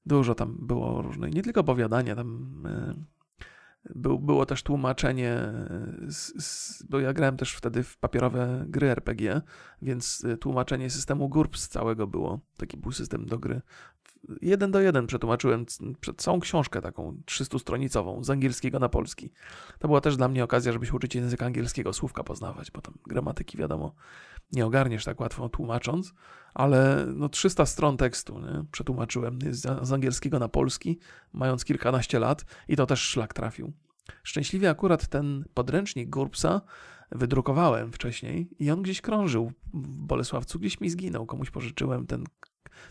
Dużo 0.05 0.35
tam 0.35 0.57
było 0.59 1.01
różnych, 1.01 1.33
nie 1.33 1.43
tylko 1.43 1.61
opowiadania, 1.61 2.15
tam 2.15 2.63
e, 2.65 2.95
był, 3.95 4.19
było 4.19 4.45
też 4.45 4.63
tłumaczenie, 4.63 5.31
e, 5.31 5.95
z, 6.07 6.43
z, 6.43 6.83
bo 6.83 6.99
ja 6.99 7.13
grałem 7.13 7.37
też 7.37 7.53
wtedy 7.53 7.83
w 7.83 7.97
papierowe 7.97 8.65
gry 8.67 8.87
RPG, 8.87 9.41
więc 9.81 10.25
e, 10.25 10.37
tłumaczenie 10.37 10.89
systemu 10.89 11.29
GURPS 11.29 11.69
całego 11.69 12.07
było. 12.07 12.39
Taki 12.57 12.77
był 12.77 12.91
system 12.91 13.25
do 13.25 13.39
gry 13.39 13.61
jeden 14.41 14.71
do 14.71 14.79
jeden 14.81 15.07
przetłumaczyłem 15.07 15.65
całą 16.17 16.39
książkę 16.39 16.81
taką 16.81 17.17
300-stronicową 17.25 18.23
z 18.23 18.29
angielskiego 18.29 18.79
na 18.79 18.89
polski. 18.89 19.31
To 19.79 19.87
była 19.87 20.01
też 20.01 20.17
dla 20.17 20.27
mnie 20.27 20.43
okazja, 20.43 20.71
żeby 20.71 20.85
się 20.85 20.93
uczyć 20.93 21.15
języka 21.15 21.45
angielskiego, 21.45 21.93
słówka 21.93 22.23
poznawać, 22.23 22.71
bo 22.71 22.81
tam 22.81 22.93
gramatyki 23.05 23.57
wiadomo 23.57 23.95
nie 24.51 24.65
ogarniesz 24.65 25.05
tak 25.05 25.19
łatwo 25.19 25.49
tłumacząc, 25.49 26.13
ale 26.53 27.05
no 27.15 27.29
300 27.29 27.65
stron 27.65 27.97
tekstu 27.97 28.39
nie? 28.39 28.63
przetłumaczyłem 28.71 29.39
z, 29.49 29.91
angielskiego 29.91 30.39
na 30.39 30.47
polski, 30.47 30.99
mając 31.33 31.65
kilkanaście 31.65 32.19
lat 32.19 32.45
i 32.67 32.75
to 32.75 32.85
też 32.85 33.01
szlak 33.01 33.33
trafił. 33.33 33.73
Szczęśliwie 34.23 34.69
akurat 34.69 35.07
ten 35.07 35.45
podręcznik 35.53 36.09
Gurpsa 36.09 36.61
wydrukowałem 37.11 37.91
wcześniej 37.91 38.49
i 38.59 38.71
on 38.71 38.81
gdzieś 38.81 39.01
krążył 39.01 39.51
w 39.73 39.97
Bolesławcu, 39.97 40.59
gdzieś 40.59 40.81
mi 40.81 40.89
zginął, 40.89 41.25
komuś 41.25 41.49
pożyczyłem 41.49 42.07
ten 42.07 42.23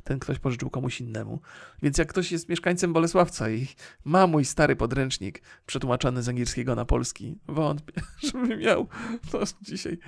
ten 0.05 0.19
ktoś 0.19 0.39
pożyczył 0.39 0.71
komuś 0.71 1.01
innemu. 1.01 1.41
Więc 1.83 1.99
jak 1.99 2.09
ktoś 2.09 2.33
jest 2.33 2.49
mieszkańcem 2.49 2.93
Bolesławca 2.93 3.51
i 3.51 3.69
ma 4.05 4.27
mój 4.27 4.45
stary 4.45 4.77
podręcznik 4.77 5.43
przetłumaczony 5.67 6.23
z 6.23 6.29
angielskiego 6.29 6.75
na 6.75 6.85
polski, 6.85 7.39
wątpię, 7.47 8.03
żeby 8.33 8.57
miał 8.57 8.89
to 9.31 9.43
dzisiaj. 9.62 9.99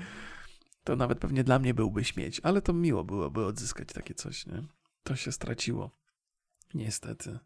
To 0.85 0.97
nawet 0.97 1.19
pewnie 1.19 1.45
dla 1.45 1.59
mnie 1.59 1.75
byłby 1.75 2.05
śmieć, 2.05 2.41
ale 2.43 2.63
to 2.63 2.73
miło 2.73 3.05
byłoby 3.05 3.45
odzyskać 3.45 3.89
takie 3.89 4.15
coś, 4.15 4.47
nie? 4.47 4.63
To 5.03 5.17
się 5.17 5.33
straciło. 5.33 5.91
Niestety. 6.75 7.39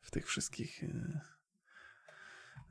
W 0.00 0.10
tych 0.10 0.26
wszystkich 0.26 0.82
yy, 0.82 1.20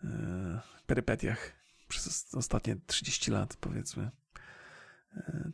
yy, 0.04 0.60
perypetiach 0.86 1.63
przez 1.98 2.36
ostatnie 2.36 2.76
30 2.88 3.32
lat, 3.32 3.58
powiedzmy. 3.60 4.12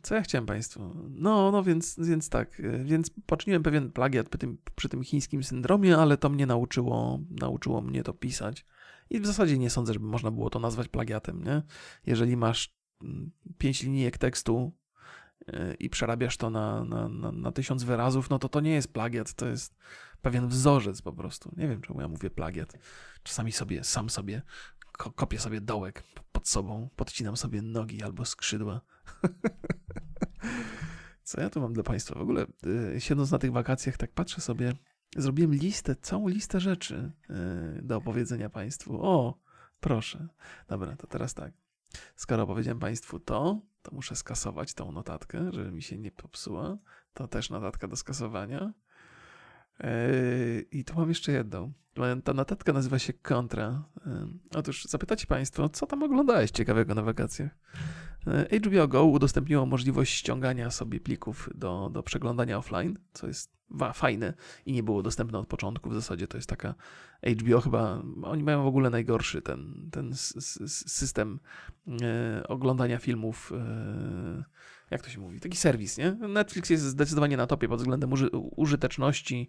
Co 0.02 0.14
ja 0.14 0.22
chciałem 0.22 0.46
Państwu? 0.46 0.94
No, 1.10 1.50
no 1.50 1.62
więc, 1.62 1.96
więc 1.98 2.28
tak, 2.28 2.62
więc 2.84 3.10
poczyniłem 3.26 3.62
pewien 3.62 3.92
plagiat 3.92 4.28
przy 4.28 4.38
tym, 4.38 4.58
przy 4.76 4.88
tym 4.88 5.04
chińskim 5.04 5.44
syndromie, 5.44 5.96
ale 5.96 6.16
to 6.16 6.28
mnie 6.28 6.46
nauczyło, 6.46 7.20
nauczyło 7.30 7.80
mnie 7.80 8.02
to 8.02 8.14
pisać. 8.14 8.66
I 9.10 9.20
w 9.20 9.26
zasadzie 9.26 9.58
nie 9.58 9.70
sądzę, 9.70 9.92
żeby 9.92 10.06
można 10.06 10.30
było 10.30 10.50
to 10.50 10.58
nazwać 10.58 10.88
plagiatem, 10.88 11.44
nie? 11.44 11.62
Jeżeli 12.06 12.36
masz 12.36 12.74
mm, 13.02 13.30
pięć 13.58 13.82
linijek 13.82 14.18
tekstu 14.18 14.72
e, 15.46 15.74
i 15.74 15.90
przerabiasz 15.90 16.36
to 16.36 16.50
na, 16.50 16.84
na, 16.84 17.08
na, 17.08 17.32
na 17.32 17.52
tysiąc 17.52 17.82
wyrazów, 17.82 18.30
no 18.30 18.38
to 18.38 18.48
to 18.48 18.60
nie 18.60 18.72
jest 18.72 18.92
plagiat, 18.92 19.34
to 19.34 19.46
jest 19.46 19.76
pewien 20.22 20.48
wzorzec 20.48 21.02
po 21.02 21.12
prostu. 21.12 21.54
Nie 21.56 21.68
wiem, 21.68 21.80
czemu 21.80 22.00
ja 22.00 22.08
mówię 22.08 22.30
plagiat. 22.30 22.78
Czasami 23.22 23.52
sobie, 23.52 23.84
sam 23.84 24.10
sobie 24.10 24.42
kopię 24.92 25.38
sobie 25.38 25.60
dołek 25.60 26.02
pod 26.40 26.48
sobą, 26.48 26.88
podcinam 26.96 27.36
sobie 27.36 27.62
nogi 27.62 28.02
albo 28.02 28.24
skrzydła. 28.24 28.80
Co 31.22 31.40
ja 31.40 31.50
tu 31.50 31.60
mam 31.60 31.72
dla 31.72 31.82
Państwa? 31.82 32.18
W 32.18 32.22
ogóle 32.22 32.46
yy, 32.62 33.00
siedząc 33.00 33.30
na 33.30 33.38
tych 33.38 33.52
wakacjach, 33.52 33.96
tak 33.96 34.12
patrzę 34.12 34.40
sobie, 34.40 34.72
zrobiłem 35.16 35.54
listę, 35.54 35.96
całą 35.96 36.28
listę 36.28 36.60
rzeczy 36.60 37.12
yy, 37.28 37.82
do 37.82 37.96
opowiedzenia 37.96 38.50
Państwu. 38.50 39.06
O, 39.06 39.38
proszę. 39.80 40.28
Dobra, 40.68 40.96
to 40.96 41.06
teraz 41.06 41.34
tak. 41.34 41.52
Skoro 42.16 42.42
opowiedziałem 42.42 42.78
Państwu 42.78 43.18
to, 43.18 43.60
to 43.82 43.94
muszę 43.94 44.16
skasować 44.16 44.74
tą 44.74 44.92
notatkę, 44.92 45.52
żeby 45.52 45.72
mi 45.72 45.82
się 45.82 45.98
nie 45.98 46.10
popsuła. 46.10 46.78
To 47.14 47.28
też 47.28 47.50
notatka 47.50 47.88
do 47.88 47.96
skasowania. 47.96 48.72
Yy, 49.84 50.66
I 50.72 50.84
tu 50.84 50.94
mam 50.94 51.08
jeszcze 51.08 51.32
jedną. 51.32 51.72
Ta 52.24 52.34
notatka 52.34 52.72
nazywa 52.72 52.98
się 52.98 53.12
Kontra. 53.12 53.84
Yy, 54.06 54.12
otóż 54.54 54.84
zapytacie 54.84 55.26
Państwo, 55.26 55.68
co 55.68 55.86
tam 55.86 56.02
oglądałeś 56.02 56.50
ciekawego 56.50 56.94
na 56.94 57.02
wakacjach? 57.02 57.50
Yy, 58.26 58.58
HBO 58.58 58.88
Go 58.88 59.04
udostępniło 59.04 59.66
możliwość 59.66 60.14
ściągania 60.14 60.70
sobie 60.70 61.00
plików 61.00 61.48
do, 61.54 61.90
do 61.92 62.02
przeglądania 62.02 62.58
offline, 62.58 62.98
co 63.12 63.26
jest 63.26 63.60
fajne 63.94 64.34
i 64.66 64.72
nie 64.72 64.82
było 64.82 65.02
dostępne 65.02 65.38
od 65.38 65.46
początku. 65.46 65.90
W 65.90 65.94
zasadzie 65.94 66.26
to 66.26 66.38
jest 66.38 66.48
taka 66.48 66.74
HBO 67.40 67.60
chyba, 67.60 68.02
oni 68.22 68.42
mają 68.42 68.62
w 68.62 68.66
ogóle 68.66 68.90
najgorszy 68.90 69.42
ten, 69.42 69.88
ten 69.92 70.14
system 70.66 71.40
oglądania 72.48 72.98
filmów 72.98 73.52
jak 74.90 75.02
to 75.02 75.10
się 75.10 75.20
mówi, 75.20 75.40
taki 75.40 75.56
serwis, 75.56 75.98
nie? 75.98 76.12
Netflix 76.12 76.70
jest 76.70 76.84
zdecydowanie 76.84 77.36
na 77.36 77.46
topie 77.46 77.68
pod 77.68 77.78
względem 77.78 78.12
uży, 78.12 78.30
użyteczności 78.56 79.48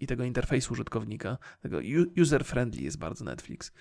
i 0.00 0.06
tego 0.06 0.24
interfejsu 0.24 0.72
użytkownika. 0.72 1.38
Tego 1.60 1.78
user-friendly 2.16 2.82
jest 2.82 2.98
bardzo 2.98 3.24
Netflix. 3.24 3.72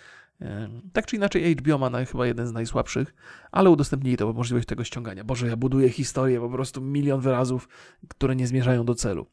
Tak 0.93 1.05
czy 1.05 1.15
inaczej 1.15 1.55
HBO 1.55 1.77
ma 1.77 1.89
na, 1.89 2.05
chyba 2.05 2.27
jeden 2.27 2.47
z 2.47 2.51
najsłabszych, 2.51 3.15
ale 3.51 3.69
udostępnili 3.69 4.17
to 4.17 4.33
możliwość 4.33 4.67
tego 4.67 4.83
ściągania. 4.83 5.23
Boże, 5.23 5.47
ja 5.47 5.57
buduję 5.57 5.89
historię, 5.89 6.39
po 6.39 6.49
prostu 6.49 6.81
milion 6.81 7.21
wyrazów, 7.21 7.69
które 8.07 8.36
nie 8.36 8.47
zmierzają 8.47 8.86
do 8.86 8.95
celu. 8.95 9.27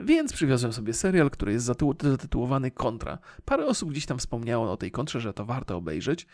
Więc 0.00 0.32
przywiozłem 0.32 0.72
sobie 0.72 0.92
serial, 0.92 1.30
który 1.30 1.52
jest 1.52 1.64
zatytułowany 2.02 2.70
Kontra. 2.70 3.18
Parę 3.44 3.66
osób 3.66 3.90
gdzieś 3.90 4.06
tam 4.06 4.18
wspomniało 4.18 4.72
o 4.72 4.76
tej 4.76 4.90
kontrze, 4.90 5.20
że 5.20 5.32
to 5.32 5.44
warto 5.44 5.76
obejrzeć. 5.76 6.26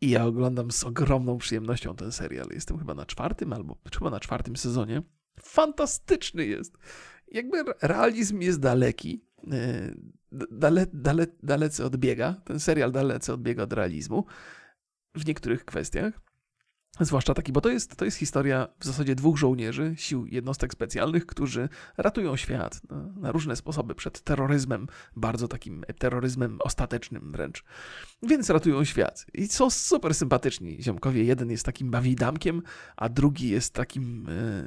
I 0.00 0.10
ja 0.10 0.24
oglądam 0.24 0.70
z 0.70 0.84
ogromną 0.84 1.38
przyjemnością 1.38 1.96
ten 1.96 2.12
serial. 2.12 2.46
Jestem 2.50 2.78
chyba 2.78 2.94
na 2.94 3.06
czwartym 3.06 3.52
albo 3.52 3.78
chyba 3.98 4.10
na 4.10 4.20
czwartym 4.20 4.56
sezonie. 4.56 5.02
Fantastyczny 5.40 6.46
jest. 6.46 6.78
Jakby 7.28 7.64
realizm 7.82 8.40
jest 8.40 8.60
daleki. 8.60 9.24
E, 9.52 9.94
dale, 10.50 10.86
dale, 10.92 11.26
dalece 11.42 11.86
odbiega. 11.86 12.34
Ten 12.44 12.60
serial 12.60 12.92
dalece 12.92 13.34
odbiega 13.34 13.62
od 13.62 13.72
realizmu 13.72 14.24
w 15.14 15.26
niektórych 15.26 15.64
kwestiach. 15.64 16.25
Zwłaszcza 17.00 17.34
taki, 17.34 17.52
bo 17.52 17.60
to 17.60 17.68
jest, 17.68 17.96
to 17.96 18.04
jest 18.04 18.16
historia 18.16 18.68
w 18.78 18.84
zasadzie 18.84 19.14
dwóch 19.14 19.36
żołnierzy, 19.36 19.94
sił 19.96 20.26
jednostek 20.26 20.72
specjalnych, 20.72 21.26
którzy 21.26 21.68
ratują 21.96 22.36
świat 22.36 22.80
na, 22.90 22.96
na, 23.16 23.32
różne 23.32 23.56
sposoby 23.56 23.94
przed 23.94 24.20
terroryzmem, 24.20 24.86
bardzo 25.16 25.48
takim 25.48 25.84
terroryzmem 25.98 26.58
ostatecznym 26.60 27.32
wręcz. 27.32 27.64
Więc 28.22 28.50
ratują 28.50 28.84
świat. 28.84 29.26
I 29.34 29.48
są 29.48 29.70
super 29.70 30.14
sympatyczni 30.14 30.82
ziomkowie. 30.82 31.24
Jeden 31.24 31.50
jest 31.50 31.66
takim 31.66 31.90
bawidamkiem, 31.90 32.62
a 32.96 33.08
drugi 33.08 33.48
jest 33.48 33.74
takim 33.74 34.28
e, 34.28 34.66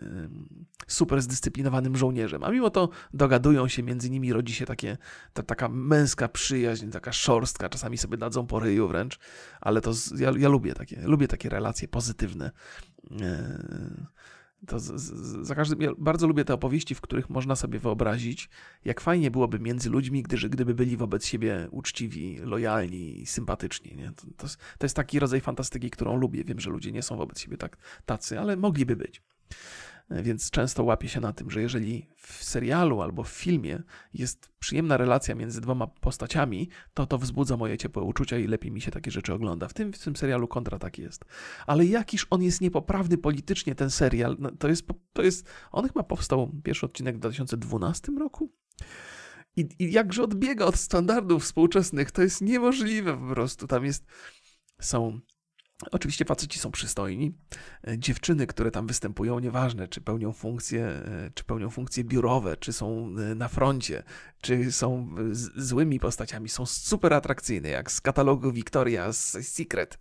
super 0.88 1.22
zdyscyplinowanym 1.22 1.98
żołnierzem. 1.98 2.44
A 2.44 2.52
mimo 2.52 2.70
to 2.70 2.90
dogadują 3.14 3.68
się, 3.68 3.84
między 3.84 4.10
nimi 4.10 4.34
rodzi 4.34 4.54
się 4.54 4.66
takie, 4.66 4.98
ta, 5.34 5.44
taka 5.44 5.70
męska 5.70 6.28
przyjaźń, 6.28 6.90
taka 6.90 7.12
szorstka, 7.12 7.70
czasami 7.70 7.98
sobie 7.98 8.18
dadzą 8.18 8.48
po 8.48 8.60
ryju 8.60 8.88
wręcz, 8.88 9.20
ale 9.62 9.82
to 9.82 9.92
ja, 10.18 10.32
ja 10.38 10.50
lubię 10.50 10.74
takie, 10.74 11.02
lubię 11.02 11.28
takie 11.28 11.50
relacje 11.50 11.88
pozytywne 11.88 12.19
pozytywne. 12.20 12.52
E, 13.22 14.10
to 14.68 14.80
z, 14.80 15.02
z, 15.02 15.48
za 15.48 15.56
każdym, 15.56 15.82
ja 15.82 15.92
bardzo 15.98 16.28
lubię 16.28 16.46
te 16.46 16.54
opowieści, 16.54 16.96
w 16.96 17.02
których 17.02 17.30
można 17.30 17.56
sobie 17.56 17.80
wyobrazić, 17.80 18.50
jak 18.86 19.02
fajnie 19.02 19.32
byłoby 19.32 19.60
między 19.60 19.90
ludźmi, 19.90 20.24
gdy, 20.24 20.50
gdyby 20.50 20.74
byli 20.74 20.98
wobec 20.98 21.26
siebie 21.26 21.68
uczciwi, 21.72 22.38
lojalni, 22.38 23.26
sympatyczni. 23.26 23.96
Nie? 23.96 24.12
To, 24.12 24.28
to, 24.38 24.48
to 24.78 24.86
jest 24.86 24.96
taki 24.96 25.20
rodzaj 25.20 25.42
fantastyki, 25.42 25.90
którą 25.90 26.18
lubię. 26.18 26.44
Wiem, 26.44 26.60
że 26.60 26.70
ludzie 26.70 26.92
nie 26.92 27.02
są 27.02 27.18
wobec 27.18 27.40
siebie 27.40 27.58
tak 27.58 27.78
tacy, 28.06 28.40
ale 28.40 28.58
mogliby 28.58 28.96
być. 28.96 29.22
Więc 30.12 30.52
często 30.52 30.84
łapię 30.84 31.10
się 31.10 31.20
na 31.20 31.34
tym, 31.34 31.52
że 31.52 31.62
jeżeli 31.62 32.10
w 32.16 32.44
serialu 32.44 33.02
albo 33.02 33.24
w 33.24 33.30
filmie 33.30 33.84
jest 34.14 34.50
przyjemna 34.60 34.98
relacja 34.98 35.36
między 35.36 35.62
dwoma 35.62 35.88
postaciami, 35.88 36.70
to 36.94 37.06
to 37.06 37.18
wzbudza 37.18 37.58
moje 37.58 37.78
ciepłe 37.78 38.04
uczucia 38.04 38.38
i 38.38 38.48
lepiej 38.48 38.72
mi 38.72 38.82
się 38.82 38.92
takie 38.92 39.12
rzeczy 39.12 39.34
ogląda. 39.34 39.68
W 39.68 39.74
tym, 39.74 39.94
w 39.94 40.00
tym 40.00 40.16
serialu 40.16 40.48
kontra 40.48 40.80
tak 40.80 40.98
jest. 40.98 41.26
Ale 41.68 41.86
jakiż 41.86 42.28
on 42.30 42.44
jest 42.44 42.62
niepoprawny 42.62 43.18
politycznie, 43.18 43.76
ten 43.76 43.90
serial. 43.90 44.36
No, 44.40 44.52
to 44.52 44.68
jest, 44.68 44.88
to 45.14 45.22
jest, 45.22 45.50
on 45.72 45.88
chyba 45.88 46.04
powstał, 46.04 46.52
pierwszy 46.64 46.86
odcinek 46.86 47.16
w 47.16 47.20
2012 47.20 48.12
roku. 48.20 48.52
I, 49.56 49.70
I 49.80 49.92
jakże 49.92 50.24
odbiega 50.24 50.66
od 50.66 50.76
standardów 50.76 51.44
współczesnych, 51.44 52.12
to 52.12 52.22
jest 52.22 52.42
niemożliwe 52.42 53.18
po 53.18 53.34
prostu. 53.34 53.68
Tam 53.68 53.86
jest, 53.86 54.06
są 54.82 55.20
Oczywiście 55.92 56.26
faceci 56.26 56.60
są 56.60 56.72
przystojni. 56.72 57.34
E, 57.88 57.98
dziewczyny, 57.98 58.48
które 58.48 58.72
tam 58.72 58.88
występują, 58.88 59.40
nieważne 59.40 59.88
czy 59.88 60.02
pełnią 60.02 60.34
funkcje, 60.34 60.86
e, 60.86 61.32
czy 61.34 61.44
pełnią 61.44 61.70
funkcje 61.70 62.04
biurowe, 62.04 62.58
czy 62.58 62.74
są 62.74 63.16
e, 63.32 63.36
na 63.36 63.48
froncie, 63.48 64.04
czy 64.42 64.72
są 64.72 65.16
złymi 65.56 66.00
postaciami, 66.00 66.50
są 66.50 66.66
super 66.66 67.14
atrakcyjne, 67.14 67.70
jak 67.70 67.92
z 67.92 68.02
katalogu 68.02 68.52
Victoria's 68.52 69.44
Secret 69.44 69.98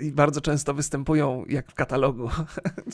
i 0.00 0.12
bardzo 0.12 0.40
często 0.40 0.74
występują 0.74 1.44
jak 1.48 1.70
w 1.70 1.74
katalogu. 1.74 2.30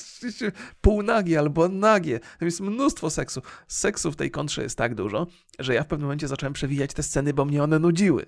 Półnagie 0.80 1.38
albo 1.38 1.68
nagie. 1.68 2.20
Tam 2.20 2.46
jest 2.46 2.60
mnóstwo 2.60 3.10
seksu. 3.10 3.42
Seksu 3.68 4.12
w 4.12 4.16
tej 4.16 4.30
kontrze 4.30 4.62
jest 4.62 4.78
tak 4.78 4.94
dużo, 4.94 5.26
że 5.58 5.74
ja 5.74 5.82
w 5.82 5.86
pewnym 5.86 6.06
momencie 6.06 6.28
zacząłem 6.28 6.52
przewijać 6.52 6.94
te 6.94 7.02
sceny, 7.02 7.34
bo 7.34 7.44
mnie 7.44 7.62
one 7.62 7.78
nudziły. 7.78 8.26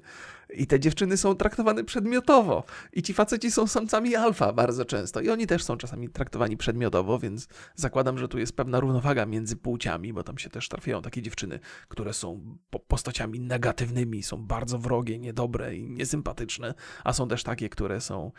I 0.55 0.67
te 0.67 0.81
dziewczyny 0.81 1.17
są 1.17 1.35
traktowane 1.35 1.85
przedmiotowo. 1.85 2.65
I 2.93 3.03
ci 3.03 3.15
faceci 3.15 3.51
są 3.51 3.67
samcami 3.67 4.17
alfa 4.17 4.53
bardzo 4.53 4.85
często. 4.85 5.21
I 5.21 5.31
oni 5.31 5.47
też 5.47 5.65
są 5.65 5.77
czasami 5.77 6.09
traktowani 6.09 6.57
przedmiotowo, 6.57 7.19
więc 7.19 7.49
zakładam, 7.75 8.19
że 8.19 8.29
tu 8.29 8.39
jest 8.39 8.57
pewna 8.57 8.81
równowaga 8.81 9.27
między 9.27 9.57
płciami, 9.57 10.13
bo 10.13 10.23
tam 10.23 10.39
się 10.39 10.51
też 10.51 10.69
trafiają 10.69 11.03
takie 11.03 11.23
dziewczyny, 11.23 11.61
które 11.89 12.15
są 12.15 12.57
postaciami 12.89 13.41
negatywnymi, 13.41 14.23
są 14.23 14.47
bardzo 14.47 14.79
wrogie, 14.79 15.19
niedobre 15.19 15.77
i 15.77 15.91
niesympatyczne, 15.91 16.75
a 17.05 17.13
są 17.13 17.29
też 17.29 17.43
takie, 17.43 17.69
które 17.69 18.01
są 18.01 18.33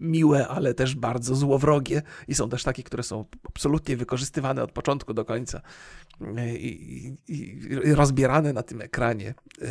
miłe, 0.00 0.48
ale 0.48 0.74
też 0.74 0.94
bardzo 0.94 1.34
złowrogie 1.34 2.02
i 2.28 2.34
są 2.34 2.48
też 2.48 2.64
takie, 2.64 2.82
które 2.82 3.02
są 3.02 3.24
absolutnie 3.48 3.96
wykorzystywane 3.96 4.62
od 4.62 4.72
początku 4.72 5.14
do 5.14 5.24
końca 5.24 5.60
e, 6.36 6.56
i, 6.56 7.06
i, 7.06 7.14
i 7.28 7.94
rozbierane 7.94 8.52
na 8.52 8.62
tym 8.62 8.80
ekranie 8.80 9.34
e, 9.62 9.66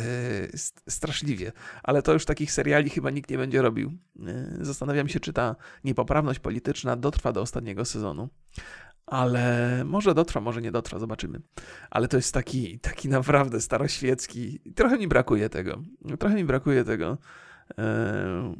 straszliwie. 0.88 1.52
Ale 1.82 2.02
to 2.02 2.12
już 2.12 2.24
takich 2.24 2.52
seriali 2.52 2.90
chyba 2.90 3.10
nikt 3.10 3.30
nie 3.30 3.38
będzie 3.38 3.62
robił. 3.62 3.92
Zastanawiam 4.60 5.08
się, 5.08 5.20
czy 5.20 5.32
ta 5.32 5.56
niepoprawność 5.84 6.38
polityczna 6.38 6.96
dotrwa 6.96 7.32
do 7.32 7.40
ostatniego 7.40 7.84
sezonu. 7.84 8.28
Ale 9.06 9.82
może 9.84 10.14
dotrwa, 10.14 10.40
może 10.40 10.62
nie 10.62 10.72
dotrwa, 10.72 10.98
zobaczymy. 10.98 11.40
Ale 11.90 12.08
to 12.08 12.16
jest 12.16 12.34
taki, 12.34 12.78
taki 12.78 13.08
naprawdę 13.08 13.60
staroświecki. 13.60 14.60
Trochę 14.74 14.98
mi 14.98 15.08
brakuje 15.08 15.48
tego. 15.48 15.82
Trochę 16.18 16.34
mi 16.34 16.44
brakuje 16.44 16.84
tego 16.84 17.18
E, 17.18 17.45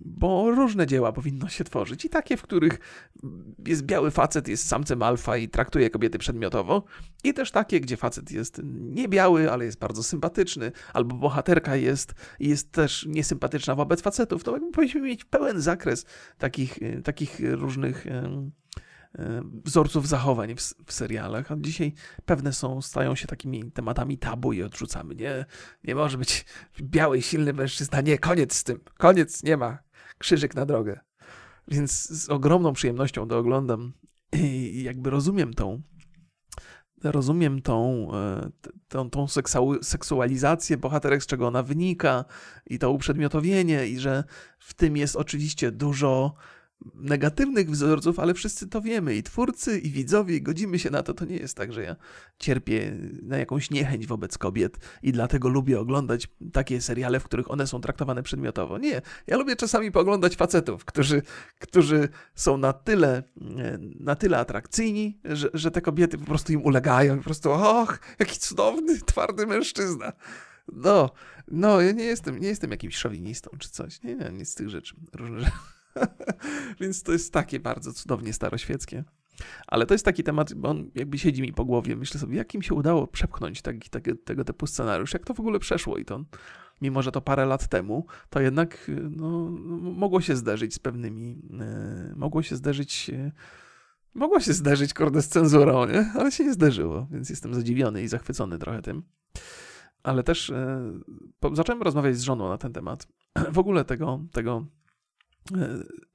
bo 0.04 0.50
różne 0.50 0.86
dzieła 0.86 1.12
powinno 1.12 1.48
się 1.48 1.64
tworzyć 1.64 2.04
i 2.04 2.08
takie, 2.08 2.36
w 2.36 2.42
których 2.42 2.78
jest 3.66 3.82
biały 3.82 4.10
facet, 4.10 4.48
jest 4.48 4.68
samcem 4.68 5.02
alfa 5.02 5.36
i 5.36 5.48
traktuje 5.48 5.90
kobiety 5.90 6.18
przedmiotowo, 6.18 6.84
i 7.24 7.34
też 7.34 7.50
takie, 7.50 7.80
gdzie 7.80 7.96
facet 7.96 8.30
jest 8.30 8.60
nie 8.64 9.08
biały, 9.08 9.52
ale 9.52 9.64
jest 9.64 9.78
bardzo 9.78 10.02
sympatyczny, 10.02 10.72
albo 10.92 11.16
bohaterka 11.16 11.76
jest, 11.76 12.14
jest 12.40 12.72
też 12.72 13.06
niesympatyczna 13.06 13.74
wobec 13.74 14.02
facetów. 14.02 14.44
To 14.44 14.58
powinniśmy 14.72 15.00
mieć 15.00 15.24
pełen 15.24 15.60
zakres 15.60 16.06
takich, 16.38 16.78
takich 17.04 17.40
różnych 17.50 18.06
wzorców 19.64 20.08
zachowań 20.08 20.54
w, 20.54 20.60
w, 20.86 20.92
serialach, 20.92 21.52
a 21.52 21.56
dzisiaj 21.58 21.92
pewne 22.24 22.52
są, 22.52 22.82
stają 22.82 23.14
się 23.14 23.26
takimi 23.26 23.72
tematami 23.72 24.18
tabu 24.18 24.52
i 24.52 24.62
odrzucamy. 24.62 25.14
Nie, 25.14 25.44
nie 25.84 25.94
może 25.94 26.18
być 26.18 26.44
biały, 26.80 27.22
silny 27.22 27.52
mężczyzna. 27.52 28.00
Nie, 28.00 28.18
koniec 28.18 28.54
z 28.54 28.64
tym. 28.64 28.80
Koniec, 28.98 29.42
nie 29.42 29.56
ma. 29.56 29.78
Krzyżyk 30.18 30.54
na 30.54 30.66
drogę. 30.66 31.00
Więc 31.68 32.08
z 32.08 32.28
ogromną 32.28 32.72
przyjemnością 32.72 33.28
to 33.28 33.38
oglądam 33.38 33.92
i 34.32 34.82
jakby 34.82 35.10
rozumiem 35.10 35.54
tą 35.54 35.82
rozumiem 37.02 37.62
tą, 37.62 38.08
e, 38.14 38.50
tą, 38.88 39.10
tą 39.10 39.26
seksualizację 39.82 40.76
bohaterek, 40.76 41.22
z 41.22 41.26
czego 41.26 41.46
ona 41.46 41.62
wynika 41.62 42.24
i 42.66 42.78
to 42.78 42.90
uprzedmiotowienie 42.90 43.86
i 43.86 43.98
że 43.98 44.24
w 44.58 44.74
tym 44.74 44.96
jest 44.96 45.16
oczywiście 45.16 45.72
dużo 45.72 46.34
negatywnych 46.94 47.70
wzorców, 47.70 48.18
ale 48.18 48.34
wszyscy 48.34 48.68
to 48.68 48.80
wiemy 48.80 49.14
i 49.14 49.22
twórcy, 49.22 49.78
i 49.78 49.90
widzowie, 49.90 50.36
i 50.36 50.42
godzimy 50.42 50.78
się 50.78 50.90
na 50.90 51.02
to. 51.02 51.14
To 51.14 51.24
nie 51.24 51.36
jest 51.36 51.56
tak, 51.56 51.72
że 51.72 51.82
ja 51.82 51.96
cierpię 52.38 52.96
na 53.22 53.36
jakąś 53.36 53.70
niechęć 53.70 54.06
wobec 54.06 54.38
kobiet 54.38 54.78
i 55.02 55.12
dlatego 55.12 55.48
lubię 55.48 55.80
oglądać 55.80 56.28
takie 56.52 56.80
seriale, 56.80 57.20
w 57.20 57.24
których 57.24 57.50
one 57.50 57.66
są 57.66 57.80
traktowane 57.80 58.22
przedmiotowo. 58.22 58.78
Nie, 58.78 59.02
ja 59.26 59.36
lubię 59.36 59.56
czasami 59.56 59.92
pooglądać 59.92 60.36
facetów, 60.36 60.84
którzy, 60.84 61.22
którzy 61.58 62.08
są 62.34 62.56
na 62.56 62.72
tyle, 62.72 63.22
na 64.00 64.16
tyle 64.16 64.38
atrakcyjni, 64.38 65.18
że, 65.24 65.50
że 65.54 65.70
te 65.70 65.80
kobiety 65.80 66.18
po 66.18 66.24
prostu 66.24 66.52
im 66.52 66.62
ulegają. 66.62 67.16
Po 67.16 67.24
prostu, 67.24 67.52
och, 67.52 67.98
jaki 68.18 68.38
cudowny, 68.38 69.00
twardy 69.00 69.46
mężczyzna. 69.46 70.12
No, 70.72 71.10
no, 71.48 71.80
ja 71.80 71.92
nie 71.92 72.04
jestem, 72.04 72.38
nie 72.38 72.48
jestem 72.48 72.70
jakimś 72.70 72.96
szowinistą 72.96 73.50
czy 73.58 73.68
coś. 73.68 74.02
Nie, 74.02 74.14
nie, 74.14 74.30
nic 74.32 74.48
z 74.48 74.54
tych 74.54 74.68
rzeczy. 74.68 74.94
Różne 75.12 75.40
rzeczy. 75.40 75.52
Więc 76.80 77.02
to 77.02 77.12
jest 77.12 77.32
takie 77.32 77.60
bardzo 77.60 77.92
cudownie 77.92 78.32
staroświeckie. 78.32 79.04
Ale 79.66 79.86
to 79.86 79.94
jest 79.94 80.04
taki 80.04 80.22
temat, 80.22 80.54
bo 80.54 80.68
on 80.68 80.90
jakby 80.94 81.18
siedzi 81.18 81.42
mi 81.42 81.52
po 81.52 81.64
głowie. 81.64 81.96
Myślę 81.96 82.20
sobie, 82.20 82.36
jak 82.36 82.54
im 82.54 82.62
się 82.62 82.74
udało 82.74 83.06
przepchnąć 83.06 83.62
taki, 83.62 83.90
taki, 83.90 84.18
tego 84.18 84.44
typu 84.44 84.66
scenariusz, 84.66 85.12
jak 85.12 85.24
to 85.24 85.34
w 85.34 85.40
ogóle 85.40 85.58
przeszło 85.58 85.98
i 85.98 86.04
to, 86.04 86.24
mimo 86.80 87.02
że 87.02 87.12
to 87.12 87.20
parę 87.20 87.46
lat 87.46 87.68
temu, 87.68 88.06
to 88.30 88.40
jednak 88.40 88.90
no, 89.10 89.50
mogło 89.80 90.20
się 90.20 90.36
zderzyć 90.36 90.74
z 90.74 90.78
pewnymi, 90.78 91.42
yy, 91.50 92.16
mogło 92.16 92.42
się 92.42 92.56
zderzyć, 92.56 93.08
yy, 93.08 93.32
mogło 94.14 94.40
się 94.40 94.52
zderzyć, 94.52 94.94
kurde, 94.94 95.22
z 95.22 95.28
cenzurą, 95.28 95.86
nie? 95.86 96.12
ale 96.14 96.32
się 96.32 96.44
nie 96.44 96.52
zderzyło, 96.52 97.06
więc 97.10 97.30
jestem 97.30 97.54
zadziwiony 97.54 98.02
i 98.02 98.08
zachwycony 98.08 98.58
trochę 98.58 98.82
tym. 98.82 99.02
Ale 100.02 100.22
też 100.22 100.52
yy, 101.42 101.56
zacząłem 101.56 101.82
rozmawiać 101.82 102.16
z 102.16 102.22
żoną 102.22 102.48
na 102.48 102.58
ten 102.58 102.72
temat. 102.72 103.06
W 103.52 103.58
ogóle 103.58 103.84
tego, 103.84 104.20
tego 104.32 104.66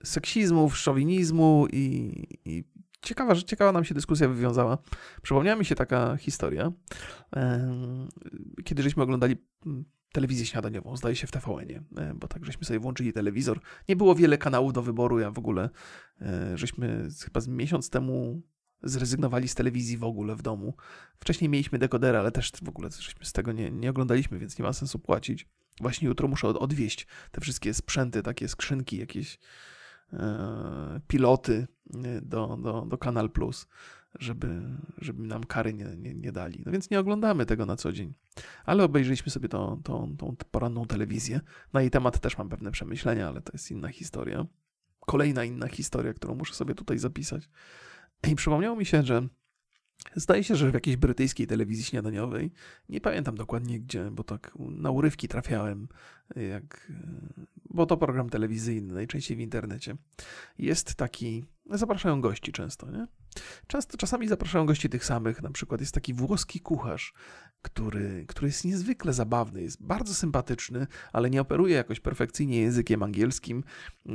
seksizmów, 0.04 0.78
szowinizmu 0.78 1.68
i, 1.72 2.14
i 2.46 2.64
ciekawa, 3.02 3.36
że 3.36 3.44
ciekawa 3.44 3.72
nam 3.72 3.86
się 3.86 3.94
dyskusja 3.94 4.28
wywiązała. 4.28 4.78
Przypomniała 5.22 5.60
mi 5.60 5.66
się 5.66 5.76
taka 5.76 6.18
historia, 6.18 6.72
kiedy 8.64 8.84
żeśmy 8.84 9.04
oglądali 9.04 9.36
mm, 9.66 9.86
telewizję 10.12 10.46
śniadaniową, 10.46 10.98
zdaje 10.98 11.16
się 11.16 11.28
w 11.28 11.32
TVN-ie, 11.32 11.84
e, 11.98 12.14
bo 12.14 12.28
tak 12.28 12.46
żeśmy 12.46 12.66
sobie 12.66 12.80
włączyli 12.80 13.14
telewizor. 13.14 13.60
Nie 13.90 13.96
było 13.96 14.16
wiele 14.16 14.38
kanałów 14.38 14.74
do 14.74 14.82
wyboru, 14.82 15.20
ja 15.20 15.32
w 15.32 15.38
ogóle 15.38 15.70
e, 16.22 16.58
żeśmy 16.58 17.08
chyba 17.24 17.40
z 17.40 17.48
miesiąc 17.48 17.90
temu 17.90 18.42
zrezygnowali 18.84 19.48
z 19.48 19.56
telewizji 19.56 19.98
w 19.98 20.04
ogóle 20.04 20.36
w 20.36 20.42
domu. 20.42 20.74
Wcześniej 21.20 21.50
mieliśmy 21.50 21.80
dekodery, 21.80 22.18
ale 22.18 22.32
też 22.32 22.52
w 22.64 22.70
ogóle 22.70 22.90
żeśmy 23.00 23.26
z 23.26 23.34
tego 23.34 23.52
nie, 23.52 23.72
nie 23.72 23.90
oglądaliśmy, 23.90 24.40
więc 24.40 24.60
nie 24.60 24.64
ma 24.64 24.74
sensu 24.74 25.00
płacić. 25.00 25.48
Właśnie 25.82 26.08
jutro 26.08 26.28
muszę 26.28 26.48
odwieźć 26.48 27.08
te 27.32 27.42
wszystkie 27.42 27.74
sprzęty, 27.74 28.24
takie 28.24 28.48
skrzynki, 28.48 28.98
jakieś 28.98 29.40
e, 30.14 31.00
piloty 31.08 31.68
e, 32.06 32.22
do, 32.22 32.58
do, 32.58 32.82
do 32.82 32.98
Kanal 32.98 33.30
Plus, 33.30 33.68
żeby, 34.20 34.62
żeby 34.98 35.24
nam 35.24 35.44
kary 35.44 35.74
nie, 35.74 35.96
nie, 35.98 36.14
nie 36.14 36.32
dali. 36.32 36.64
No 36.66 36.72
więc 36.72 36.90
nie 36.90 37.00
oglądamy 37.00 37.46
tego 37.46 37.66
na 37.66 37.76
co 37.76 37.92
dzień. 37.92 38.14
Ale 38.66 38.84
obejrzeliśmy 38.84 39.32
sobie 39.32 39.50
tą, 39.50 39.82
tą, 39.84 40.18
tą 40.18 40.36
poranną 40.52 40.86
telewizję. 40.86 41.42
Na 41.74 41.82
jej 41.82 41.92
temat 41.92 42.20
też 42.20 42.38
mam 42.38 42.50
pewne 42.50 42.72
przemyślenia, 42.72 43.28
ale 43.28 43.42
to 43.42 43.52
jest 43.54 43.72
inna 43.72 43.88
historia. 43.88 44.46
Kolejna 45.00 45.44
inna 45.44 45.68
historia, 45.68 46.14
którą 46.14 46.36
muszę 46.36 46.54
sobie 46.54 46.76
tutaj 46.76 46.98
zapisać. 46.98 47.50
I 48.28 48.36
przypomniało 48.36 48.76
mi 48.76 48.86
się, 48.86 49.04
że 49.04 49.28
Zdaje 50.16 50.44
się, 50.44 50.56
że 50.56 50.72
w 50.72 50.74
jakiejś 50.74 50.98
brytyjskiej 50.98 51.48
telewizji 51.48 51.84
śniadaniowej, 51.84 52.52
nie 52.90 53.02
pamiętam 53.02 53.36
dokładnie 53.36 53.80
gdzie, 53.80 54.12
bo 54.12 54.24
tak 54.24 54.52
na 54.60 54.92
urywki 54.92 55.28
trafiałem, 55.28 55.88
jak, 56.36 56.92
bo 57.70 57.86
to 57.86 57.98
program 57.98 58.30
telewizyjny, 58.30 58.94
najczęściej 58.94 59.38
w 59.38 59.40
internecie. 59.40 59.96
Jest 60.58 60.96
taki, 60.96 61.46
zapraszają 61.66 62.22
gości 62.22 62.52
często, 62.52 62.92
nie? 62.92 63.08
Często, 63.68 63.98
czasami 63.98 64.28
zapraszają 64.28 64.66
gości 64.66 64.90
tych 64.90 65.06
samych, 65.06 65.42
na 65.42 65.52
przykład 65.52 65.82
jest 65.82 65.94
taki 65.94 66.14
włoski 66.14 66.60
kucharz, 66.60 67.14
który, 67.62 68.26
który 68.28 68.48
jest 68.48 68.66
niezwykle 68.66 69.14
zabawny, 69.14 69.62
jest 69.62 69.84
bardzo 69.84 70.14
sympatyczny, 70.14 70.88
ale 71.14 71.30
nie 71.30 71.42
operuje 71.42 71.76
jakoś 71.76 72.00
perfekcyjnie 72.00 72.62
językiem 72.62 73.04
angielskim, 73.04 73.64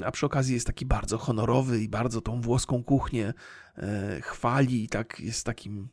a 0.05 0.11
przy 0.11 0.26
okazji 0.26 0.55
jest 0.55 0.66
taki 0.66 0.86
bardzo 0.86 1.18
honorowy 1.18 1.82
i 1.82 1.88
bardzo 1.88 2.20
tą 2.20 2.40
włoską 2.40 2.84
kuchnię 2.84 3.34
e, 3.76 4.20
chwali 4.20 4.84
i 4.84 4.88
tak 4.88 5.20
jest 5.20 5.47
takim 5.47 5.88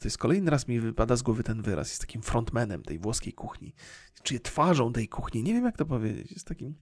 to 0.00 0.08
jest 0.08 0.18
kolejny 0.18 0.50
raz 0.50 0.68
mi 0.68 0.80
wypada 0.80 1.16
z 1.16 1.22
głowy 1.22 1.42
ten 1.42 1.62
wyraz. 1.62 1.88
Jest 1.88 2.00
takim 2.00 2.22
frontmanem 2.22 2.82
tej 2.82 2.98
włoskiej 2.98 3.32
kuchni. 3.32 3.74
Czy 4.22 4.40
twarzą 4.40 4.92
tej 4.92 5.08
kuchni. 5.08 5.42
Nie 5.42 5.52
wiem, 5.52 5.64
jak 5.64 5.76
to 5.76 5.86
powiedzieć. 5.86 6.32
Jest 6.32 6.46
takim. 6.46 6.74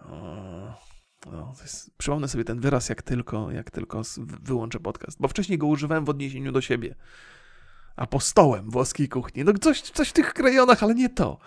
O, 0.00 1.54
jest, 1.62 1.90
przypomnę 1.98 2.28
sobie 2.28 2.44
ten 2.44 2.60
wyraz, 2.60 2.88
jak 2.88 3.02
tylko, 3.02 3.50
jak 3.50 3.70
tylko 3.70 4.02
wyłączę 4.42 4.80
podcast. 4.80 5.18
Bo 5.20 5.28
wcześniej 5.28 5.58
go 5.58 5.66
używałem 5.66 6.04
w 6.04 6.08
odniesieniu 6.08 6.52
do 6.52 6.60
siebie 6.60 6.94
apostołem 7.96 8.70
włoskiej 8.70 9.08
kuchni. 9.08 9.44
No 9.44 9.52
coś, 9.60 9.80
coś 9.80 10.08
w 10.08 10.12
tych 10.12 10.34
krajonach, 10.34 10.82
ale 10.82 10.94
nie 10.94 11.08
to. 11.08 11.38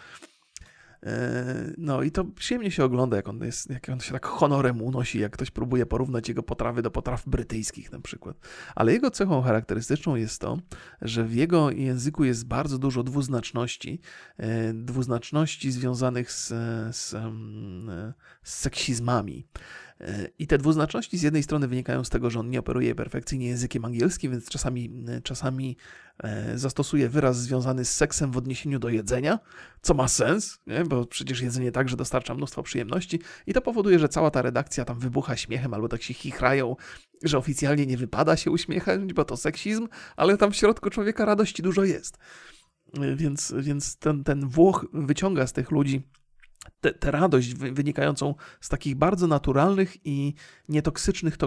E, 1.06 1.74
no 1.78 2.04
i 2.04 2.12
to 2.12 2.26
przyjemnie 2.26 2.72
się 2.72 2.84
ogląda, 2.84 3.18
jak 3.18 3.30
on, 3.30 3.40
jest, 3.44 3.70
jak 3.70 3.90
on 3.90 4.00
się 4.00 4.12
tak 4.12 4.26
honorem 4.26 4.82
unosi, 4.82 5.20
jak 5.20 5.32
ktoś 5.32 5.52
próbuje 5.52 5.86
porównać 5.86 6.30
jego 6.30 6.44
potrawy 6.44 6.82
do 6.82 6.92
potraw 6.92 7.24
brytyjskich 7.28 7.92
na 7.92 8.00
przykład. 8.00 8.38
Ale 8.76 8.94
jego 8.94 9.12
cechą 9.12 9.42
charakterystyczną 9.42 10.16
jest 10.16 10.42
to, 10.42 10.58
że 11.02 11.24
w 11.24 11.36
jego 11.36 11.72
języku 11.72 12.24
jest 12.24 12.48
bardzo 12.48 12.78
dużo 12.78 13.04
dwuznaczności, 13.04 14.02
e, 14.38 14.74
dwuznaczności 14.74 15.72
związanych 15.72 16.32
z, 16.32 16.48
z, 16.96 17.10
z 18.44 18.54
seksizmami. 18.54 19.48
I 20.40 20.48
te 20.48 20.58
dwuznaczności 20.58 21.18
z 21.18 21.22
jednej 21.22 21.44
strony 21.44 21.68
wynikają 21.68 22.04
z 22.04 22.10
tego, 22.10 22.30
że 22.30 22.40
on 22.40 22.50
nie 22.50 22.60
operuje 22.60 22.96
perfekcyjnie 22.96 23.48
językiem 23.48 23.86
angielskim, 23.86 24.32
więc 24.32 24.50
czasami, 24.50 25.06
czasami 25.24 25.78
e, 26.24 26.58
zastosuje 26.58 27.10
wyraz 27.10 27.38
związany 27.42 27.86
z 27.86 27.96
seksem 27.96 28.32
w 28.32 28.38
odniesieniu 28.38 28.80
do 28.80 28.90
jedzenia, 28.90 29.40
co 29.82 29.94
ma 29.94 30.08
sens, 30.08 30.60
nie? 30.68 30.84
bo 30.84 31.06
przecież 31.06 31.42
jedzenie 31.42 31.72
także 31.72 31.98
dostarcza 31.98 32.34
mnóstwo 32.34 32.64
przyjemności 32.64 33.20
i 33.48 33.54
to 33.54 33.62
powoduje, 33.62 34.00
że 34.00 34.10
cała 34.10 34.32
ta 34.32 34.42
redakcja 34.42 34.86
tam 34.86 35.00
wybucha 35.00 35.38
śmiechem 35.38 35.74
albo 35.74 35.88
tak 35.88 36.02
się 36.02 36.14
chichrają, 36.14 36.76
że 37.24 37.38
oficjalnie 37.38 37.86
nie 37.86 37.98
wypada 37.98 38.38
się 38.38 38.52
uśmiechać, 38.52 39.14
bo 39.14 39.26
to 39.26 39.38
seksizm, 39.38 39.88
ale 40.16 40.38
tam 40.38 40.52
w 40.52 40.56
środku 40.56 40.90
człowieka 40.90 41.26
radości 41.26 41.64
dużo 41.64 41.84
jest. 41.84 42.18
Więc, 43.16 43.54
więc 43.60 43.98
ten, 43.98 44.24
ten 44.24 44.48
Włoch 44.48 44.86
wyciąga 44.94 45.48
z 45.48 45.54
tych 45.54 45.72
ludzi 45.72 46.04
tę 47.00 47.12
radość 47.12 47.54
wynikającą 47.54 48.36
z 48.62 48.70
takich 48.70 48.96
bardzo 48.96 49.28
naturalnych 49.28 50.06
i 50.06 50.34
nietoksycznych 50.70 51.38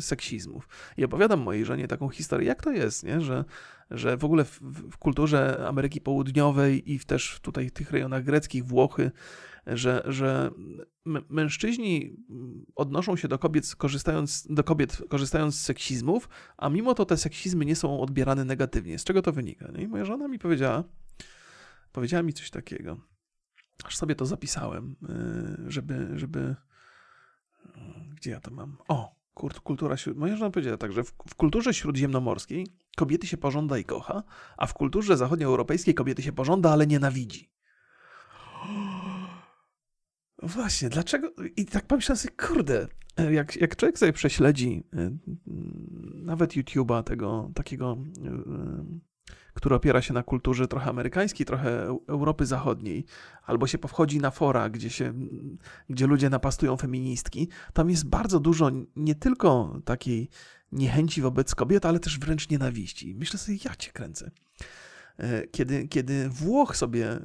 seksizmów. 0.00 0.68
I 0.96 1.04
opowiadam 1.04 1.40
mojej 1.40 1.64
żonie 1.64 1.88
taką 1.88 2.08
historię, 2.08 2.48
jak 2.48 2.62
to 2.62 2.72
jest, 2.72 3.04
nie? 3.04 3.20
Że, 3.20 3.44
że 3.90 4.16
w 4.16 4.24
ogóle 4.24 4.44
w, 4.44 4.60
w 4.90 4.96
kulturze 4.96 5.66
Ameryki 5.68 6.00
Południowej 6.00 6.92
i 6.92 6.98
w 6.98 7.04
też 7.04 7.38
tutaj 7.42 7.68
w 7.68 7.72
tych 7.72 7.90
rejonach 7.90 8.24
greckich, 8.24 8.64
Włochy, 8.64 9.10
że, 9.66 10.02
że 10.06 10.50
mężczyźni 11.28 12.16
odnoszą 12.74 13.16
się 13.16 13.28
do 13.28 13.38
kobiet 13.38 13.74
korzystając, 13.76 14.46
do 14.50 14.64
kobiet 14.64 15.02
korzystając 15.08 15.54
z 15.54 15.62
seksizmów, 15.62 16.28
a 16.56 16.68
mimo 16.68 16.94
to 16.94 17.04
te 17.04 17.16
seksizmy 17.16 17.64
nie 17.64 17.76
są 17.76 18.00
odbierane 18.00 18.44
negatywnie. 18.44 18.98
Z 18.98 19.04
czego 19.04 19.22
to 19.22 19.32
wynika? 19.32 19.68
Nie? 19.72 19.82
I 19.82 19.88
moja 19.88 20.04
żona 20.04 20.28
mi 20.28 20.38
powiedziała, 20.38 20.84
powiedziała 21.92 22.22
mi 22.22 22.32
coś 22.32 22.50
takiego 22.50 23.17
Aż 23.84 23.96
sobie 23.96 24.14
to 24.14 24.26
zapisałem, 24.26 24.96
y, 25.66 25.70
żeby, 25.70 26.08
żeby. 26.14 26.56
Gdzie 28.16 28.30
ja 28.30 28.40
to 28.40 28.50
mam? 28.50 28.76
O, 28.88 29.14
kultura 29.64 29.96
śród... 29.96 30.16
Moja 30.16 30.36
żona 30.36 30.50
powiedziała 30.50 30.76
tak, 30.76 30.92
że 30.92 31.04
w, 31.04 31.34
kulturze 31.36 31.74
śródziemnomorskiej 31.74 32.66
kobiety 32.96 33.26
się 33.26 33.36
pożąda 33.36 33.78
i 33.78 33.84
kocha, 33.84 34.22
a 34.56 34.66
w 34.66 34.74
kulturze 34.74 35.16
zachodnioeuropejskiej 35.16 35.94
kobiety 35.94 36.22
się 36.22 36.32
pożąda, 36.32 36.70
ale 36.70 36.86
nienawidzi. 36.86 37.50
Właśnie, 40.42 40.88
dlaczego? 40.88 41.32
I 41.56 41.66
tak 41.66 41.86
pomyślałem 41.86 42.18
sobie, 42.18 42.34
kurde, 42.36 42.88
jak, 43.30 43.56
jak 43.56 43.76
człowiek 43.76 43.98
sobie 43.98 44.12
prześledzi 44.12 44.84
y, 44.94 45.18
nawet 46.14 46.52
YouTube'a, 46.52 47.02
tego 47.02 47.50
takiego 47.54 47.96
y, 48.26 49.07
który 49.58 49.74
opiera 49.74 50.02
się 50.02 50.14
na 50.14 50.22
kulturze 50.22 50.68
trochę 50.68 50.90
amerykańskiej, 50.90 51.46
trochę 51.46 51.98
Europy 52.08 52.46
Zachodniej, 52.46 53.04
albo 53.46 53.66
się 53.66 53.78
powchodzi 53.78 54.18
na 54.18 54.30
fora, 54.30 54.70
gdzie, 54.70 54.90
się, 54.90 55.12
gdzie 55.90 56.06
ludzie 56.06 56.30
napastują 56.30 56.76
feministki, 56.76 57.48
tam 57.72 57.90
jest 57.90 58.08
bardzo 58.08 58.40
dużo 58.40 58.70
nie 58.96 59.14
tylko 59.14 59.80
takiej 59.84 60.28
niechęci 60.72 61.22
wobec 61.22 61.54
kobiet, 61.54 61.86
ale 61.86 62.00
też 62.00 62.18
wręcz 62.18 62.48
nienawiści. 62.50 63.14
Myślę 63.14 63.38
sobie, 63.38 63.58
ja 63.64 63.76
cię 63.76 63.92
kręcę. 63.92 64.30
E, 65.18 65.46
kiedy, 65.46 65.88
kiedy 65.88 66.28
Włoch 66.28 66.76
sobie 66.76 67.10
e, 67.10 67.20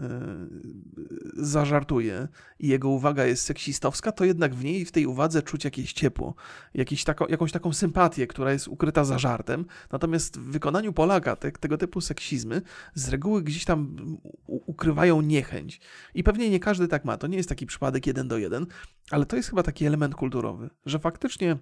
zażartuje 1.34 2.28
i 2.60 2.68
jego 2.68 2.90
uwaga 2.90 3.26
jest 3.26 3.46
seksistowska, 3.46 4.12
to 4.12 4.26
jednak 4.26 4.56
w 4.56 4.64
niej, 4.64 4.86
w 4.86 4.92
tej 4.92 5.06
uwadze 5.06 5.42
czuć 5.42 5.66
jakieś 5.66 5.94
ciepło, 5.94 6.36
jakieś 6.74 7.04
tako, 7.04 7.28
jakąś 7.30 7.52
taką 7.52 7.74
sympatię, 7.74 8.28
która 8.28 8.52
jest 8.52 8.68
ukryta 8.68 9.04
za 9.04 9.20
żartem. 9.20 9.66
Natomiast 9.92 10.40
w 10.40 10.52
wykonaniu 10.52 10.94
Polaka 10.94 11.36
te, 11.36 11.52
tego 11.52 11.78
typu 11.78 12.02
seksizmy 12.02 12.62
z 12.94 13.10
reguły 13.10 13.44
gdzieś 13.44 13.66
tam 13.66 13.96
ukrywają 14.48 15.22
niechęć. 15.22 15.82
I 16.14 16.24
pewnie 16.24 16.50
nie 16.50 16.60
każdy 16.60 16.88
tak 16.88 17.06
ma. 17.06 17.18
To 17.18 17.28
nie 17.28 17.38
jest 17.38 17.50
taki 17.50 17.66
przypadek 17.66 18.08
jeden 18.08 18.28
do 18.28 18.38
jeden, 18.38 18.66
ale 19.12 19.26
to 19.26 19.36
jest 19.36 19.50
chyba 19.50 19.64
taki 19.64 19.86
element 19.86 20.16
kulturowy, 20.16 20.70
że 20.86 21.00
faktycznie 21.00 21.58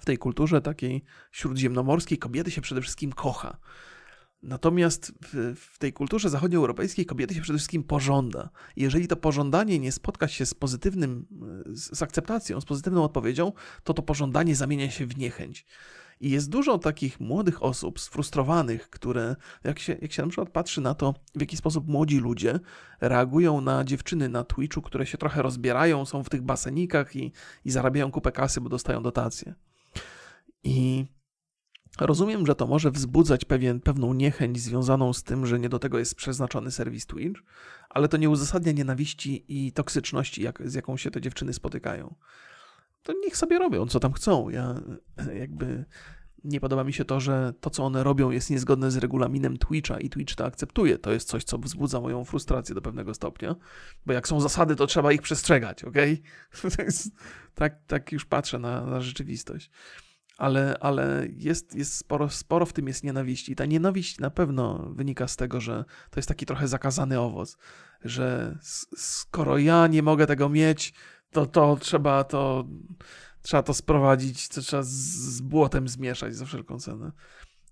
w 0.00 0.04
tej 0.04 0.18
kulturze 0.18 0.60
takiej 0.60 1.04
śródziemnomorskiej 1.32 2.18
kobiety 2.18 2.50
się 2.50 2.60
przede 2.60 2.80
wszystkim 2.80 3.12
kocha. 3.12 3.56
Natomiast 4.44 5.12
w, 5.22 5.54
w, 5.56 5.78
tej 5.78 5.92
kulturze 5.92 6.30
zachodnioeuropejskiej 6.30 7.06
kobiety 7.06 7.34
się 7.34 7.40
przede 7.40 7.58
wszystkim 7.58 7.84
pożąda. 7.84 8.50
Jeżeli 8.76 9.08
to 9.08 9.16
pożądanie 9.16 9.78
nie 9.78 9.92
spotka 9.92 10.28
się 10.28 10.46
z 10.46 10.54
pozytywnym, 10.54 11.26
z 11.66 12.02
akceptacją, 12.02 12.60
z 12.60 12.64
pozytywną 12.64 13.04
odpowiedzią, 13.04 13.52
to 13.84 13.94
to 13.94 14.02
pożądanie 14.02 14.56
zamienia 14.56 14.90
się 14.90 15.06
w 15.06 15.16
niechęć. 15.16 15.66
I 16.20 16.30
jest 16.30 16.50
dużo 16.50 16.78
takich 16.78 17.20
młodych 17.20 17.62
osób 17.62 18.00
sfrustrowanych, 18.00 18.90
które, 18.90 19.36
jak 19.64 19.78
się, 19.78 19.96
jak 20.02 20.12
się 20.12 20.22
na 20.22 20.28
przykład 20.28 20.50
patrzy 20.50 20.80
na 20.80 20.94
to, 20.94 21.14
w 21.34 21.40
jaki 21.40 21.56
sposób 21.56 21.88
młodzi 21.88 22.18
ludzie 22.18 22.60
reagują 23.00 23.60
na 23.60 23.84
dziewczyny 23.84 24.28
na 24.28 24.44
Twitchu, 24.44 24.82
które 24.82 25.06
się 25.06 25.18
trochę 25.18 25.42
rozbierają, 25.42 26.04
są 26.06 26.22
w 26.22 26.28
tych 26.28 26.42
basenikach 26.42 27.16
i, 27.16 27.32
i 27.64 27.70
zarabiają 27.70 28.10
kupę 28.10 28.32
kasy, 28.32 28.60
bo 28.60 28.68
dostają 28.68 29.02
dotacje. 29.02 29.54
I 30.64 31.06
Rozumiem, 32.00 32.46
że 32.46 32.54
to 32.54 32.66
może 32.66 32.90
wzbudzać 32.90 33.44
pewien, 33.44 33.80
pewną 33.80 34.14
niechęć 34.14 34.60
związaną 34.60 35.12
z 35.12 35.22
tym, 35.22 35.46
że 35.46 35.58
nie 35.58 35.68
do 35.68 35.78
tego 35.78 35.98
jest 35.98 36.14
przeznaczony 36.14 36.70
serwis 36.70 37.06
Twitch, 37.06 37.42
ale 37.90 38.08
to 38.08 38.16
nie 38.16 38.30
uzasadnia 38.30 38.72
nienawiści 38.72 39.44
i 39.48 39.72
toksyczności, 39.72 40.42
jak, 40.42 40.70
z 40.70 40.74
jaką 40.74 40.96
się 40.96 41.10
te 41.10 41.20
dziewczyny 41.20 41.52
spotykają. 41.52 42.14
To 43.02 43.12
niech 43.24 43.36
sobie 43.36 43.58
robią, 43.58 43.86
co 43.86 44.00
tam 44.00 44.12
chcą. 44.12 44.48
Ja 44.48 44.74
jakby 45.34 45.84
nie 46.44 46.60
podoba 46.60 46.84
mi 46.84 46.92
się 46.92 47.04
to, 47.04 47.20
że 47.20 47.52
to, 47.60 47.70
co 47.70 47.84
one 47.84 48.04
robią, 48.04 48.30
jest 48.30 48.50
niezgodne 48.50 48.90
z 48.90 48.96
regulaminem 48.96 49.56
Twitcha 49.56 50.00
i 50.00 50.10
Twitch 50.10 50.34
to 50.34 50.44
akceptuje. 50.44 50.98
To 50.98 51.12
jest 51.12 51.28
coś, 51.28 51.44
co 51.44 51.58
wzbudza 51.58 52.00
moją 52.00 52.24
frustrację 52.24 52.74
do 52.74 52.82
pewnego 52.82 53.14
stopnia, 53.14 53.56
bo 54.06 54.12
jak 54.12 54.28
są 54.28 54.40
zasady, 54.40 54.76
to 54.76 54.86
trzeba 54.86 55.12
ich 55.12 55.22
przestrzegać, 55.22 55.84
ok? 55.84 55.96
tak, 57.54 57.78
tak 57.86 58.12
już 58.12 58.24
patrzę 58.24 58.58
na, 58.58 58.86
na 58.86 59.00
rzeczywistość 59.00 59.70
ale, 60.38 60.76
ale 60.80 61.26
jest, 61.36 61.74
jest 61.74 61.94
sporo, 61.94 62.28
sporo 62.28 62.66
w 62.66 62.72
tym 62.72 62.88
jest 62.88 63.04
nienawiści. 63.04 63.52
I 63.52 63.56
ta 63.56 63.66
nienawiść 63.66 64.18
na 64.18 64.30
pewno 64.30 64.78
wynika 64.92 65.28
z 65.28 65.36
tego, 65.36 65.60
że 65.60 65.84
to 66.10 66.18
jest 66.18 66.28
taki 66.28 66.46
trochę 66.46 66.68
zakazany 66.68 67.20
owoc, 67.20 67.58
że 68.04 68.58
skoro 68.96 69.58
ja 69.58 69.86
nie 69.86 70.02
mogę 70.02 70.26
tego 70.26 70.48
mieć, 70.48 70.94
to, 71.30 71.46
to 71.46 71.76
trzeba 71.76 72.24
to 72.24 72.68
trzeba 73.42 73.62
to 73.62 73.74
sprowadzić, 73.74 74.48
to 74.48 74.60
trzeba 74.60 74.82
z, 74.82 75.40
błotem 75.40 75.88
zmieszać 75.88 76.36
za 76.36 76.44
wszelką 76.44 76.78
cenę. 76.78 77.12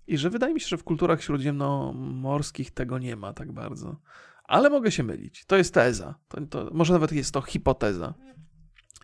I 0.07 0.17
że 0.17 0.29
wydaje 0.29 0.53
mi 0.53 0.61
się, 0.61 0.67
że 0.67 0.77
w 0.77 0.83
kulturach 0.83 1.23
śródziemnomorskich 1.23 2.71
tego 2.71 2.99
nie 2.99 3.15
ma 3.15 3.33
tak 3.33 3.51
bardzo. 3.51 3.99
Ale 4.43 4.69
mogę 4.69 4.91
się 4.91 5.03
mylić. 5.03 5.45
To 5.45 5.57
jest 5.57 5.73
teza. 5.73 6.15
To, 6.27 6.41
to, 6.41 6.69
może 6.73 6.93
nawet 6.93 7.11
jest 7.11 7.33
to 7.33 7.41
hipoteza. 7.41 8.13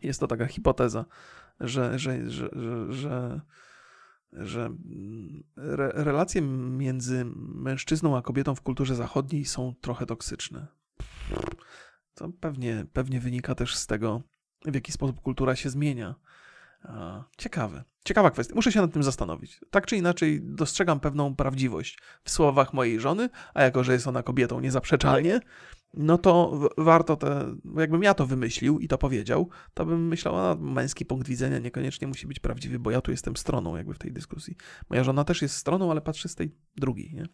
Jest 0.03 0.19
to 0.19 0.27
taka 0.27 0.45
hipoteza, 0.45 1.05
że, 1.59 1.99
że, 1.99 2.29
że, 2.31 2.49
że, 2.89 3.41
że, 4.31 4.65
mm, 4.65 5.43
re, 5.57 5.91
relacje 5.93 6.41
między 6.41 7.25
mężczyzną 7.35 8.17
a 8.17 8.21
kobietą 8.21 8.55
w 8.55 8.61
kulturze 8.61 8.95
zachodniej 8.95 9.45
są 9.45 9.73
trochę 9.81 10.05
toksyczne. 10.05 10.67
To 12.13 12.29
pewnie, 12.39 12.85
pewnie 12.93 13.19
wynika 13.19 13.55
też 13.55 13.75
z 13.75 13.87
tego, 13.87 14.21
w 14.65 14.75
jaki 14.75 14.91
sposób 14.91 15.21
kultura 15.21 15.55
się 15.55 15.69
zmienia. 15.69 16.15
Ciekawe. 17.37 17.83
Ciekawa 18.05 18.31
kwestia. 18.31 18.55
Muszę 18.55 18.71
się 18.71 18.81
nad 18.81 18.93
tym 18.93 19.03
zastanowić. 19.03 19.59
Tak 19.71 19.85
czy 19.85 19.97
inaczej, 19.97 20.41
dostrzegam 20.41 20.99
pewną 20.99 21.35
prawdziwość 21.35 21.99
w 22.23 22.29
słowach 22.31 22.73
mojej 22.73 22.99
żony, 22.99 23.29
a 23.53 23.63
jako, 23.63 23.83
że 23.83 23.93
jest 23.93 24.07
ona 24.07 24.23
kobietą 24.23 24.59
niezaprzeczalnie, 24.59 25.39
no 25.93 26.17
to 26.17 26.59
warto 26.77 27.15
te, 27.15 27.55
jakbym 27.75 28.03
ja 28.03 28.13
to 28.13 28.25
wymyślił 28.25 28.79
i 28.79 28.87
to 28.87 28.97
powiedział, 28.97 29.49
to 29.73 29.85
bym 29.85 30.07
myślał, 30.07 30.37
a 30.37 30.55
męski 30.55 31.05
punkt 31.05 31.27
widzenia 31.27 31.59
niekoniecznie 31.59 32.07
musi 32.07 32.27
być 32.27 32.39
prawdziwy, 32.39 32.79
bo 32.79 32.91
ja 32.91 33.01
tu 33.01 33.11
jestem 33.11 33.37
stroną 33.37 33.75
jakby 33.75 33.93
w 33.93 33.99
tej 33.99 34.11
dyskusji. 34.11 34.55
Moja 34.89 35.03
żona 35.03 35.23
też 35.23 35.41
jest 35.41 35.55
stroną, 35.55 35.91
ale 35.91 36.01
patrzy 36.01 36.29
z 36.29 36.35
tej 36.35 36.55
drugiej, 36.75 37.13
nie? 37.13 37.25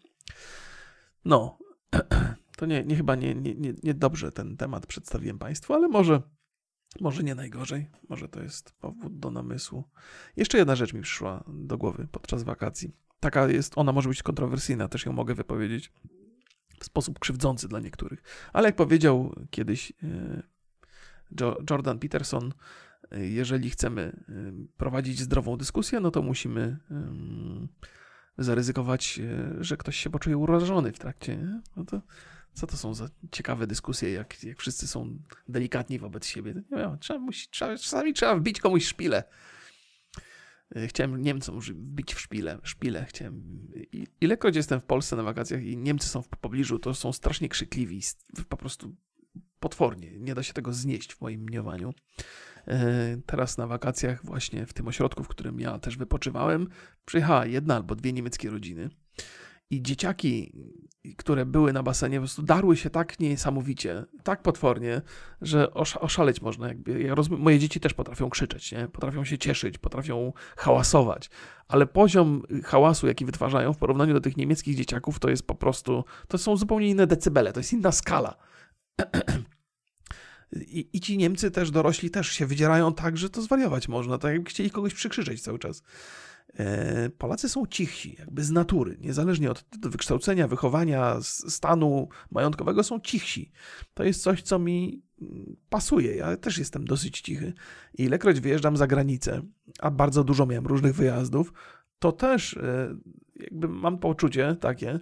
No, 1.25 1.57
to 2.57 2.65
nie, 2.65 2.83
nie 2.83 2.95
chyba 2.95 3.15
nie, 3.15 3.35
nie, 3.35 3.55
nie, 3.55 3.73
nie 3.83 3.93
dobrze 3.93 4.31
ten 4.31 4.57
temat 4.57 4.85
przedstawiłem 4.85 5.39
Państwu, 5.39 5.73
ale 5.73 5.87
może, 5.87 6.21
może 7.01 7.23
nie 7.23 7.35
najgorzej, 7.35 7.89
może 8.09 8.29
to 8.29 8.43
jest 8.43 8.71
powód 8.71 9.19
do 9.19 9.31
namysłu. 9.31 9.83
Jeszcze 10.35 10.57
jedna 10.57 10.75
rzecz 10.75 10.93
mi 10.93 11.01
przyszła 11.01 11.43
do 11.47 11.77
głowy 11.77 12.07
podczas 12.11 12.43
wakacji. 12.43 12.95
Taka 13.19 13.47
jest, 13.47 13.73
ona 13.75 13.91
może 13.91 14.09
być 14.09 14.23
kontrowersyjna, 14.23 14.87
też 14.87 15.05
ją 15.05 15.13
mogę 15.13 15.35
wypowiedzieć 15.35 15.91
w 16.79 16.85
sposób 16.85 17.19
krzywdzący 17.19 17.67
dla 17.67 17.79
niektórych. 17.79 18.23
Ale 18.53 18.67
jak 18.67 18.75
powiedział 18.75 19.35
kiedyś 19.49 19.93
e, 20.03 20.43
Jordan 21.69 21.99
Peterson, 21.99 22.53
e, 23.11 23.27
jeżeli 23.27 23.69
chcemy 23.69 24.01
e, 24.01 24.33
prowadzić 24.77 25.19
zdrową 25.19 25.57
dyskusję, 25.57 25.99
no 25.99 26.11
to 26.11 26.21
musimy 26.21 26.77
zaryzykować, 28.37 29.21
że 29.59 29.77
ktoś 29.77 29.97
się 29.97 30.09
poczuje 30.09 30.37
urażony 30.37 30.91
w 30.91 30.99
trakcie. 30.99 31.61
No 31.75 31.85
to 31.85 32.01
co 32.55 32.67
to 32.67 32.77
są 32.77 32.93
za 32.93 33.09
ciekawe 33.31 33.67
dyskusje, 33.67 34.11
jak, 34.11 34.43
jak 34.43 34.59
wszyscy 34.59 34.87
są 34.87 35.17
delikatni 35.47 35.99
wobec 35.99 36.25
siebie? 36.25 36.53
Nie 36.53 36.77
wiem, 36.77 36.97
trzeba, 36.99 37.19
musi, 37.19 37.47
trzeba, 37.51 37.77
czasami 37.77 38.13
trzeba 38.13 38.35
wbić 38.35 38.59
komuś 38.59 38.85
szpilę. 38.85 39.23
E, 40.75 40.87
chciałem 40.87 41.21
Niemcom 41.21 41.59
wbić 41.59 42.13
w 42.13 42.19
szpile, 42.19 42.59
szpile 42.63 43.05
chciałem. 43.05 43.67
Ilekroć 44.21 44.55
jestem 44.55 44.81
w 44.81 44.83
Polsce 44.83 45.15
na 45.15 45.23
wakacjach 45.23 45.63
i 45.63 45.77
Niemcy 45.77 46.07
są 46.07 46.21
w 46.21 46.27
pobliżu, 46.27 46.79
to 46.79 46.93
są 46.93 47.13
strasznie 47.13 47.49
krzykliwi, 47.49 48.01
po 48.49 48.57
prostu 48.57 48.95
potwornie. 49.59 50.11
Nie 50.19 50.35
da 50.35 50.43
się 50.43 50.53
tego 50.53 50.73
znieść 50.73 51.13
w 51.13 51.21
moim 51.21 51.41
mniemaniu. 51.41 51.93
E, 52.67 53.17
teraz 53.25 53.57
na 53.57 53.67
wakacjach 53.67 54.25
właśnie 54.25 54.65
w 54.65 54.73
tym 54.73 54.87
ośrodku, 54.87 55.23
w 55.23 55.27
którym 55.27 55.59
ja 55.59 55.79
też 55.79 55.97
wypoczywałem, 55.97 56.67
przyjechała 57.05 57.45
jedna 57.45 57.75
albo 57.75 57.95
dwie 57.95 58.13
niemieckie 58.13 58.49
rodziny 58.49 58.89
i 59.69 59.81
dzieciaki, 59.81 60.51
które 61.17 61.45
były 61.45 61.73
na 61.73 61.83
basenie, 61.83 62.17
po 62.17 62.21
prostu 62.21 62.41
darły 62.41 62.77
się 62.77 62.89
tak 62.89 63.19
niesamowicie, 63.19 64.05
tak 64.23 64.41
potwornie, 64.41 65.01
że 65.41 65.73
oszaleć 65.73 66.41
można. 66.41 66.67
Jakby. 66.67 67.01
Ja 67.01 67.15
moje 67.29 67.59
dzieci 67.59 67.79
też 67.79 67.93
potrafią 67.93 68.29
krzyczeć, 68.29 68.71
nie? 68.71 68.87
potrafią 68.87 69.23
się 69.25 69.37
cieszyć, 69.37 69.77
potrafią 69.77 70.33
hałasować, 70.57 71.29
ale 71.67 71.87
poziom 71.87 72.41
hałasu, 72.63 73.07
jaki 73.07 73.25
wytwarzają 73.25 73.73
w 73.73 73.77
porównaniu 73.77 74.13
do 74.13 74.21
tych 74.21 74.37
niemieckich 74.37 74.77
dzieciaków, 74.77 75.19
to 75.19 75.29
jest 75.29 75.47
po 75.47 75.55
prostu, 75.55 76.03
to 76.27 76.37
są 76.37 76.57
zupełnie 76.57 76.89
inne 76.89 77.07
decybele, 77.07 77.53
to 77.53 77.59
jest 77.59 77.73
inna 77.73 77.91
skala. 77.91 78.35
I, 80.55 80.89
I, 80.93 81.01
ci 81.01 81.17
Niemcy 81.17 81.51
też, 81.51 81.71
dorośli 81.71 82.09
też 82.09 82.31
się 82.31 82.45
wydzierają 82.45 82.93
tak, 82.93 83.17
że 83.17 83.29
to 83.29 83.41
zwariować 83.41 83.87
można, 83.87 84.17
tak 84.17 84.33
jakby 84.33 84.49
chcieli 84.49 84.69
kogoś 84.69 84.93
przykrzyczeć 84.93 85.41
cały 85.41 85.59
czas. 85.59 85.83
E, 86.59 87.09
Polacy 87.09 87.49
są 87.49 87.65
cichsi, 87.65 88.15
jakby 88.19 88.43
z 88.43 88.51
natury, 88.51 88.97
niezależnie 88.99 89.51
od 89.51 89.65
wykształcenia, 89.81 90.47
wychowania, 90.47 91.17
stanu 91.21 92.09
majątkowego, 92.31 92.83
są 92.83 92.99
cichsi. 92.99 93.51
To 93.93 94.03
jest 94.03 94.21
coś, 94.21 94.41
co 94.41 94.59
mi 94.59 95.03
mm, 95.21 95.55
pasuje. 95.69 96.15
Ja 96.15 96.37
też 96.37 96.57
jestem 96.57 96.85
dosyć 96.85 97.21
cichy. 97.21 97.53
I 97.97 98.03
ilekroć 98.03 98.39
wyjeżdżam 98.39 98.77
za 98.77 98.87
granicę, 98.87 99.41
a 99.79 99.91
bardzo 99.91 100.23
dużo 100.23 100.45
miałem 100.45 100.65
różnych 100.65 100.95
wyjazdów, 100.95 101.53
to 101.99 102.11
też 102.11 102.57
e, 102.57 102.95
jakby 103.35 103.67
mam 103.67 103.97
poczucie 103.97 104.55
takie, 104.59 104.99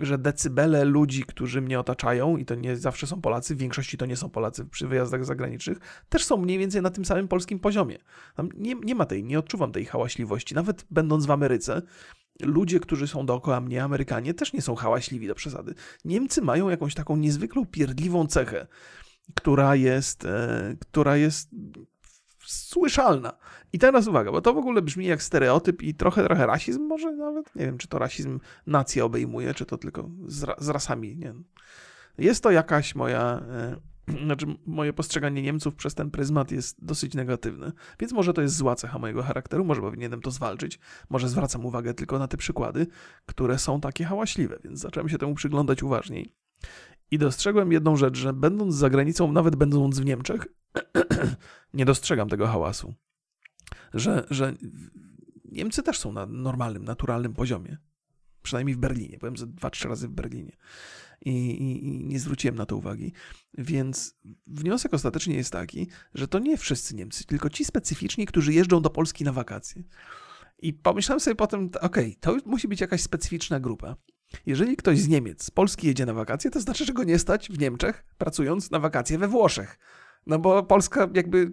że 0.00 0.18
decybele 0.18 0.84
ludzi, 0.84 1.24
którzy 1.24 1.60
mnie 1.60 1.80
otaczają, 1.80 2.36
i 2.36 2.44
to 2.44 2.54
nie 2.54 2.76
zawsze 2.76 3.06
są 3.06 3.20
Polacy, 3.20 3.54
w 3.54 3.58
większości 3.58 3.98
to 3.98 4.06
nie 4.06 4.16
są 4.16 4.30
Polacy 4.30 4.64
przy 4.64 4.88
wyjazdach 4.88 5.24
zagranicznych, 5.24 5.78
też 6.08 6.24
są 6.24 6.36
mniej 6.36 6.58
więcej 6.58 6.82
na 6.82 6.90
tym 6.90 7.04
samym 7.04 7.28
polskim 7.28 7.58
poziomie. 7.58 7.98
Tam 8.34 8.48
nie, 8.54 8.74
nie 8.74 8.94
ma 8.94 9.06
tej, 9.06 9.24
nie 9.24 9.38
odczuwam 9.38 9.72
tej 9.72 9.84
hałaśliwości. 9.84 10.54
Nawet 10.54 10.86
będąc 10.90 11.26
w 11.26 11.30
Ameryce, 11.30 11.82
ludzie, 12.42 12.80
którzy 12.80 13.08
są 13.08 13.26
dookoła 13.26 13.60
mnie, 13.60 13.84
Amerykanie, 13.84 14.34
też 14.34 14.52
nie 14.52 14.62
są 14.62 14.74
hałaśliwi 14.74 15.26
do 15.26 15.34
przesady. 15.34 15.74
Niemcy 16.04 16.42
mają 16.42 16.68
jakąś 16.68 16.94
taką 16.94 17.16
niezwykle 17.16 17.66
pierdliwą 17.66 18.26
cechę, 18.26 18.66
która 19.34 19.76
jest, 19.76 20.24
e, 20.24 20.76
która 20.80 21.16
jest 21.16 21.50
słyszalna. 22.46 23.32
I 23.72 23.78
teraz 23.78 24.06
uwaga, 24.06 24.32
bo 24.32 24.40
to 24.40 24.54
w 24.54 24.58
ogóle 24.58 24.82
brzmi 24.82 25.06
jak 25.06 25.22
stereotyp 25.22 25.82
i 25.82 25.94
trochę, 25.94 26.24
trochę 26.24 26.46
rasizm, 26.46 26.82
może 26.82 27.12
nawet, 27.12 27.56
nie 27.56 27.66
wiem, 27.66 27.78
czy 27.78 27.88
to 27.88 27.98
rasizm 27.98 28.40
nację 28.66 29.04
obejmuje, 29.04 29.54
czy 29.54 29.66
to 29.66 29.78
tylko 29.78 30.10
z, 30.26 30.64
z 30.64 30.68
rasami, 30.68 31.16
nie 31.16 31.34
Jest 32.18 32.42
to 32.42 32.50
jakaś 32.50 32.94
moja, 32.94 33.40
e, 33.50 33.76
znaczy 34.24 34.46
moje 34.66 34.92
postrzeganie 34.92 35.42
Niemców 35.42 35.74
przez 35.74 35.94
ten 35.94 36.10
pryzmat 36.10 36.52
jest 36.52 36.84
dosyć 36.84 37.14
negatywne. 37.14 37.72
Więc 38.00 38.12
może 38.12 38.32
to 38.32 38.42
jest 38.42 38.56
zła 38.56 38.74
cecha 38.74 38.98
mojego 38.98 39.22
charakteru, 39.22 39.64
może 39.64 39.80
powinienem 39.80 40.20
to 40.22 40.30
zwalczyć, 40.30 40.78
może 41.10 41.28
zwracam 41.28 41.66
uwagę 41.66 41.94
tylko 41.94 42.18
na 42.18 42.28
te 42.28 42.36
przykłady, 42.36 42.86
które 43.26 43.58
są 43.58 43.80
takie 43.80 44.04
hałaśliwe, 44.04 44.58
więc 44.64 44.80
zacząłem 44.80 45.08
się 45.08 45.18
temu 45.18 45.34
przyglądać 45.34 45.82
uważniej. 45.82 46.32
I 47.10 47.18
dostrzegłem 47.18 47.72
jedną 47.72 47.96
rzecz, 47.96 48.18
że 48.18 48.32
będąc 48.32 48.74
za 48.74 48.90
granicą, 48.90 49.32
nawet 49.32 49.56
będąc 49.56 50.00
w 50.00 50.04
Niemczech, 50.04 50.46
nie 51.74 51.84
dostrzegam 51.84 52.28
tego 52.28 52.46
hałasu. 52.46 52.94
Że, 53.94 54.26
że 54.30 54.54
Niemcy 55.44 55.82
też 55.82 55.98
są 55.98 56.12
na 56.12 56.26
normalnym, 56.26 56.84
naturalnym 56.84 57.34
poziomie. 57.34 57.76
Przynajmniej 58.42 58.76
w 58.76 58.78
Berlinie. 58.78 59.18
Byłem 59.18 59.36
ze 59.36 59.46
dwa, 59.46 59.70
trzy 59.70 59.88
razy 59.88 60.08
w 60.08 60.10
Berlinie. 60.10 60.56
I, 61.20 61.30
i, 61.30 61.86
I, 61.86 62.04
nie 62.04 62.20
zwróciłem 62.20 62.56
na 62.56 62.66
to 62.66 62.76
uwagi. 62.76 63.12
Więc 63.58 64.14
wniosek 64.46 64.94
ostatecznie 64.94 65.34
jest 65.34 65.52
taki, 65.52 65.88
że 66.14 66.28
to 66.28 66.38
nie 66.38 66.56
wszyscy 66.56 66.94
Niemcy, 66.94 67.24
tylko 67.24 67.50
ci 67.50 67.64
specyficzni, 67.64 68.26
którzy 68.26 68.52
jeżdżą 68.52 68.82
do 68.82 68.90
Polski 68.90 69.24
na 69.24 69.32
wakacje. 69.32 69.82
I 70.58 70.72
pomyślałem 70.72 71.20
sobie 71.20 71.34
potem, 71.34 71.70
okej, 71.80 72.16
okay, 72.16 72.16
to 72.20 72.36
musi 72.46 72.68
być 72.68 72.80
jakaś 72.80 73.02
specyficzna 73.02 73.60
grupa. 73.60 73.96
Jeżeli 74.46 74.76
ktoś 74.76 74.98
z 74.98 75.08
Niemiec, 75.08 75.44
z 75.44 75.50
Polski 75.50 75.86
jedzie 75.86 76.06
na 76.06 76.14
wakacje, 76.14 76.50
to 76.50 76.60
znaczy, 76.60 76.84
że 76.84 76.92
go 76.92 77.04
nie 77.04 77.18
stać 77.18 77.48
w 77.48 77.58
Niemczech, 77.58 78.04
pracując 78.18 78.70
na 78.70 78.78
wakacje 78.78 79.18
we 79.18 79.28
Włoszech. 79.28 79.78
No 80.26 80.38
bo 80.38 80.62
Polska 80.62 81.08
jakby 81.14 81.52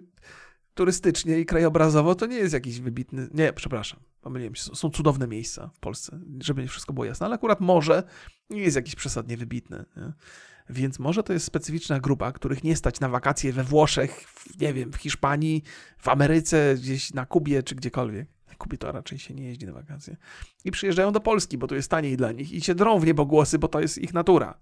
turystycznie 0.74 1.40
i 1.40 1.46
krajobrazowo 1.46 2.14
to 2.14 2.26
nie 2.26 2.36
jest 2.36 2.54
jakiś 2.54 2.80
wybitny. 2.80 3.28
Nie, 3.34 3.52
przepraszam, 3.52 4.00
pomyliłem 4.20 4.54
się. 4.54 4.62
Są 4.62 4.90
cudowne 4.90 5.28
miejsca 5.28 5.70
w 5.74 5.80
Polsce, 5.80 6.20
żeby 6.40 6.68
wszystko 6.68 6.92
było 6.92 7.04
jasne, 7.04 7.26
ale 7.26 7.34
akurat 7.34 7.60
morze 7.60 8.02
nie 8.50 8.60
jest 8.60 8.76
jakiś 8.76 8.94
przesadnie 8.94 9.36
wybitny. 9.36 9.84
Nie? 9.96 10.12
Więc 10.70 10.98
może 10.98 11.22
to 11.22 11.32
jest 11.32 11.46
specyficzna 11.46 12.00
grupa, 12.00 12.32
których 12.32 12.64
nie 12.64 12.76
stać 12.76 13.00
na 13.00 13.08
wakacje 13.08 13.52
we 13.52 13.64
Włoszech, 13.64 14.20
w, 14.20 14.60
nie 14.60 14.74
wiem, 14.74 14.92
w 14.92 14.96
Hiszpanii, 14.96 15.62
w 15.98 16.08
Ameryce, 16.08 16.74
gdzieś 16.74 17.14
na 17.14 17.26
Kubie 17.26 17.62
czy 17.62 17.74
gdziekolwiek. 17.74 18.28
Na 18.48 18.54
Kubie 18.54 18.78
to 18.78 18.92
raczej 18.92 19.18
się 19.18 19.34
nie 19.34 19.44
jeździ 19.44 19.66
na 19.66 19.72
wakacje. 19.72 20.16
I 20.64 20.70
przyjeżdżają 20.70 21.12
do 21.12 21.20
Polski, 21.20 21.58
bo 21.58 21.66
tu 21.66 21.74
jest 21.74 21.90
taniej 21.90 22.16
dla 22.16 22.32
nich 22.32 22.52
i 22.52 22.60
się 22.60 22.74
drą 22.74 22.98
w 22.98 23.06
niebogłosy, 23.06 23.58
bo 23.58 23.68
to 23.68 23.80
jest 23.80 23.98
ich 23.98 24.14
natura. 24.14 24.60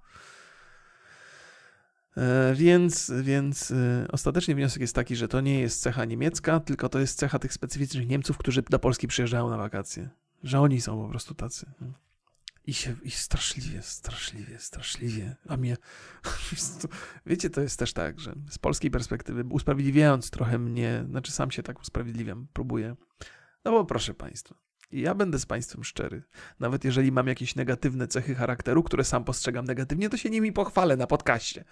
E, 2.16 2.54
więc, 2.54 3.12
więc 3.22 3.70
e, 3.70 4.06
ostatecznie 4.12 4.54
wniosek 4.54 4.80
jest 4.80 4.94
taki, 4.94 5.16
że 5.16 5.28
to 5.28 5.40
nie 5.40 5.60
jest 5.60 5.80
cecha 5.80 6.04
niemiecka, 6.04 6.60
tylko 6.60 6.88
to 6.88 6.98
jest 6.98 7.18
cecha 7.18 7.38
tych 7.38 7.52
specyficznych 7.52 8.08
Niemców, 8.08 8.38
którzy 8.38 8.62
do 8.62 8.78
Polski 8.78 9.08
przyjeżdżają 9.08 9.50
na 9.50 9.56
wakacje. 9.56 10.08
Że 10.42 10.60
oni 10.60 10.80
są 10.80 11.02
po 11.02 11.08
prostu 11.08 11.34
tacy. 11.34 11.66
I 12.66 12.74
się 12.74 12.96
i 13.02 13.10
straszliwie, 13.10 13.82
straszliwie, 13.82 14.58
straszliwie. 14.58 15.36
A 15.48 15.56
mnie. 15.56 15.76
Wiecie, 17.26 17.50
to 17.50 17.60
jest 17.60 17.78
też 17.78 17.92
tak, 17.92 18.20
że 18.20 18.34
z 18.50 18.58
polskiej 18.58 18.90
perspektywy, 18.90 19.44
usprawiedliwiając 19.50 20.30
trochę 20.30 20.58
mnie, 20.58 21.04
znaczy 21.08 21.32
sam 21.32 21.50
się 21.50 21.62
tak 21.62 21.80
usprawiedliwiam, 21.80 22.46
próbuję. 22.52 22.96
No 23.64 23.70
bo 23.70 23.84
proszę 23.84 24.14
Państwa, 24.14 24.54
ja 24.92 25.14
będę 25.14 25.38
z 25.38 25.46
Państwem 25.46 25.84
szczery. 25.84 26.22
Nawet 26.60 26.84
jeżeli 26.84 27.12
mam 27.12 27.26
jakieś 27.26 27.54
negatywne 27.54 28.08
cechy 28.08 28.34
charakteru, 28.34 28.82
które 28.82 29.04
sam 29.04 29.24
postrzegam 29.24 29.64
negatywnie, 29.64 30.10
to 30.10 30.16
się 30.16 30.30
nimi 30.30 30.52
pochwalę 30.52 30.96
na 30.96 31.06
podcaście. 31.06 31.64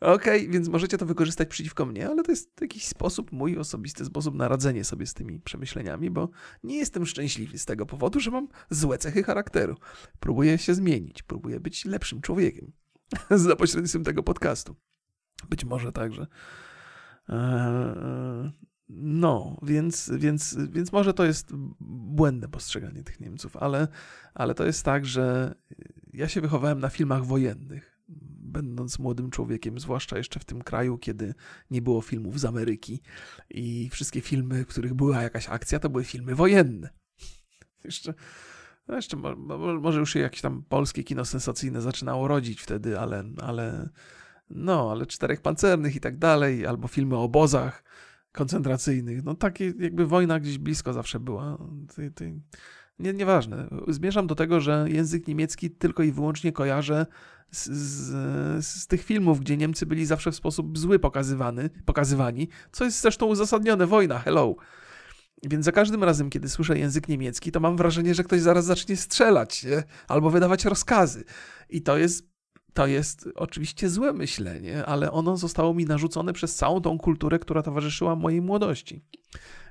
Okej, 0.00 0.40
okay, 0.40 0.52
więc 0.52 0.68
możecie 0.68 0.98
to 0.98 1.06
wykorzystać 1.06 1.48
przeciwko 1.48 1.86
mnie, 1.86 2.08
ale 2.08 2.22
to 2.22 2.32
jest 2.32 2.60
jakiś 2.60 2.86
sposób, 2.86 3.32
mój 3.32 3.58
osobisty 3.58 4.04
sposób 4.04 4.34
na 4.34 4.48
radzenie 4.48 4.84
sobie 4.84 5.06
z 5.06 5.14
tymi 5.14 5.40
przemyśleniami, 5.40 6.10
bo 6.10 6.28
nie 6.64 6.76
jestem 6.76 7.06
szczęśliwy 7.06 7.58
z 7.58 7.64
tego 7.64 7.86
powodu, 7.86 8.20
że 8.20 8.30
mam 8.30 8.48
złe 8.70 8.98
cechy 8.98 9.22
charakteru. 9.22 9.76
Próbuję 10.20 10.58
się 10.58 10.74
zmienić, 10.74 11.22
próbuję 11.22 11.60
być 11.60 11.84
lepszym 11.84 12.20
człowiekiem 12.20 12.72
za 13.30 13.56
pośrednictwem 13.56 14.04
tego 14.04 14.22
podcastu. 14.22 14.76
Być 15.48 15.64
może 15.64 15.92
także. 15.92 16.26
Eee, 17.28 18.52
no, 18.88 19.56
więc, 19.62 20.10
więc, 20.18 20.56
więc 20.70 20.92
może 20.92 21.14
to 21.14 21.24
jest 21.24 21.52
błędne 21.80 22.48
postrzeganie 22.48 23.02
tych 23.02 23.20
Niemców, 23.20 23.56
ale, 23.56 23.88
ale 24.34 24.54
to 24.54 24.66
jest 24.66 24.82
tak, 24.82 25.06
że 25.06 25.54
ja 26.12 26.28
się 26.28 26.40
wychowałem 26.40 26.80
na 26.80 26.88
filmach 26.88 27.24
wojennych 27.24 27.95
będąc 28.56 28.98
młodym 28.98 29.30
człowiekiem, 29.30 29.80
zwłaszcza 29.80 30.18
jeszcze 30.18 30.40
w 30.40 30.44
tym 30.44 30.62
kraju, 30.62 30.98
kiedy 30.98 31.34
nie 31.70 31.82
było 31.82 32.00
filmów 32.00 32.40
z 32.40 32.44
Ameryki 32.44 33.02
i 33.50 33.90
wszystkie 33.90 34.20
filmy, 34.20 34.64
w 34.64 34.66
których 34.66 34.94
była 34.94 35.22
jakaś 35.22 35.48
akcja, 35.48 35.78
to 35.78 35.90
były 35.90 36.04
filmy 36.04 36.34
wojenne. 36.34 36.90
Jeszcze, 37.84 38.14
no 38.88 38.96
jeszcze 38.96 39.16
może 39.80 40.00
już 40.00 40.12
się 40.12 40.20
jakieś 40.20 40.40
tam 40.40 40.62
polskie 40.68 41.04
kino 41.04 41.24
sensacyjne 41.24 41.80
zaczynało 41.80 42.28
rodzić 42.28 42.60
wtedy, 42.60 43.00
ale, 43.00 43.24
ale 43.42 43.88
no, 44.50 44.90
ale 44.90 45.06
czterech 45.06 45.40
pancernych 45.40 45.96
i 45.96 46.00
tak 46.00 46.18
dalej, 46.18 46.66
albo 46.66 46.88
filmy 46.88 47.16
o 47.16 47.22
obozach 47.22 47.84
koncentracyjnych. 48.32 49.24
No 49.24 49.34
takie 49.34 49.72
jakby 49.78 50.06
wojna 50.06 50.40
gdzieś 50.40 50.58
blisko 50.58 50.92
zawsze 50.92 51.20
była. 51.20 51.58
Ty, 51.94 52.10
ty, 52.10 52.40
nie, 52.98 53.12
nieważne. 53.12 53.68
Zmierzam 53.88 54.26
do 54.26 54.34
tego, 54.34 54.60
że 54.60 54.86
język 54.88 55.28
niemiecki 55.28 55.70
tylko 55.70 56.02
i 56.02 56.12
wyłącznie 56.12 56.52
kojarzę 56.52 57.06
z, 57.50 57.68
z, 57.68 58.66
z, 58.66 58.86
tych 58.86 59.02
filmów, 59.02 59.40
gdzie 59.40 59.56
Niemcy 59.56 59.86
byli 59.86 60.06
zawsze 60.06 60.32
w 60.32 60.36
sposób 60.36 60.78
zły 60.78 60.98
pokazywany, 60.98 61.70
pokazywani, 61.84 62.48
co 62.72 62.84
jest 62.84 63.00
zresztą 63.00 63.26
uzasadnione. 63.26 63.86
Wojna, 63.86 64.18
hello. 64.18 64.56
Więc 65.42 65.64
za 65.64 65.72
każdym 65.72 66.04
razem, 66.04 66.30
kiedy 66.30 66.48
słyszę 66.48 66.78
język 66.78 67.08
niemiecki, 67.08 67.52
to 67.52 67.60
mam 67.60 67.76
wrażenie, 67.76 68.14
że 68.14 68.24
ktoś 68.24 68.40
zaraz 68.40 68.64
zacznie 68.64 68.96
strzelać 68.96 69.64
nie? 69.64 69.82
albo 70.08 70.30
wydawać 70.30 70.64
rozkazy. 70.64 71.24
I 71.68 71.82
to 71.82 71.98
jest, 71.98 72.28
to 72.74 72.86
jest 72.86 73.28
oczywiście 73.34 73.88
złe 73.88 74.12
myślenie, 74.12 74.86
ale 74.86 75.12
ono 75.12 75.36
zostało 75.36 75.74
mi 75.74 75.84
narzucone 75.84 76.32
przez 76.32 76.54
całą 76.54 76.80
tą 76.80 76.98
kulturę, 76.98 77.38
która 77.38 77.62
towarzyszyła 77.62 78.16
mojej 78.16 78.42
młodości. 78.42 79.04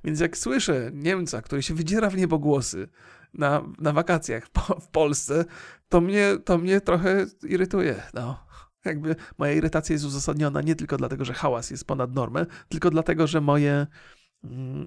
Więc 0.04 0.20
jak 0.20 0.38
słyszę 0.38 0.92
Niemca, 0.94 1.42
który 1.42 1.64
się 1.64 1.74
wydziera 1.74 2.10
w 2.10 2.18
niebogłosy 2.18 2.88
na, 3.34 3.64
na 3.80 3.92
wakacjach 3.92 4.50
po, 4.50 4.80
w 4.80 4.88
Polsce, 4.88 5.46
to 5.90 6.02
mnie, 6.02 6.38
to 6.46 6.58
mnie 6.58 6.82
trochę 6.82 7.26
irytuje. 7.44 8.04
No. 8.14 8.46
Jakby 8.86 9.16
moja 9.38 9.54
irytacja 9.54 9.94
jest 9.94 10.06
uzasadniona 10.06 10.62
nie 10.62 10.76
tylko 10.76 10.98
dlatego, 10.98 11.26
że 11.26 11.34
hałas 11.34 11.70
jest 11.70 11.88
ponad 11.88 12.16
normę, 12.16 12.46
tylko 12.70 12.90
dlatego, 12.90 13.28
że 13.28 13.42
moje, 13.42 13.88
mm, 14.44 14.86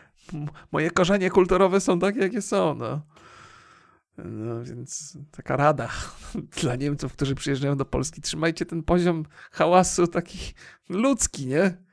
moje 0.72 0.90
korzenie 0.90 1.30
kulturowe 1.30 1.80
są 1.80 1.98
takie, 1.98 2.20
jakie 2.20 2.42
są. 2.42 2.74
No. 2.74 3.02
No 4.24 4.64
więc 4.64 5.18
taka 5.30 5.56
rada 5.56 5.88
dla 6.62 6.76
Niemców, 6.76 7.12
którzy 7.12 7.34
przyjeżdżają 7.34 7.76
do 7.76 7.84
Polski. 7.84 8.20
Trzymajcie 8.20 8.66
ten 8.66 8.82
poziom 8.82 9.24
hałasu 9.50 10.06
taki 10.06 10.38
ludzki, 10.88 11.46
nie? 11.46 11.87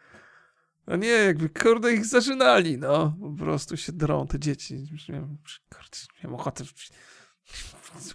No 0.88 0.96
nie, 0.96 1.08
jakby 1.08 1.50
kurde 1.50 1.94
ich 1.94 2.06
zażynali, 2.06 2.78
no. 2.78 3.18
Po 3.22 3.44
prostu 3.44 3.78
się 3.78 3.92
drą 3.92 4.28
te 4.28 4.40
dzieci. 4.40 4.88
Miałem, 5.10 5.38
kurde, 5.70 5.98
miałem 6.24 6.36
ochotę 6.36 6.64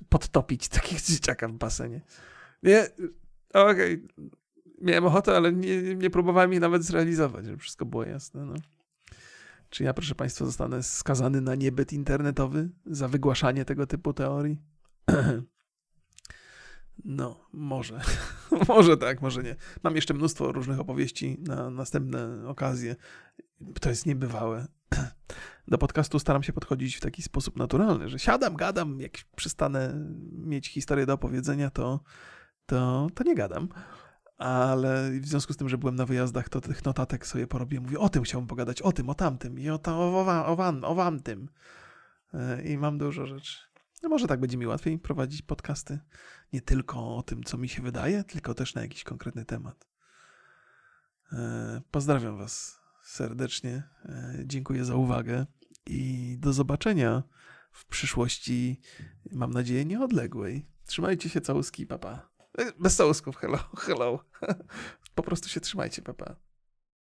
podtopić 0.08 0.68
takich 0.68 1.02
dzieciaka 1.02 1.48
w 1.48 1.52
basenie. 1.52 2.00
Nie, 2.62 2.88
okej. 3.54 3.94
Okay. 3.94 4.30
Miałem 4.80 5.06
ochotę, 5.06 5.36
ale 5.36 5.52
nie, 5.52 5.94
nie 5.94 6.10
próbowałem 6.10 6.52
jej 6.52 6.60
nawet 6.60 6.84
zrealizować, 6.84 7.44
żeby 7.44 7.58
wszystko 7.58 7.84
było 7.86 8.04
jasne, 8.04 8.44
no. 8.44 8.54
Czy 9.70 9.84
ja, 9.84 9.94
proszę 9.94 10.14
Państwa, 10.14 10.44
zostanę 10.44 10.82
skazany 10.82 11.40
na 11.40 11.54
niebyt 11.54 11.92
internetowy 11.92 12.70
za 12.86 13.08
wygłaszanie 13.08 13.64
tego 13.64 13.86
typu 13.86 14.12
teorii? 14.12 14.58
No, 17.04 17.46
może. 17.52 18.00
może 18.68 18.96
tak, 18.96 19.22
może 19.22 19.42
nie. 19.42 19.56
Mam 19.82 19.96
jeszcze 19.96 20.14
mnóstwo 20.14 20.52
różnych 20.52 20.80
opowieści 20.80 21.36
na 21.40 21.70
następne 21.70 22.48
okazje. 22.48 22.96
To 23.80 23.88
jest 23.88 24.06
niebywałe. 24.06 24.66
Do 25.68 25.78
podcastu 25.78 26.18
staram 26.18 26.42
się 26.42 26.52
podchodzić 26.52 26.96
w 26.96 27.00
taki 27.00 27.22
sposób 27.22 27.56
naturalny, 27.56 28.08
że 28.08 28.18
siadam, 28.18 28.56
gadam, 28.56 29.00
jak 29.00 29.12
przestanę 29.36 29.94
mieć 30.32 30.68
historię 30.68 31.06
do 31.06 31.12
opowiedzenia, 31.12 31.70
to, 31.70 32.00
to, 32.66 33.08
to 33.14 33.24
nie 33.24 33.34
gadam. 33.34 33.68
Ale 34.38 35.10
w 35.20 35.26
związku 35.26 35.52
z 35.52 35.56
tym, 35.56 35.68
że 35.68 35.78
byłem 35.78 35.96
na 35.96 36.06
wyjazdach, 36.06 36.48
to 36.48 36.60
tych 36.60 36.84
notatek 36.84 37.26
sobie 37.26 37.46
porobię. 37.46 37.80
Mówię, 37.80 37.98
o 37.98 38.08
tym 38.08 38.22
chciałbym 38.22 38.48
pogadać, 38.48 38.82
o 38.82 38.92
tym, 38.92 39.10
o 39.10 39.14
tamtym 39.14 39.58
i 39.58 39.70
o, 39.70 39.78
to, 39.78 39.98
o, 39.98 40.26
o, 40.26 40.46
o, 40.46 40.96
o. 40.96 41.12
E, 42.34 42.62
I 42.62 42.78
mam 42.78 42.98
dużo 42.98 43.26
rzeczy. 43.26 43.69
No 44.02 44.08
może 44.08 44.26
tak 44.26 44.40
będzie 44.40 44.56
mi 44.56 44.66
łatwiej 44.66 44.98
prowadzić 44.98 45.42
podcasty. 45.42 45.98
Nie 46.52 46.60
tylko 46.60 47.16
o 47.16 47.22
tym, 47.22 47.44
co 47.44 47.58
mi 47.58 47.68
się 47.68 47.82
wydaje, 47.82 48.24
tylko 48.24 48.54
też 48.54 48.74
na 48.74 48.82
jakiś 48.82 49.04
konkretny 49.04 49.44
temat. 49.44 49.88
E, 51.32 51.80
pozdrawiam 51.90 52.38
Was 52.38 52.80
serdecznie. 53.04 53.82
E, 54.04 54.34
dziękuję 54.44 54.84
za 54.84 54.94
uwagę 54.94 55.46
i 55.86 56.36
do 56.38 56.52
zobaczenia 56.52 57.22
w 57.72 57.86
przyszłości, 57.86 58.80
mam 59.32 59.50
nadzieję, 59.50 59.84
nieodległej. 59.84 60.66
Trzymajcie 60.86 61.28
się, 61.28 61.40
całuski, 61.40 61.86
papa. 61.86 62.30
E, 62.58 62.72
bez 62.78 62.96
całusków, 62.96 63.36
hello, 63.36 63.58
hello. 63.76 64.24
Po 65.14 65.22
prostu 65.22 65.48
się 65.48 65.60
trzymajcie, 65.60 66.02
papa. 66.02 66.36